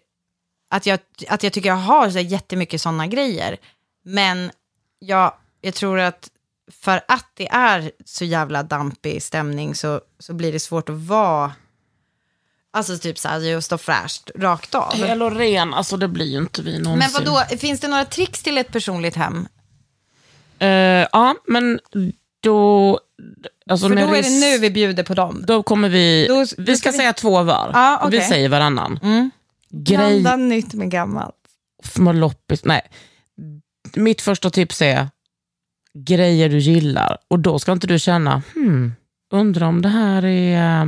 att 0.69 0.85
jag, 0.85 0.99
att 1.29 1.43
jag 1.43 1.53
tycker 1.53 1.69
jag 1.69 1.75
har 1.75 2.09
så 2.09 2.19
jättemycket 2.19 2.81
sådana 2.81 3.07
grejer. 3.07 3.57
Men 4.03 4.51
jag, 4.99 5.33
jag 5.61 5.73
tror 5.73 5.99
att 5.99 6.29
för 6.71 7.01
att 7.07 7.25
det 7.33 7.47
är 7.49 7.91
så 8.05 8.25
jävla 8.25 8.63
dampig 8.63 9.23
stämning 9.23 9.75
så, 9.75 10.01
så 10.19 10.33
blir 10.33 10.51
det 10.51 10.59
svårt 10.59 10.89
att 10.89 10.95
vara, 10.95 11.53
alltså 12.71 12.97
typ 12.97 13.19
så 13.19 13.27
här, 13.27 13.39
just 13.39 13.65
stå 13.65 13.77
fräscht 13.77 14.31
rakt 14.35 14.75
av. 14.75 14.93
Hel 14.95 15.21
och 15.21 15.31
ren, 15.35 15.73
alltså 15.73 15.97
det 15.97 16.07
blir 16.07 16.25
ju 16.25 16.37
inte 16.37 16.61
vi 16.61 16.79
någonsin. 16.79 17.11
Men 17.15 17.25
vad 17.35 17.49
då 17.49 17.57
finns 17.57 17.79
det 17.79 17.87
några 17.87 18.05
tricks 18.05 18.43
till 18.43 18.57
ett 18.57 18.71
personligt 18.71 19.15
hem? 19.15 19.47
Eh, 20.59 20.67
ja, 21.11 21.35
men 21.47 21.79
då... 22.39 22.99
Alltså 23.69 23.89
För 23.89 23.95
då 23.95 24.01
är 24.15 24.23
det 24.23 24.29
nu 24.39 24.57
vi 24.57 24.69
bjuder 24.71 25.03
på 25.03 25.13
dem. 25.13 25.43
Då 25.47 25.63
kommer 25.63 25.89
vi... 25.89 26.25
Då- 26.27 26.33
då 26.35 26.39
vi 26.39 26.45
ska 26.47 26.75
ska 26.75 26.91
vi- 26.91 26.97
säga 26.97 27.13
två 27.13 27.43
var. 27.43 27.71
Ja, 27.73 27.97
och 28.05 28.13
Vi 28.13 28.21
säger 28.21 28.49
varannan. 28.49 28.99
Mm. 29.03 29.31
Grej... 29.69 30.21
Blanda 30.21 30.35
nytt 30.35 30.73
med 30.73 30.91
gammalt. 30.91 31.35
Små 31.83 32.11
loppis. 32.11 32.65
Nej. 32.65 32.81
Mitt 33.95 34.21
första 34.21 34.49
tips 34.49 34.81
är 34.81 35.09
grejer 35.93 36.49
du 36.49 36.57
gillar. 36.57 37.17
Och 37.27 37.39
då 37.39 37.59
ska 37.59 37.71
inte 37.71 37.87
du 37.87 37.99
känna, 37.99 38.41
hmm, 38.53 38.93
undrar 39.31 39.67
om 39.67 39.81
det 39.81 39.89
här 39.89 40.25
är... 40.25 40.83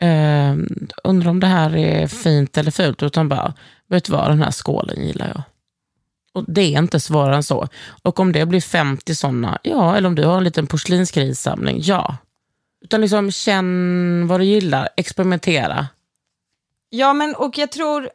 eh, 0.00 0.56
undrar 1.04 1.30
om 1.30 1.40
det 1.40 1.46
här 1.46 1.76
är 1.76 2.06
fint 2.06 2.58
eller 2.58 2.70
fult. 2.70 3.02
Utan 3.02 3.28
bara, 3.28 3.54
vet 3.88 4.04
du 4.04 4.12
vad, 4.12 4.30
den 4.30 4.42
här 4.42 4.50
skålen 4.50 5.06
gillar 5.06 5.28
jag. 5.28 5.42
Och 6.32 6.44
Det 6.48 6.74
är 6.74 6.78
inte 6.78 7.00
svårare 7.00 7.36
än 7.36 7.42
så. 7.42 7.68
Och 8.02 8.20
om 8.20 8.32
det 8.32 8.46
blir 8.46 8.60
50 8.60 9.14
sådana, 9.14 9.58
ja. 9.62 9.96
Eller 9.96 10.08
om 10.08 10.14
du 10.14 10.24
har 10.24 10.36
en 10.36 10.44
liten 10.44 10.66
porslinsgrissamling, 10.66 11.78
ja. 11.82 12.16
Utan 12.84 13.00
liksom 13.00 13.30
känn 13.30 14.26
vad 14.26 14.40
du 14.40 14.44
gillar, 14.44 14.88
experimentera. 14.96 15.86
Ja, 16.90 17.12
men 17.12 17.34
och 17.34 17.58
jag 17.58 17.72
tror... 17.72 18.10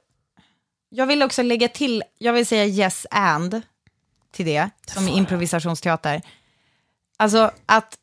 Jag 0.89 1.05
vill 1.05 1.23
också 1.23 1.41
lägga 1.41 1.67
till, 1.67 2.03
jag 2.17 2.33
vill 2.33 2.45
säga 2.45 2.65
yes 2.65 3.07
and 3.11 3.61
till 4.33 4.45
det, 4.45 4.69
som 4.85 5.07
improvisationsteater. 5.07 6.21
Alltså 7.17 7.51
att 7.65 7.97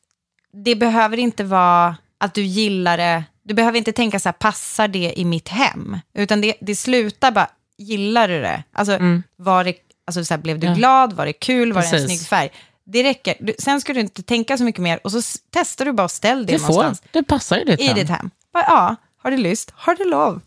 det 0.53 0.75
behöver 0.75 1.17
inte 1.17 1.43
vara 1.43 1.95
att 2.17 2.33
du 2.33 2.41
gillar 2.41 2.97
det, 2.97 3.23
du 3.43 3.53
behöver 3.53 3.77
inte 3.77 3.91
tänka 3.91 4.19
så 4.19 4.29
här, 4.29 4.33
passar 4.33 4.87
det 4.87 5.19
i 5.19 5.25
mitt 5.25 5.47
hem? 5.49 5.97
Utan 6.13 6.41
det, 6.41 6.55
det 6.61 6.75
slutar 6.75 7.31
bara, 7.31 7.49
gillar 7.77 8.27
du 8.27 8.41
det? 8.41 8.63
Alltså, 8.71 8.99
var 9.35 9.63
det, 9.63 9.73
alltså 10.05 10.25
så 10.25 10.33
här, 10.33 10.41
blev 10.41 10.59
du 10.59 10.67
Ja. 10.67 10.73
glad? 10.73 11.13
Var 11.13 11.25
det 11.25 11.33
kul? 11.33 11.73
Var 11.73 11.81
det 11.81 11.87
en 11.87 11.91
Precis. 11.91 12.07
snygg 12.07 12.27
färg? 12.27 12.49
Det 12.85 13.03
räcker. 13.03 13.35
Du, 13.39 13.53
sen 13.59 13.81
ska 13.81 13.93
du 13.93 13.99
inte 13.99 14.23
tänka 14.23 14.57
så 14.57 14.63
mycket 14.63 14.81
mer 14.81 14.99
och 15.03 15.11
så 15.11 15.21
testar 15.49 15.85
du 15.85 15.91
bara 15.91 16.03
och 16.03 16.11
ställ 16.11 16.45
det, 16.45 16.53
Det, 16.53 16.59
får, 16.59 16.67
någonstans 16.67 17.03
det 17.11 17.23
passar 17.23 17.57
i 17.57 17.63
ditt 17.65 17.79
i 17.79 17.83
hem. 17.85 17.95
ditt 17.95 18.09
hem. 18.09 18.29
Bara, 18.53 18.63
ja, 18.67 18.95
har 19.17 19.31
du 19.31 19.37
lust? 19.37 19.71
Har 19.75 19.95
du 19.95 20.09
lov? 20.09 20.41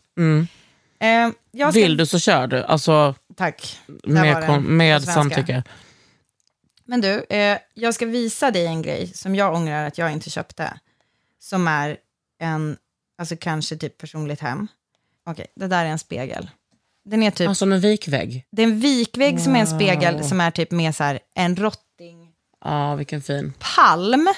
Eh, 1.01 1.09
jag 1.51 1.73
ska, 1.73 1.81
Vill 1.81 1.97
du 1.97 2.07
så 2.07 2.19
kör 2.19 2.47
du. 2.47 2.63
Alltså, 2.65 3.15
Tack. 3.37 3.81
Med, 4.05 4.47
kon- 4.47 4.77
med 4.77 5.03
samtycke. 5.05 5.63
Men 6.85 7.01
du, 7.01 7.25
eh, 7.31 7.59
jag 7.75 7.95
ska 7.95 8.07
visa 8.07 8.51
dig 8.51 8.67
en 8.67 8.83
grej 8.83 9.07
som 9.15 9.35
jag 9.35 9.55
ångrar 9.55 9.87
att 9.87 9.99
jag 9.99 10.13
inte 10.13 10.31
köpte. 10.31 10.79
Som 11.39 11.69
är 11.69 11.97
en, 12.41 12.77
alltså 13.19 13.37
kanske 13.41 13.77
typ 13.77 13.99
personligt 13.99 14.41
hem. 14.41 14.69
Okej, 15.27 15.47
det 15.57 15.67
där 15.67 15.85
är 15.85 15.89
en 15.89 15.99
spegel. 15.99 16.51
Den 17.05 17.23
är 17.23 17.31
typ, 17.31 17.57
som 17.57 17.73
en 17.73 17.81
vikvägg. 17.81 18.47
det 18.51 18.63
är 18.63 18.67
en 18.67 18.81
vikvägg 18.81 19.41
som 19.41 19.57
är 19.57 19.61
en 19.61 19.67
spegel 19.67 20.25
som 20.25 20.41
är 20.41 20.51
typ 20.51 20.71
med 20.71 20.95
så 20.97 21.05
här 21.05 21.21
en 21.35 21.57
rotting 21.57 22.31
Ja, 22.65 22.95
vilken 22.95 23.23
fin. 23.23 23.53
palm. 23.77 24.29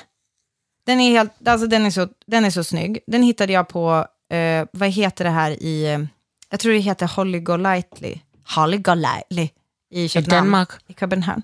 Den 0.87 1.01
är, 1.01 1.11
helt, 1.11 1.49
alltså 1.49 1.67
den, 1.67 1.87
är 1.87 1.91
så, 1.91 2.09
den 2.27 2.45
är 2.45 2.51
så 2.51 2.65
snygg. 2.65 2.99
Den 3.07 3.23
hittade 3.23 3.53
jag 3.53 3.69
på, 3.69 4.07
eh, 4.31 4.67
vad 4.73 4.89
heter 4.89 5.25
det 5.25 5.31
här 5.31 5.51
i, 5.51 6.07
jag 6.51 6.61
tror 6.61 6.73
det 6.73 6.79
heter 6.79 7.07
Holly 7.07 7.41
Golightly. 7.41 8.19
Holly 8.55 8.79
Golightly 8.79 9.49
i 9.91 10.09
Köpenhamn. 10.09 10.45
Danmark? 10.53 10.69
I 10.87 10.95
Köpenhamn. 10.95 11.43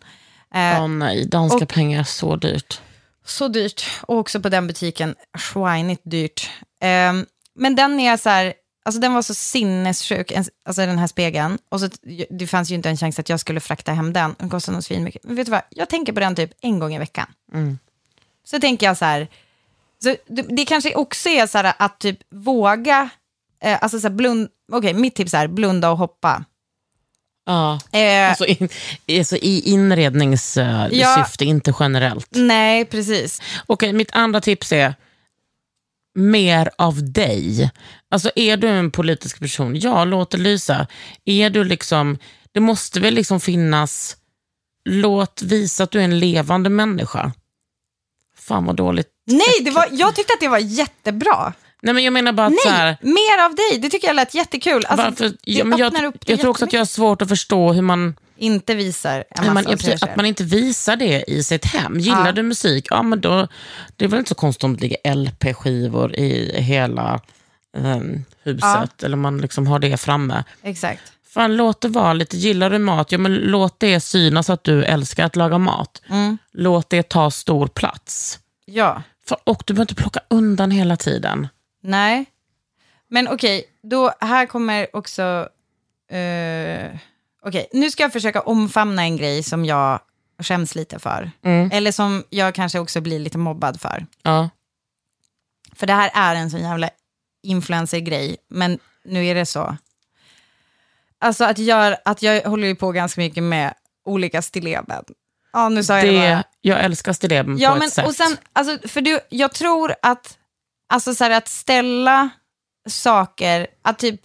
Eh, 0.54 0.82
Åh 0.82 0.88
nej, 0.88 1.26
danska 1.26 1.56
och- 1.64 1.68
pengar 1.68 2.04
så 2.04 2.36
dyrt. 2.36 2.80
Så 3.24 3.48
dyrt. 3.48 3.84
Och 4.02 4.18
också 4.18 4.40
på 4.40 4.48
den 4.48 4.66
butiken, 4.66 5.14
schweinigt 5.38 6.02
dyrt. 6.04 6.50
Ehm, 6.80 7.26
men 7.54 7.74
den 7.76 8.00
är 8.00 8.16
så 8.16 8.28
här, 8.28 8.54
alltså 8.84 9.00
den 9.00 9.14
var 9.14 9.22
så 9.22 9.34
sinnessjuk, 9.34 10.32
alltså 10.32 10.86
den 10.86 10.98
här 10.98 11.06
spegeln. 11.06 11.58
Och 11.68 11.80
så, 11.80 11.88
det 12.30 12.46
fanns 12.46 12.70
ju 12.70 12.74
inte 12.74 12.88
en 12.88 12.96
chans 12.96 13.18
att 13.18 13.28
jag 13.28 13.40
skulle 13.40 13.60
frakta 13.60 13.92
hem 13.92 14.12
den. 14.12 14.34
Den 14.38 14.50
kostade 14.50 14.74
nog 14.76 14.84
svinmycket. 14.84 15.24
Men 15.24 15.36
vet 15.36 15.46
du 15.46 15.50
vad, 15.50 15.62
jag 15.70 15.88
tänker 15.88 16.12
på 16.12 16.20
den 16.20 16.34
typ 16.34 16.50
en 16.60 16.78
gång 16.78 16.94
i 16.94 16.98
veckan. 16.98 17.26
Så 18.44 18.60
tänker 18.60 18.86
jag 18.86 18.96
så 18.96 19.04
här, 19.04 19.28
så 20.02 20.16
det, 20.26 20.42
det 20.42 20.64
kanske 20.64 20.94
också 20.94 21.28
är 21.28 21.46
så 21.46 21.58
här 21.58 21.74
att 21.78 21.98
typ 22.00 22.18
våga, 22.30 23.08
eh, 23.62 23.78
alltså 23.82 24.00
så 24.00 24.08
här 24.08 24.14
blund, 24.14 24.48
okej 24.72 24.94
mitt 24.94 25.14
tips 25.14 25.34
är 25.34 25.46
blunda 25.46 25.90
och 25.90 25.98
hoppa. 25.98 26.44
Ja. 27.46 27.80
Eh, 27.92 28.28
Alltså, 28.28 28.46
in, 28.46 28.68
alltså 29.18 29.36
i 29.36 29.60
inredningssyfte, 29.70 30.88
Ja. 30.92 31.26
inte 31.40 31.74
generellt. 31.80 32.28
nej, 32.30 32.84
precis. 32.84 33.40
Okej, 33.66 33.92
mitt 33.92 34.12
andra 34.12 34.40
tips 34.40 34.72
är 34.72 34.94
mer 36.14 36.70
av 36.78 37.12
dig. 37.12 37.70
Alltså 38.10 38.30
är 38.36 38.56
du 38.56 38.68
en 38.68 38.90
politisk 38.90 39.38
person, 39.40 39.76
ja 39.76 40.04
låt 40.04 40.30
det 40.30 40.38
lysa. 40.38 40.86
Är 41.24 41.50
du 41.50 41.64
liksom, 41.64 42.18
det 42.52 42.60
måste 42.60 43.00
väl 43.00 43.14
liksom 43.14 43.40
finnas, 43.40 44.16
låt 44.84 45.42
visa 45.42 45.84
att 45.84 45.90
du 45.90 46.00
är 46.00 46.04
en 46.04 46.18
levande 46.18 46.70
människa. 46.70 47.32
Fan 48.38 48.64
vad 48.64 48.76
dåligt. 48.76 49.08
Nej, 49.26 49.64
det 49.64 49.70
var, 49.70 49.88
jag 49.92 50.14
tyckte 50.16 50.32
att 50.34 50.40
det 50.40 50.48
var 50.48 50.58
jättebra. 50.58 51.52
Nej 51.82 51.94
men 51.94 52.04
jag 52.04 52.12
menar 52.12 52.32
bara 52.32 52.46
att 52.46 52.60
så 52.60 52.68
här, 52.68 52.96
Nej, 53.00 53.12
mer 53.12 53.44
av 53.44 53.54
dig. 53.54 53.78
Det 53.78 53.88
tycker 53.88 54.06
jag 54.08 54.16
lät 54.16 54.34
jättekul. 54.34 54.84
Alltså, 54.86 55.06
varför, 55.06 55.32
ja, 55.44 55.64
men 55.64 55.78
jag, 55.78 55.92
det 55.92 56.12
jag 56.26 56.40
tror 56.40 56.50
också 56.50 56.64
att 56.64 56.72
jag 56.72 56.80
har 56.80 56.86
svårt 56.86 57.22
att 57.22 57.28
förstå 57.28 57.72
hur 57.72 57.82
man, 57.82 58.14
inte 58.36 58.74
visar 58.74 59.24
en 59.30 59.54
man, 59.54 59.78
sig 59.78 59.98
att 60.00 60.16
man 60.16 60.26
inte 60.26 60.44
visar 60.44 60.96
det 60.96 61.24
i 61.26 61.44
sitt 61.44 61.64
hem. 61.64 62.00
Gillar 62.00 62.26
Ja. 62.26 62.32
du 62.32 62.42
musik, 62.42 62.86
ja 62.90 63.02
men 63.02 63.20
då, 63.20 63.48
det 63.96 64.04
är 64.04 64.08
väl 64.08 64.18
inte 64.18 64.28
så 64.28 64.34
konstigt 64.34 64.64
om 64.64 64.76
det 64.76 64.82
ligger 64.82 65.14
LP-skivor 65.14 66.14
i 66.14 66.62
hela 66.62 67.20
ehm, 67.76 68.24
huset, 68.42 69.02
eller 69.02 69.16
man 69.16 69.38
liksom 69.38 69.66
har 69.66 69.78
det 69.78 69.96
framme. 69.96 70.44
Exakt. 70.62 71.02
Fan, 71.28 71.56
låt 71.56 71.80
det 71.80 71.88
vara 71.88 72.12
lite, 72.12 72.36
gillar 72.36 72.70
du 72.70 72.78
mat, 72.78 73.12
ja 73.12 73.18
men 73.18 73.34
låt 73.34 73.80
det 73.80 74.00
synas 74.00 74.50
att 74.50 74.64
du 74.64 74.84
älskar 74.84 75.24
att 75.24 75.36
laga 75.36 75.58
mat. 75.58 76.02
Mm. 76.08 76.38
Låt 76.52 76.90
det 76.90 77.08
ta 77.08 77.30
stor 77.30 77.66
plats. 77.66 78.38
Ja. 78.64 79.02
För, 79.28 79.38
och 79.44 79.62
du 79.66 79.74
behöver 79.74 79.82
inte 79.90 80.02
plocka 80.02 80.20
undan 80.28 80.70
hela 80.70 80.96
tiden. 80.96 81.48
Nej. 81.82 82.24
Men 83.08 83.28
okej, 83.28 83.64
då 83.82 84.12
här 84.20 84.46
kommer 84.46 84.96
också... 84.96 85.48
eh, 86.10 86.90
okej, 87.42 87.68
nu 87.72 87.90
ska 87.90 88.02
jag 88.02 88.12
försöka 88.12 88.40
omfamna 88.40 89.02
en 89.02 89.16
grej 89.16 89.42
som 89.42 89.64
jag 89.64 90.00
skäms 90.38 90.74
lite 90.74 90.98
för. 90.98 91.30
Eller 91.72 91.92
som 91.92 92.24
jag 92.30 92.54
kanske 92.54 92.78
också 92.78 93.00
blir 93.00 93.18
lite 93.18 93.38
mobbad 93.38 93.80
för. 93.80 94.06
Ja. 94.22 94.50
För 95.74 95.86
det 95.86 95.92
här 95.92 96.10
är 96.14 96.34
en 96.34 96.50
sån 96.50 96.60
jävla 96.60 96.90
influencer-grej, 97.42 98.36
men 98.48 98.78
nu 99.04 99.26
är 99.26 99.34
det 99.34 99.46
så. 99.46 99.76
Alltså 101.18 101.44
att, 101.44 101.58
gör, 101.58 101.96
att 102.04 102.22
jag 102.22 102.42
håller 102.42 102.66
ju 102.68 102.74
på 102.74 102.92
ganska 102.92 103.20
mycket 103.20 103.42
med 103.42 103.74
olika 104.04 104.42
stilleben. 104.42 105.04
Ja, 105.52 105.68
nu 105.68 105.84
sa 105.84 105.98
jag 105.98 106.06
det, 106.06 106.12
bara. 106.18 106.28
Det, 106.36 106.44
jag 106.60 106.84
älskar 106.84 107.12
stilleben 107.12 107.58
Ja, 107.58 107.70
på 107.72 107.78
men 107.78 107.88
ett 107.88 107.94
sätt. 107.94 108.06
och 108.06 108.14
sen, 108.14 108.36
alltså, 108.52 108.88
för 108.88 109.00
du, 109.00 109.20
jag 109.28 109.52
tror 109.52 109.94
att, 110.02 110.38
alltså 110.92 111.14
så 111.14 111.24
här, 111.24 111.30
att 111.30 111.48
ställa 111.48 112.30
saker, 112.88 113.66
att 113.82 113.98
typ, 113.98 114.20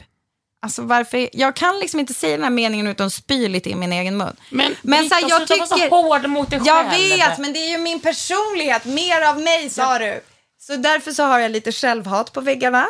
alltså 0.62 0.82
varför, 0.82 1.30
jag 1.34 1.56
kan 1.56 1.80
liksom 1.80 2.00
inte 2.00 2.14
säga 2.14 2.36
den 2.36 2.44
här 2.44 2.50
meningen 2.52 2.88
utan 2.88 3.12
spy 3.12 3.48
lite 3.48 3.70
i 3.70 3.76
min 3.76 3.94
egen 3.94 4.18
mun. 4.18 4.36
men 4.50 4.76
men 4.82 5.10
så 5.10 5.16
här, 5.16 5.22
jag 5.30 5.48
sluta 5.48 5.56
vara 5.56 5.68
tycker- 5.68 5.90
så 5.90 5.96
hård 6.02 6.28
mot 6.30 6.50
dig 6.50 6.62
Jag 6.66 6.90
själv. 6.92 7.18
vet, 7.20 7.38
men 7.38 7.54
det 7.54 7.60
är 7.60 7.70
ju 7.72 7.78
min 7.78 8.00
personlighet, 8.00 8.86
mer 8.86 9.22
av 9.22 9.42
mig 9.42 9.70
sa 9.70 10.00
du. 10.00 10.22
Så 10.60 10.76
därför 10.76 11.12
så 11.12 11.24
har 11.24 11.40
jag 11.40 11.52
lite 11.52 11.72
självhat 11.72 12.34
på 12.34 12.42
väggarna. 12.42 12.82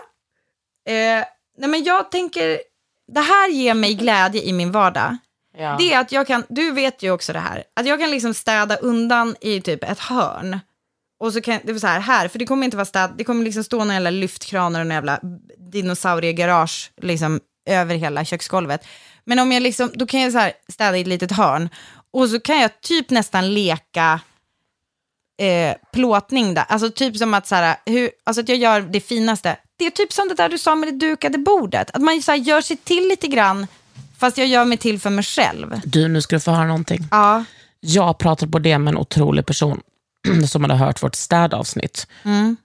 Eh, 0.87 0.93
nej 1.57 1.69
men 1.69 1.83
jag 1.83 2.11
tänker, 2.11 2.59
det 3.13 3.21
här 3.21 3.49
ger 3.49 3.73
mig 3.73 3.93
glädje 3.93 4.41
i 4.41 4.53
min 4.53 4.71
vardag. 4.71 5.17
Ja. 5.57 5.75
Det 5.79 5.93
är 5.93 5.99
att 5.99 6.11
jag 6.11 6.27
kan, 6.27 6.43
du 6.49 6.71
vet 6.71 7.03
ju 7.03 7.11
också 7.11 7.33
det 7.33 7.39
här, 7.39 7.63
att 7.75 7.85
jag 7.85 7.99
kan 7.99 8.11
liksom 8.11 8.33
städa 8.33 8.75
undan 8.77 9.35
i 9.41 9.61
typ 9.61 9.83
ett 9.83 9.99
hörn. 9.99 10.59
Och 11.19 11.33
så 11.33 11.41
kan 11.41 11.59
det 11.63 11.71
vara 11.71 11.79
så 11.79 11.87
här, 11.87 11.99
här, 11.99 12.27
för 12.27 12.39
det 12.39 12.45
kommer 12.45 12.65
inte 12.65 12.77
vara 12.77 12.85
städ, 12.85 13.13
det 13.17 13.23
kommer 13.23 13.43
liksom 13.43 13.63
stå 13.63 13.77
några 13.77 13.93
jävla 13.93 14.09
lyftkranar 14.09 14.85
och 14.85 14.91
jävla 14.91 15.19
dinosauriegarage 15.71 16.91
liksom 17.01 17.39
över 17.69 17.95
hela 17.95 18.25
köksgolvet. 18.25 18.87
Men 19.25 19.39
om 19.39 19.51
jag 19.51 19.63
liksom, 19.63 19.91
då 19.93 20.05
kan 20.05 20.21
jag 20.21 20.31
så 20.31 20.37
här 20.37 20.53
städa 20.71 20.97
i 20.97 21.01
ett 21.01 21.07
litet 21.07 21.31
hörn 21.31 21.69
och 22.13 22.29
så 22.29 22.39
kan 22.39 22.59
jag 22.59 22.81
typ 22.81 23.09
nästan 23.09 23.53
leka 23.53 24.19
eh, 25.41 25.75
plåtning 25.93 26.53
där. 26.53 26.65
Alltså 26.67 26.89
typ 26.89 27.17
som 27.17 27.33
att, 27.33 27.47
så 27.47 27.55
här, 27.55 27.75
hur, 27.85 28.09
alltså 28.23 28.41
att 28.41 28.49
jag 28.49 28.57
gör 28.57 28.81
det 28.81 28.99
finaste. 28.99 29.57
Det 29.77 29.85
är 29.85 29.89
typ 29.89 30.13
som 30.13 30.27
det 30.27 30.35
där 30.35 30.49
du 30.49 30.57
sa 30.57 30.75
med 30.75 30.93
det 30.93 31.07
dukade 31.07 31.37
bordet. 31.37 31.91
Att 31.93 32.01
man 32.01 32.21
så 32.21 32.31
här, 32.31 32.39
gör 32.39 32.61
sig 32.61 32.77
till 32.77 33.07
lite 33.07 33.27
grann, 33.27 33.67
fast 34.17 34.37
jag 34.37 34.47
gör 34.47 34.65
mig 34.65 34.77
till 34.77 34.99
för 34.99 35.09
mig 35.09 35.23
själv. 35.23 35.81
Du, 35.85 36.07
nu 36.07 36.21
ska 36.21 36.35
du 36.35 36.39
få 36.39 36.51
höra 36.51 36.67
någonting. 36.67 37.07
Ja. 37.11 37.43
Jag 37.79 38.17
pratade 38.17 38.51
på 38.51 38.59
det 38.59 38.77
med 38.77 38.91
en 38.91 38.97
otrolig 38.97 39.45
person 39.45 39.81
som 40.47 40.63
hade 40.63 40.75
hört 40.75 41.03
vårt 41.03 41.15
städavsnitt. 41.15 42.07
Mm. 42.23 42.57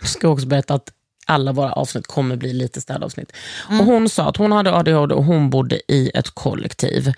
Jag 0.00 0.08
ska 0.08 0.28
också 0.28 0.46
berätta 0.46 0.74
att 0.74 0.92
alla 1.26 1.52
våra 1.52 1.72
avsnitt 1.72 2.06
kommer 2.06 2.36
bli 2.36 2.52
lite 2.52 2.80
städavsnitt. 2.80 3.32
Mm. 3.68 3.80
Och 3.80 3.86
hon 3.86 4.08
sa 4.08 4.28
att 4.28 4.36
hon 4.36 4.52
hade 4.52 4.74
ADHD 4.74 5.14
och 5.14 5.24
hon 5.24 5.50
bodde 5.50 5.80
i 5.92 6.10
ett 6.14 6.30
kollektiv. 6.30 7.12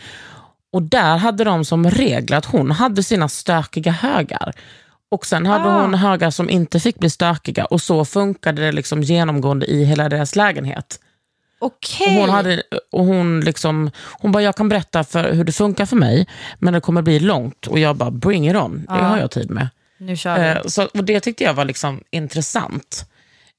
Och 0.72 0.82
där 0.82 1.16
hade 1.16 1.44
de 1.44 1.64
som 1.64 1.90
regel 1.90 2.36
att 2.36 2.44
hon 2.44 2.70
hade 2.70 3.02
sina 3.02 3.28
stökiga 3.28 3.92
högar. 3.92 4.52
Och 5.10 5.26
sen 5.26 5.46
hade 5.46 5.64
Ah. 5.64 5.80
hon 5.82 5.94
högar 5.94 6.30
som 6.30 6.50
inte 6.50 6.80
fick 6.80 6.98
bli 6.98 7.10
stökiga 7.10 7.64
och 7.64 7.82
så 7.82 8.04
funkade 8.04 8.62
det 8.62 8.72
liksom 8.72 9.02
genomgående 9.02 9.66
i 9.66 9.84
hela 9.84 10.08
deras 10.08 10.36
lägenhet. 10.36 11.00
Okej. 11.60 12.06
Och 12.16 12.20
hon, 12.20 12.30
hade, 12.30 12.62
och 12.92 13.04
hon, 13.04 13.40
liksom, 13.40 13.90
hon 13.96 14.32
bara, 14.32 14.42
jag 14.42 14.56
kan 14.56 14.68
berätta 14.68 15.04
för 15.04 15.32
hur 15.32 15.44
det 15.44 15.52
funkar 15.52 15.86
för 15.86 15.96
mig, 15.96 16.26
men 16.58 16.74
det 16.74 16.80
kommer 16.80 17.02
bli 17.02 17.20
långt. 17.20 17.66
Och 17.66 17.78
jag 17.78 17.96
bara, 17.96 18.10
bring 18.10 18.50
it 18.50 18.56
on, 18.56 18.84
det 18.88 18.92
har 18.92 19.18
jag 19.18 19.30
tid 19.30 19.50
med. 19.50 19.68
Nu 19.98 20.16
kör 20.16 20.38
vi. 20.38 20.46
Eh, 20.48 20.66
så, 20.66 20.84
och 20.84 21.04
det 21.04 21.20
tyckte 21.20 21.44
jag 21.44 21.54
var 21.54 21.64
liksom 21.64 22.00
intressant. 22.10 23.06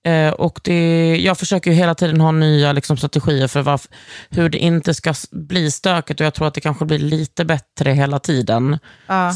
Eh, 0.03 0.29
och 0.29 0.59
det, 0.63 1.15
jag 1.17 1.37
försöker 1.37 1.71
ju 1.71 1.77
hela 1.77 1.95
tiden 1.95 2.21
ha 2.21 2.31
nya 2.31 2.71
liksom, 2.71 2.97
strategier 2.97 3.47
för 3.47 3.63
varf- 3.63 3.87
hur 4.29 4.49
det 4.49 4.57
inte 4.57 4.93
ska 4.93 5.13
bli 5.31 5.71
stökigt 5.71 6.19
och 6.19 6.25
jag 6.25 6.33
tror 6.33 6.47
att 6.47 6.53
det 6.53 6.61
kanske 6.61 6.85
blir 6.85 6.99
lite 6.99 7.45
bättre 7.45 7.91
hela 7.91 8.19
tiden. 8.19 8.79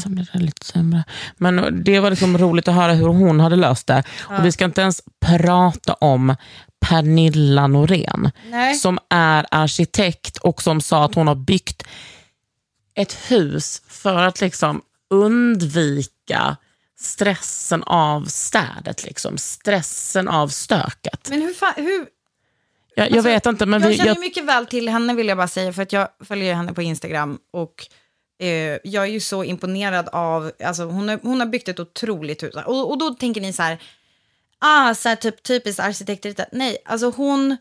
Sen 0.02 0.14
blir 0.14 0.28
det 0.32 0.38
lite 0.38 0.66
sämre. 0.66 1.04
Men 1.36 1.82
det 1.84 2.00
var 2.00 2.10
liksom 2.10 2.38
roligt 2.38 2.68
att 2.68 2.74
höra 2.74 2.92
hur 2.92 3.06
hon 3.06 3.40
hade 3.40 3.56
löst 3.56 3.86
det. 3.86 4.02
Och 4.20 4.44
vi 4.44 4.52
ska 4.52 4.64
inte 4.64 4.80
ens 4.80 5.02
prata 5.26 5.94
om 5.94 6.36
Pernilla 6.80 7.66
Norén 7.66 8.30
Nej. 8.50 8.74
som 8.74 8.98
är 9.10 9.46
arkitekt 9.50 10.36
och 10.36 10.62
som 10.62 10.80
sa 10.80 11.04
att 11.04 11.14
hon 11.14 11.28
har 11.28 11.34
byggt 11.34 11.82
ett 12.94 13.12
hus 13.30 13.82
för 13.88 14.22
att 14.22 14.40
liksom 14.40 14.82
undvika 15.10 16.56
stressen 16.98 17.82
av 17.82 18.24
städet, 18.24 19.04
liksom. 19.04 19.38
stressen 19.38 20.28
av 20.28 20.48
stöket. 20.48 21.28
Men 21.30 21.42
hur, 21.42 21.52
fan, 21.54 21.72
hur 21.76 22.06
Jag, 22.94 23.06
jag 23.06 23.16
Alltså, 23.16 23.28
vet 23.28 23.46
inte, 23.46 23.66
men 23.66 23.82
jag 23.82 23.88
vi, 23.88 23.96
känner 23.96 24.10
jag, 24.10 24.18
mycket 24.20 24.44
väl 24.44 24.66
till 24.66 24.88
henne 24.88 25.14
vill 25.14 25.28
jag 25.28 25.36
bara 25.36 25.48
säga, 25.48 25.72
för 25.72 25.82
att 25.82 25.92
jag 25.92 26.08
följer 26.24 26.54
henne 26.54 26.72
på 26.72 26.82
Instagram 26.82 27.38
och 27.52 27.86
eh, 28.38 28.78
jag 28.84 29.04
är 29.04 29.06
ju 29.06 29.20
så 29.20 29.44
imponerad 29.44 30.08
av, 30.08 30.52
alltså 30.64 30.84
hon, 30.84 31.08
är, 31.08 31.18
hon 31.22 31.40
har 31.40 31.46
byggt 31.46 31.68
ett 31.68 31.80
otroligt 31.80 32.42
hus. 32.42 32.54
Och, 32.66 32.90
och 32.90 32.98
då 32.98 33.10
tänker 33.10 33.40
ni 33.40 33.52
så 33.52 33.62
här, 33.62 33.78
ah, 34.60 34.94
så 34.94 35.08
här 35.08 35.16
typ, 35.16 35.42
typiskt 35.42 35.80
arkitektritat. 35.80 36.48
Nej, 36.52 36.76
alltså 36.84 37.10
hon, 37.10 37.56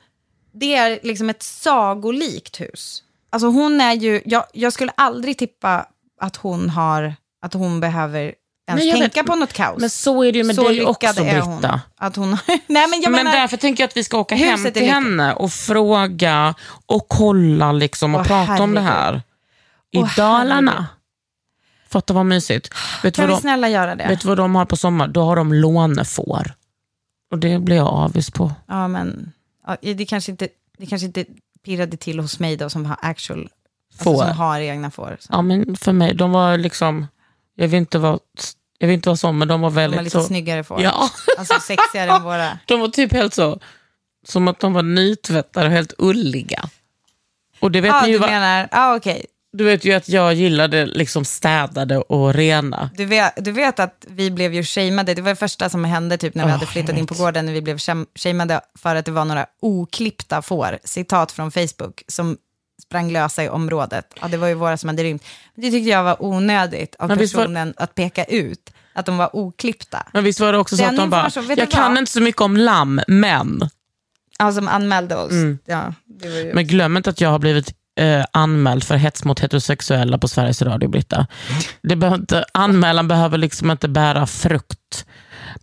det 0.53 0.75
är 0.75 0.99
liksom 1.03 1.29
ett 1.29 1.43
sagolikt 1.43 2.61
hus. 2.61 3.03
Alltså 3.29 3.47
hon 3.47 3.81
är 3.81 3.93
ju, 3.93 4.21
jag, 4.25 4.45
jag 4.53 4.73
skulle 4.73 4.91
aldrig 4.97 5.37
tippa 5.37 5.85
att 6.21 6.35
hon 6.35 6.69
har, 6.69 7.15
att 7.41 7.53
hon 7.53 7.79
behöver 7.79 8.33
ens 8.67 8.83
Nej, 8.83 8.91
tänka 8.91 9.21
vet. 9.21 9.31
på 9.31 9.35
något 9.35 9.53
kaos. 9.53 9.79
men 9.81 9.89
så 9.89 10.23
är 10.23 10.31
det 10.31 10.37
ju 10.37 10.43
med 10.43 10.55
så 10.55 10.67
dig 10.69 10.85
också, 10.85 11.23
är 11.23 11.41
hon. 11.41 11.61
Britta. 11.61 11.81
Att 11.97 12.15
hon, 12.15 12.29
nej 12.47 12.87
men 12.87 13.01
jag 13.01 13.11
men 13.11 13.11
menar, 13.11 13.31
därför 13.31 13.57
tänker 13.57 13.83
jag 13.83 13.87
att 13.87 13.97
vi 13.97 14.03
ska 14.03 14.17
åka 14.17 14.35
hem 14.35 14.63
till 14.63 14.85
henne 14.89 15.33
och 15.33 15.51
fråga 15.51 16.55
och 16.85 17.07
kolla 17.07 17.71
liksom 17.71 18.15
och 18.15 18.21
Åh, 18.21 18.27
prata 18.27 18.63
om 18.63 18.73
det 18.75 18.81
herregud. 18.81 19.21
här. 19.21 19.21
I 19.91 19.97
Åh, 19.97 20.15
Dalarna. 20.17 20.71
herregud. 20.71 20.87
Fatta 21.89 22.13
vad 22.13 22.25
mysigt. 22.25 22.73
Vet 23.03 23.15
kan 23.15 23.23
vad, 23.23 23.29
vi 23.29 23.35
de, 23.35 23.41
snälla 23.41 23.69
göra 23.69 23.95
det? 23.95 24.07
vet 24.07 24.21
du 24.21 24.27
vad 24.27 24.37
de 24.37 24.55
har 24.55 24.65
på 24.65 24.77
sommar? 24.77 25.07
Då 25.07 25.23
har 25.23 25.35
de 25.35 25.53
lånefår. 25.53 26.53
Och 27.31 27.39
det 27.39 27.59
blir 27.59 27.75
jag 27.75 27.87
avis 27.87 28.31
på. 28.31 28.51
Ja, 28.67 28.87
men 28.87 29.31
ja, 29.67 29.77
det, 29.81 30.05
kanske 30.05 30.31
inte, 30.31 30.47
det 30.77 30.85
kanske 30.85 31.05
inte 31.05 31.25
pirrade 31.65 31.97
till 31.97 32.19
hos 32.19 32.39
mig 32.39 32.57
då 32.57 32.69
som 32.69 32.85
har 32.85 32.97
actual, 33.01 33.49
Får. 33.95 34.11
alltså, 34.11 34.27
som 34.27 34.37
har 34.37 34.59
egna 34.59 34.91
får. 34.91 35.17
Så. 35.19 35.27
Ja, 35.31 35.41
men 35.41 35.75
för 35.75 35.93
mig, 35.93 36.13
de 36.13 36.31
var 36.31 36.57
liksom, 36.57 37.07
jag 37.55 37.67
vill 37.67 37.77
inte 37.79 37.99
vara, 37.99 38.19
jag 38.77 38.87
vill 38.87 38.93
inte 38.95 39.09
vara 39.09 39.17
sån, 39.17 39.37
men 39.37 39.47
de 39.47 39.61
var 39.61 39.69
De 39.69 39.75
väldigt 39.75 39.97
har 39.97 40.03
lite 40.03 40.19
så. 40.21 40.23
snyggare 40.27 40.63
får. 40.63 40.81
Ja, 40.81 41.09
Alltså 41.37 41.59
sexigare 41.59 42.11
än 42.11 42.23
våra. 42.23 42.59
de 42.65 42.79
var 42.79 42.87
typ 42.87 43.11
helt 43.13 43.33
så, 43.33 43.59
som 44.25 44.47
att 44.47 44.59
de 44.59 44.73
var 44.73 44.83
nytvättade 44.83 45.65
och 45.65 45.71
helt 45.71 45.93
ulliga. 45.97 46.69
Och 47.59 47.71
det 47.71 47.81
vet 47.81 47.89
Ja, 47.89 48.01
ni 48.01 48.07
ju, 48.07 48.13
du 48.13 48.19
va- 48.19 48.27
menar, 48.27 48.67
ja 48.71 48.95
okej. 48.95 49.25
Du 49.57 49.63
vet 49.63 49.85
ju 49.85 49.93
att 49.93 50.09
jag 50.09 50.33
gillade 50.33 50.85
liksom 50.85 51.25
städade 51.25 51.97
och 51.97 52.33
rena. 52.33 52.89
Du 52.95 53.05
vet, 53.05 53.45
du 53.45 53.51
vet 53.51 53.79
att 53.79 54.05
vi 54.09 54.31
blev 54.31 54.53
ju 54.53 54.63
shameade, 54.63 55.13
det 55.13 55.21
var 55.21 55.29
det 55.29 55.35
första 55.35 55.69
som 55.69 55.85
hände 55.85 56.17
typ 56.17 56.35
när 56.35 56.43
vi 56.43 56.49
Ja, 56.49 56.53
hade 56.55 56.65
flyttat 56.65 56.97
in 56.97 57.07
på 57.07 57.13
gården, 57.15 57.45
när 57.45 57.53
vi 57.53 57.61
blev 57.61 57.77
sham- 57.77 58.05
shameade 58.15 58.61
för 58.79 58.95
att 58.95 59.05
det 59.05 59.11
var 59.11 59.25
några 59.25 59.45
oklippta 59.61 60.41
får, 60.41 60.77
citat 60.83 61.31
från 61.31 61.51
Facebook, 61.51 62.03
som 62.07 62.37
sprang 62.81 63.11
lösa 63.11 63.43
i 63.43 63.49
området. 63.49 64.13
Ja, 64.21 64.27
det 64.27 64.37
var 64.37 64.47
ju 64.47 64.53
våra 64.53 64.77
som 64.77 64.89
hade 64.89 65.03
rymt. 65.03 65.23
Det 65.55 65.71
tyckte 65.71 65.89
jag 65.89 66.03
var 66.03 66.23
onödigt 66.23 66.95
av 66.99 67.07
Men 67.09 67.17
visst 67.17 67.35
var- 67.35 67.43
personen 67.43 67.73
att 67.77 67.95
peka 67.95 68.23
ut, 68.23 68.73
att 68.93 69.05
de 69.05 69.17
var 69.17 69.35
oklippta. 69.35 70.07
Men 70.13 70.23
visst 70.23 70.39
var 70.39 70.51
det 70.53 70.57
också 70.59 70.77
så 70.77 70.83
Den 70.83 70.89
att 70.93 70.97
de 70.97 71.09
bara, 71.09 71.29
du 71.55 71.61
jag 71.61 71.71
kan 71.71 71.91
vad? 71.91 71.99
inte 71.99 72.11
så 72.11 72.21
mycket 72.21 72.41
om 72.41 72.57
lamm, 72.57 73.01
men. 73.07 73.69
Ja, 74.39 74.51
som 74.51 74.67
anmälde 74.67 75.15
oss. 75.15 75.31
Ja, 75.65 75.93
var 76.29 76.35
ju... 76.37 76.53
Men 76.53 76.67
glöm 76.67 76.97
inte 76.97 77.09
att 77.09 77.21
jag 77.21 77.29
har 77.29 77.39
blivit 77.39 77.73
eh, 77.95 78.25
anmäld 78.31 78.83
för 78.83 78.95
hets 78.95 79.23
mot 79.25 79.39
heterosexuella 79.39 80.17
på 80.17 80.27
Sveriges 80.27 80.61
Radio, 80.61 80.89
Britta. 80.89 81.27
Det 81.81 81.95
behöver 81.95 82.17
inte, 82.17 82.45
anmälan 82.53 83.07
behöver 83.07 83.37
liksom 83.37 83.71
inte 83.71 83.87
bära 83.87 84.27
frukt. 84.27 85.05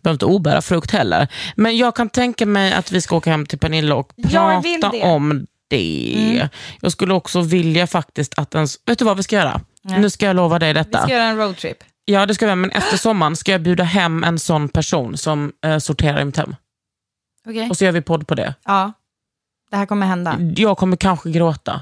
Behöver 0.01 0.15
inte 0.15 0.25
obära 0.25 0.61
frukt 0.61 0.91
heller. 0.91 1.27
Men 1.55 1.77
jag 1.77 1.95
kan 1.95 2.09
tänka 2.09 2.45
mig 2.45 2.73
att 2.73 2.91
vi 2.91 3.01
ska 3.01 3.15
åka 3.15 3.31
hem 3.31 3.45
till 3.45 3.59
Pernilla 3.59 3.95
och 3.95 4.11
prata 4.31 4.89
det. 4.89 5.01
Mm. 5.01 5.09
om 5.11 5.45
det. 5.69 6.49
Jag 6.81 6.91
skulle 6.91 7.13
också 7.13 7.41
vilja 7.41 7.87
faktiskt 7.87 8.39
att 8.39 8.55
ens... 8.55 8.75
Vet 8.85 8.99
du 8.99 9.05
vad 9.05 9.17
vi 9.17 9.23
ska 9.23 9.35
göra? 9.35 9.61
Nu 9.83 10.09
ska 10.09 10.25
jag 10.25 10.35
lova 10.35 10.59
dig 10.59 10.69
Vi 10.69 10.73
detta. 10.73 11.01
ska 11.01 11.11
göra 11.13 11.23
en 11.23 11.37
roadtrip. 11.37 11.77
Ja, 12.05 12.25
det 12.25 12.35
ska 12.35 12.47
vi, 12.47 12.55
men 12.55 12.71
efter 12.71 12.97
sommaren 12.97 13.35
ska 13.35 13.51
jag 13.51 13.61
bjuda 13.61 13.83
hem 13.83 14.23
en 14.23 14.39
sån 14.39 14.69
person 14.69 15.17
som 15.17 15.51
eh, 15.65 15.77
sorterar 15.77 16.21
i 16.21 16.25
mitt 16.25 16.37
hem. 16.37 16.55
Okej? 17.47 17.69
Och 17.69 17.77
så 17.77 17.85
gör 17.85 17.91
vi 17.91 18.01
podd 18.01 18.27
på 18.27 18.35
det. 18.35 18.53
Ja, 18.65 18.93
det 19.71 19.77
här 19.77 19.85
kommer 19.85 20.05
hända. 20.07 20.37
Jag 20.55 20.77
kommer 20.77 20.97
kanske 20.97 21.29
gråta. 21.31 21.81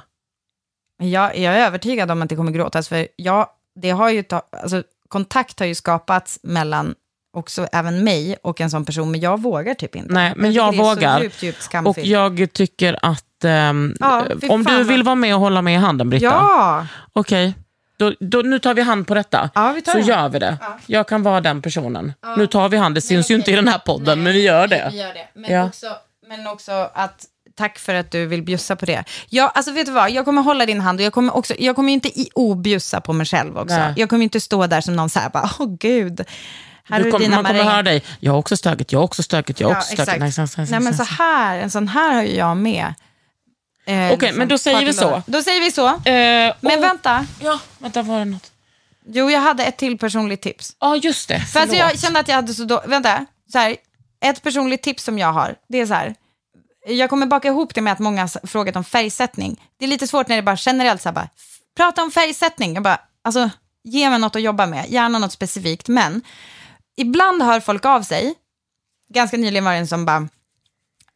Jag, 1.02 1.38
jag 1.38 1.56
är 1.56 1.66
övertygad 1.66 2.12
om 2.12 2.22
att 2.22 2.30
det 2.30 2.36
kommer 2.36 2.52
gråtas, 2.52 2.89
för 2.89 3.08
jag, 3.16 3.47
det 3.82 3.89
har 3.89 4.10
ju 4.10 4.24
ta, 4.24 4.41
alltså, 4.64 4.84
kontakt 5.08 5.60
har 5.60 5.68
ju 5.68 5.76
skapats 5.76 6.39
mellan 6.43 6.95
också 7.34 7.68
även 7.72 8.04
mig 8.04 8.36
och 8.43 8.62
en 8.62 8.70
sån 8.70 8.86
person, 8.86 9.12
men 9.12 9.20
jag 9.20 9.41
vågar 9.41 9.74
typ 9.74 9.95
inte. 9.95 10.14
Nej, 10.14 10.34
men 10.36 10.54
jag 10.54 10.74
är 10.74 10.78
vågar. 10.78 11.22
Djupt, 11.22 11.43
djupt 11.43 11.76
Och 11.86 11.97
jag 11.97 12.54
tycker 12.54 12.99
att 13.02 13.43
ehm, 13.43 13.95
Ja, 13.99 14.26
om 14.49 14.64
du 14.64 14.84
vill 14.84 15.04
vara 15.04 15.16
med 15.16 15.36
och 15.36 15.41
hålla 15.41 15.62
med 15.62 15.74
i 15.74 15.78
handen, 15.78 16.10
Britta. 16.10 16.26
Ja, 16.26 16.88
Okej, 17.14 17.54
då, 17.97 18.14
då, 18.20 18.41
nu 18.41 18.60
tar 18.60 18.74
vi 18.74 18.82
hand 18.82 19.08
på 19.08 19.14
detta. 19.14 19.49
Ja, 19.56 19.76
så 19.86 19.97
det. 19.97 20.04
gör 20.04 20.30
vi 20.30 20.39
det. 20.39 20.58
Jag 20.86 21.08
kan 21.08 21.24
vara 21.24 21.41
den 21.41 21.62
personen. 21.62 22.14
Nu 22.38 22.47
tar 22.47 22.70
vi 22.70 22.78
hand, 22.78 22.95
det 22.95 23.02
syns 23.02 23.32
ju 23.32 23.36
inte 23.36 23.52
i 23.52 23.56
den 23.56 23.68
här 23.68 23.80
podden, 23.80 24.24
men 24.24 24.34
vi 24.34 24.41
gör 24.41 24.68
det. 24.68 24.89
vi 24.91 24.97
gör 24.97 25.14
det. 25.14 25.28
Men, 25.34 25.52
Ja. 25.52 25.66
också, 25.66 25.88
men 26.28 26.47
också 26.47 26.72
att 26.93 27.26
Tack 27.56 27.80
för 27.80 27.93
att 27.95 28.12
du 28.12 28.26
vill 28.26 28.43
bjussa 28.43 28.76
på 28.76 28.86
det. 28.86 29.04
Jag, 29.30 29.52
alltså 29.54 29.72
vet 29.72 29.86
du 29.86 29.91
vad, 29.91 30.12
jag 30.12 30.26
kommer 30.26 30.41
hålla 30.41 30.66
din 30.66 30.82
hand 30.82 30.99
och 30.99 31.06
jag 31.06 31.14
kommer, 31.14 31.36
också, 31.36 31.54
jag 31.60 31.76
kommer 31.76 31.93
inte 31.93 32.08
i 32.20 32.30
objussa 32.36 33.02
på 33.02 33.14
mig 33.14 33.26
själv 33.26 33.58
också. 33.58 33.76
Nej. 33.78 33.93
Jag 33.97 34.10
kommer 34.10 34.24
inte 34.24 34.39
stå 34.39 34.68
där 34.68 34.82
som 34.82 34.95
någon 34.95 35.10
så 35.10 35.20
här, 35.20 35.30
bara, 35.30 35.49
åh 35.60 35.76
gud. 35.80 36.22
Här 36.84 36.99
Du 37.02 37.08
är 37.08 37.12
kom, 37.12 37.22
dina 37.22 37.36
man 37.36 37.45
kommer 37.45 37.64
höra 37.64 37.84
dig. 37.84 38.04
Jag 38.20 38.32
har 38.32 38.39
också 38.39 38.58
stökigt, 38.58 38.91
jag 38.91 38.99
har 38.99 39.04
också 39.04 39.24
stökigt, 39.24 39.60
jag 39.60 39.68
har 39.68 39.74
Ja, 39.76 39.80
också 39.80 39.93
stökigt. 39.93 40.20
Nej, 40.20 40.34
nej, 40.38 40.47
nej, 40.58 40.68
Nej, 40.72 40.80
men 40.80 40.93
så 40.97 41.04
här, 41.04 41.58
en 41.58 41.72
sån 41.72 41.88
här 41.88 42.14
har 42.14 42.22
ju 42.24 42.36
jag 42.36 42.58
med. 42.58 42.93
Eh, 43.86 44.12
Okej, 44.12 44.34
men 44.34 44.47
då 44.47 44.58
säger 44.58 44.86
vi 44.86 44.93
så. 44.93 45.22
Då 45.26 45.41
säger 45.43 45.60
vi 45.62 45.72
så. 45.72 45.88
Eh, 45.88 45.93
Men 46.04 46.56
och- 46.78 46.84
vänta, 46.84 47.26
Ja, 47.39 47.60
vänta, 47.80 48.02
var 48.02 48.20
det 48.20 48.26
något? 48.26 48.52
jo 49.08 49.30
jag 49.32 49.39
hade 49.41 49.64
ett 49.66 49.78
till 49.78 49.97
personligt 49.97 50.41
tips. 50.41 50.76
Ja, 50.80 50.95
just 50.95 51.28
det. 51.28 51.39
För 51.39 51.60
alltså, 51.60 51.76
jag 51.76 51.99
kände 51.99 52.20
att 52.20 52.28
jag 52.28 52.36
hade 52.36 52.54
så 52.54 52.64
då, 52.64 52.84
vänta, 52.88 53.26
så 53.52 53.58
här, 53.58 53.76
ett 54.26 54.43
personligt 54.43 54.82
tips 54.84 55.04
som 55.04 55.20
jag 55.20 55.34
har, 55.34 55.56
det 55.70 55.78
är 55.82 55.86
så 55.86 55.93
här, 55.93 56.16
jag 56.86 57.10
kommer 57.10 57.26
baka 57.26 57.48
ihop 57.48 57.76
det 57.76 57.82
med 57.82 57.94
att 57.94 58.00
många 58.00 58.22
har 58.22 58.48
frågat 58.48 58.76
om 58.76 58.84
färgsättning. 58.84 59.68
Det 59.78 59.86
är 59.86 59.90
lite 59.90 60.08
svårt 60.08 60.28
när 60.28 60.36
det 60.36 60.42
bara 60.42 60.58
generellt 60.60 61.02
så 61.02 61.10
här, 61.10 61.14
bara, 61.14 61.30
prata 61.78 62.04
om 62.04 62.12
färgsättning. 62.12 62.74
Jag 62.74 62.84
bara, 62.84 63.00
alltså, 63.22 63.50
ge 63.84 64.10
mig 64.10 64.20
något 64.20 64.36
att 64.36 64.42
jobba 64.42 64.66
med, 64.66 64.90
gärna 64.90 65.20
något 65.20 65.32
specifikt, 65.32 65.88
men 65.88 66.22
ibland 66.98 67.42
hör 67.42 67.60
folk 67.60 67.86
av 67.86 68.02
sig, 68.02 68.34
ganska 69.10 69.38
nyligen 69.38 69.66
var 69.66 69.72
det 69.72 69.78
en 69.78 69.88
som 69.88 70.06
bara, 70.06 70.28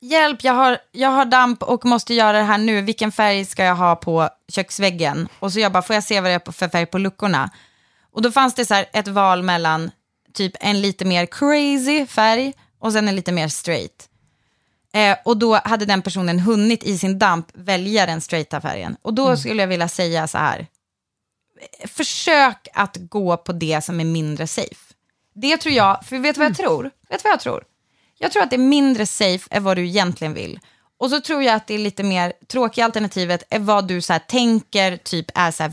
hjälp, 0.01 0.43
jag 0.43 0.53
har, 0.53 0.77
jag 0.91 1.09
har 1.09 1.25
damp 1.25 1.63
och 1.63 1.85
måste 1.85 2.13
göra 2.13 2.37
det 2.37 2.43
här 2.43 2.57
nu, 2.57 2.81
vilken 2.81 3.11
färg 3.11 3.45
ska 3.45 3.63
jag 3.63 3.75
ha 3.75 3.95
på 3.95 4.29
köksväggen? 4.47 5.27
Och 5.39 5.53
så 5.53 5.59
jag 5.59 5.71
bara, 5.71 5.83
får 5.83 5.93
jag 5.93 6.03
se 6.03 6.21
vad 6.21 6.31
det 6.31 6.47
är 6.47 6.51
för 6.51 6.69
färg 6.69 6.85
på 6.85 6.97
luckorna? 6.97 7.49
Och 8.11 8.21
då 8.21 8.31
fanns 8.31 8.53
det 8.53 8.65
så 8.65 8.73
här 8.73 8.85
ett 8.93 9.07
val 9.07 9.43
mellan 9.43 9.91
typ 10.33 10.53
en 10.59 10.81
lite 10.81 11.05
mer 11.05 11.25
crazy 11.25 12.05
färg 12.05 12.53
och 12.79 12.93
sen 12.93 13.07
en 13.07 13.15
lite 13.15 13.31
mer 13.31 13.47
straight. 13.47 14.09
Eh, 14.95 15.17
och 15.25 15.37
då 15.37 15.55
hade 15.55 15.85
den 15.85 16.01
personen 16.01 16.39
hunnit 16.39 16.83
i 16.83 16.97
sin 16.97 17.19
damp 17.19 17.47
välja 17.53 18.05
den 18.05 18.21
straighta 18.21 18.61
färgen. 18.61 18.97
Och 19.01 19.13
då 19.13 19.37
skulle 19.37 19.63
jag 19.63 19.67
vilja 19.67 19.87
säga 19.87 20.27
så 20.27 20.37
här, 20.37 20.67
försök 21.87 22.67
att 22.73 22.97
gå 22.97 23.37
på 23.37 23.53
det 23.53 23.83
som 23.83 23.99
är 23.99 24.05
mindre 24.05 24.47
safe. 24.47 24.93
Det 25.33 25.57
tror 25.57 25.73
jag, 25.73 26.05
för 26.05 26.17
vet 26.17 26.35
du 26.35 26.39
vad 26.39 26.49
jag 26.49 26.57
tror? 26.57 26.83
Vet 26.83 27.23
du 27.23 27.23
vad 27.23 27.33
jag 27.33 27.39
tror? 27.39 27.63
Jag 28.17 28.31
tror 28.31 28.43
att 28.43 28.49
det 28.49 28.55
är 28.55 28.57
mindre 28.57 29.05
safe 29.05 29.47
än 29.51 29.63
vad 29.63 29.77
du 29.77 29.87
egentligen 29.87 30.33
vill. 30.33 30.59
Och 30.97 31.09
så 31.09 31.21
tror 31.21 31.43
jag 31.43 31.55
att 31.55 31.67
det 31.67 31.73
är 31.73 31.79
lite 31.79 32.03
mer 32.03 32.33
tråkiga 32.47 32.85
alternativet 32.85 33.43
är 33.49 33.59
vad 33.59 33.87
du 33.87 34.01
så 34.01 34.13
här, 34.13 34.19
tänker 34.19 34.97
typ 34.97 35.25
är 35.33 35.51
så 35.51 35.63
här 35.63 35.69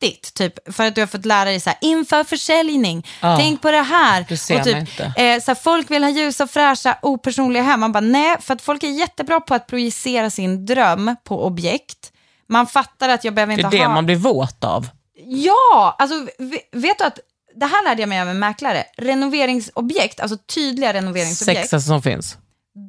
vettigt. 0.00 0.34
Typ, 0.34 0.74
för 0.74 0.86
att 0.86 0.94
du 0.94 1.00
har 1.02 1.06
fått 1.06 1.24
lära 1.26 1.44
dig 1.44 1.60
så 1.60 1.70
här, 1.70 1.78
inför 1.80 2.24
försäljning, 2.24 3.06
Ja. 3.22 3.36
tänk 3.38 3.62
på 3.62 3.70
det 3.70 3.82
här. 3.82 4.36
Ser 4.36 4.58
och 4.58 4.64
typ. 4.64 4.98
Eh, 5.00 5.40
så 5.40 5.50
här, 5.50 5.54
folk 5.54 5.90
vill 5.90 6.02
ha 6.04 6.10
ljusa, 6.10 6.46
fräscha, 6.46 6.98
opersonliga 7.02 7.62
hem. 7.62 7.80
Man 7.80 7.92
bara 7.92 8.00
nej, 8.00 8.36
för 8.40 8.54
att 8.54 8.62
folk 8.62 8.82
är 8.82 8.88
jättebra 8.88 9.40
på 9.40 9.54
att 9.54 9.66
projicera 9.66 10.30
sin 10.30 10.66
dröm 10.66 11.16
på 11.24 11.44
objekt. 11.46 12.12
Man 12.48 12.66
fattar 12.66 13.08
att 13.08 13.24
jag 13.24 13.34
behöver 13.34 13.56
Det 13.56 13.62
inte 13.62 13.76
är 13.76 13.80
det 13.80 13.86
ha... 13.86 13.94
man 13.94 14.06
blir 14.06 14.16
våt 14.16 14.64
av. 14.64 14.88
Ja, 15.28 15.96
alltså 15.98 16.26
vet 16.72 16.98
du 16.98 17.04
att 17.04 17.18
det 17.54 17.66
här 17.66 17.84
lärde 17.84 18.02
jag 18.02 18.08
mig 18.08 18.20
av 18.20 18.28
en 18.28 18.38
mäklare. 18.38 18.84
Renoveringsobjekt, 18.96 20.20
alltså 20.20 20.36
tydliga 20.54 20.92
renoveringsobjekt, 20.92 21.60
Sexa 21.60 21.80
som 21.80 22.02
finns. 22.02 22.36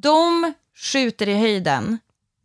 de 0.02 0.52
skjuter 0.92 1.28
i 1.28 1.34
höjden 1.38 1.98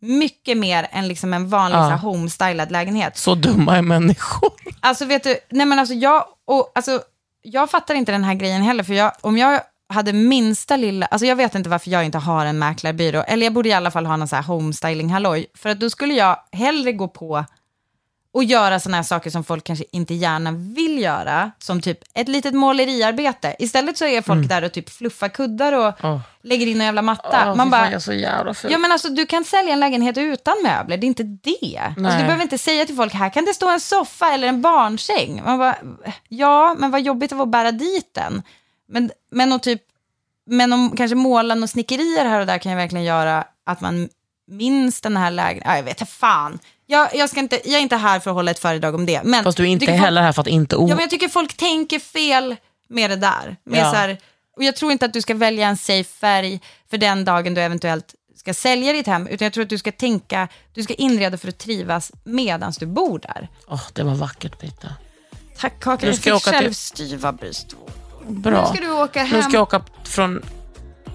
mycket 0.04 0.56
mer 0.58 0.88
än 0.90 1.08
liksom 1.08 1.34
en 1.34 1.48
vanlig 1.48 1.78
Ja. 1.78 1.88
så 2.00 2.06
homestylad 2.06 2.70
lägenhet. 2.72 3.16
Så 3.16 3.34
dumma 3.34 3.76
är 3.76 3.82
människor. 3.82 4.50
Alltså 4.80 5.04
vet 5.04 5.24
du, 5.24 5.36
nej 5.50 5.66
men 5.66 5.78
alltså 5.78 5.94
jag, 5.94 6.24
och, 6.46 6.72
alltså, 6.74 7.00
jag 7.42 7.70
fattar 7.70 7.94
inte 7.94 8.12
den 8.12 8.24
här 8.24 8.34
grejen 8.34 8.62
heller, 8.62 8.84
för 8.84 8.94
jag, 8.94 9.12
om 9.20 9.38
jag 9.38 9.60
hade 9.88 10.12
minsta 10.12 10.76
lilla, 10.76 11.06
alltså 11.06 11.26
jag 11.26 11.36
vet 11.36 11.54
inte 11.54 11.68
varför 11.70 11.90
jag 11.90 12.04
inte 12.04 12.18
har 12.18 12.46
en 12.46 12.58
mäklarbyrå, 12.58 13.22
eller 13.22 13.46
jag 13.46 13.52
borde 13.52 13.68
i 13.68 13.72
alla 13.72 13.90
fall 13.90 14.06
ha 14.06 14.16
någon 14.16 14.28
så 14.28 14.36
här 14.36 14.42
homestyling 14.42 15.10
halloj, 15.10 15.46
för 15.54 15.70
att 15.70 15.80
då 15.80 15.90
skulle 15.90 16.14
jag 16.14 16.38
hellre 16.52 16.92
gå 16.92 17.08
på 17.08 17.44
och 18.34 18.44
göra 18.44 18.80
sådana 18.80 18.96
här 18.96 19.02
saker 19.02 19.30
som 19.30 19.44
folk 19.44 19.64
kanske 19.64 19.84
inte 19.92 20.14
gärna 20.14 20.52
vill 20.52 20.98
göra, 21.02 21.50
som 21.58 21.80
typ 21.80 21.98
ett 22.14 22.28
litet 22.28 22.54
måleriarbete. 22.54 23.56
Istället 23.58 23.98
så 23.98 24.04
är 24.04 24.22
folk 24.22 24.36
Mm. 24.36 24.48
där 24.48 24.64
och 24.64 24.72
typ 24.72 24.90
fluffar 24.90 25.28
kuddar 25.28 25.72
och 25.72 25.94
Åh. 26.02 26.18
lägger 26.42 26.66
in 26.66 26.80
en 26.80 26.84
jävla 26.86 27.02
matta. 27.02 27.44
Åh, 27.50 27.54
Man 27.56 27.70
bara, 27.70 27.84
jag 27.84 27.92
är 27.92 27.98
så 27.98 28.12
jävla 28.12 28.54
ful. 28.54 28.72
Ja 28.72 28.78
men 28.78 28.92
alltså 28.92 29.08
du 29.08 29.26
kan 29.26 29.44
sälja 29.44 29.72
en 29.72 29.80
lägenhet 29.80 30.18
utan 30.18 30.54
möbler, 30.62 30.96
det 30.96 31.04
är 31.06 31.08
inte 31.08 31.22
det. 31.22 31.78
Alltså, 31.86 32.02
du 32.18 32.24
behöver 32.24 32.42
inte 32.42 32.58
säga 32.58 32.86
till 32.86 32.96
folk, 32.96 33.14
här 33.14 33.30
kan 33.30 33.44
det 33.44 33.54
stå 33.54 33.70
en 33.70 33.80
soffa 33.80 34.32
eller 34.32 34.48
en 34.48 34.62
barnsäng. 34.62 35.42
Man 35.44 35.58
bara, 35.58 35.76
ja, 36.28 36.74
men 36.78 36.90
vad 36.90 37.00
jobbigt 37.00 37.30
det 37.30 37.36
var 37.36 37.44
att 37.44 37.50
bära 37.50 37.72
dit 37.72 38.14
den. 38.14 38.42
Men, 38.88 39.10
men, 39.30 39.52
och 39.52 39.62
typ, 39.62 39.82
men 40.46 40.72
om 40.72 40.96
kanske 40.96 41.14
måla 41.14 41.54
och 41.54 41.70
snickerier 41.70 42.24
här 42.24 42.40
och 42.40 42.46
där 42.46 42.58
kan 42.58 42.72
ju 42.72 42.76
verkligen 42.78 43.04
göra 43.04 43.44
att 43.66 43.80
man 43.80 44.08
minns 44.50 45.00
den 45.00 45.16
här 45.16 45.30
lägenheten. 45.30 45.70
Ja, 45.70 45.76
jag 45.76 45.84
vet 45.84 46.00
inte 46.00 46.12
fan. 46.12 46.58
Jag, 46.86 47.14
jag, 47.14 47.30
ska 47.30 47.40
inte, 47.40 47.60
jag 47.64 47.78
är 47.78 47.82
inte 47.82 47.96
här 47.96 48.20
för 48.20 48.30
att 48.30 48.34
hålla 48.34 48.50
ett 48.50 48.58
föredrag 48.58 48.94
om 48.94 49.06
det. 49.06 49.20
Men 49.24 49.44
Fast 49.44 49.56
du 49.56 49.62
är 49.62 49.66
inte 49.66 49.80
tycker 49.86 49.92
folk- 49.92 50.04
heller 50.04 50.22
här 50.22 50.32
för 50.32 50.40
att 50.40 50.46
inte 50.48 50.76
o... 50.76 50.88
Ja, 50.88 50.94
men 50.94 51.00
jag 51.02 51.10
tycker 51.10 51.28
folk 51.28 51.54
tänker 51.56 51.98
fel 51.98 52.56
med 52.88 53.10
det 53.10 53.16
där. 53.16 53.56
Med 53.64 53.80
Ja. 53.80 53.90
så 53.90 53.96
här, 53.96 54.18
och 54.56 54.62
jag 54.64 54.76
tror 54.76 54.92
inte 54.92 55.04
att 55.06 55.12
du 55.12 55.22
ska 55.22 55.34
välja 55.34 55.68
en 55.68 55.76
safe 55.76 56.04
färg 56.20 56.60
för 56.90 56.98
den 56.98 57.24
dagen 57.24 57.54
du 57.54 57.60
eventuellt 57.60 58.14
ska 58.36 58.54
sälja 58.54 58.92
ditt 58.92 59.06
hem, 59.06 59.26
utan 59.26 59.46
jag 59.46 59.52
tror 59.52 59.62
att 59.64 59.70
du 59.70 59.78
ska 59.78 59.92
tänka, 59.92 60.48
du 60.74 60.82
ska 60.82 60.94
inreda 60.94 61.38
för 61.38 61.48
att 61.48 61.58
trivas 61.58 62.12
medan 62.24 62.72
du 62.78 62.86
bor 62.86 63.18
där. 63.18 63.48
Åh, 63.68 63.82
det 63.92 64.02
var 64.02 64.14
vackert 64.14 64.58
Britta. 64.60 64.88
Tack 65.58 65.80
Kakan, 65.80 66.08
jag 66.08 66.18
fick 66.18 66.34
åka 66.34 66.50
till- 66.50 66.52
själv 66.60 66.72
styva 66.72 67.32
bröstvårtor. 67.32 67.90
Bra. 68.28 68.60
Nu 68.72 68.76
ska 68.78 68.86
du 68.86 68.92
åka 68.92 69.22
hem. 69.24 69.36
Nu 69.36 69.42
ska 69.42 69.52
jag 69.52 69.62
åka 69.62 69.82
från... 70.04 70.42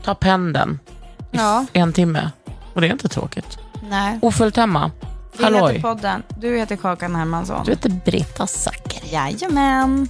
Ta 0.03 0.15
pendeln 0.15 0.80
Ja, 1.32 1.65
i 1.74 1.80
en 1.80 1.93
timme. 1.93 2.32
Och 2.74 2.82
det 2.82 2.88
är 2.88 2.91
inte 2.91 3.07
tråkigt. 3.09 3.57
nej. 3.89 4.20
Ofullt 4.22 4.57
hemma. 4.57 4.91
Vi 5.40 5.46
heter 5.46 5.60
Halloj. 5.60 5.82
podden. 5.82 6.24
Du 6.38 6.58
heter 6.58 6.76
Kakan 6.76 7.16
Hermansson. 7.16 7.66
Du 7.66 7.72
heter 7.72 7.90
Britta 8.06 8.48
Zackari. 8.48 9.10
Jajamän. 9.12 10.10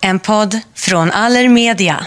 En 0.00 0.18
podd 0.20 0.60
från 0.74 1.10
Allermedia. 1.10 2.06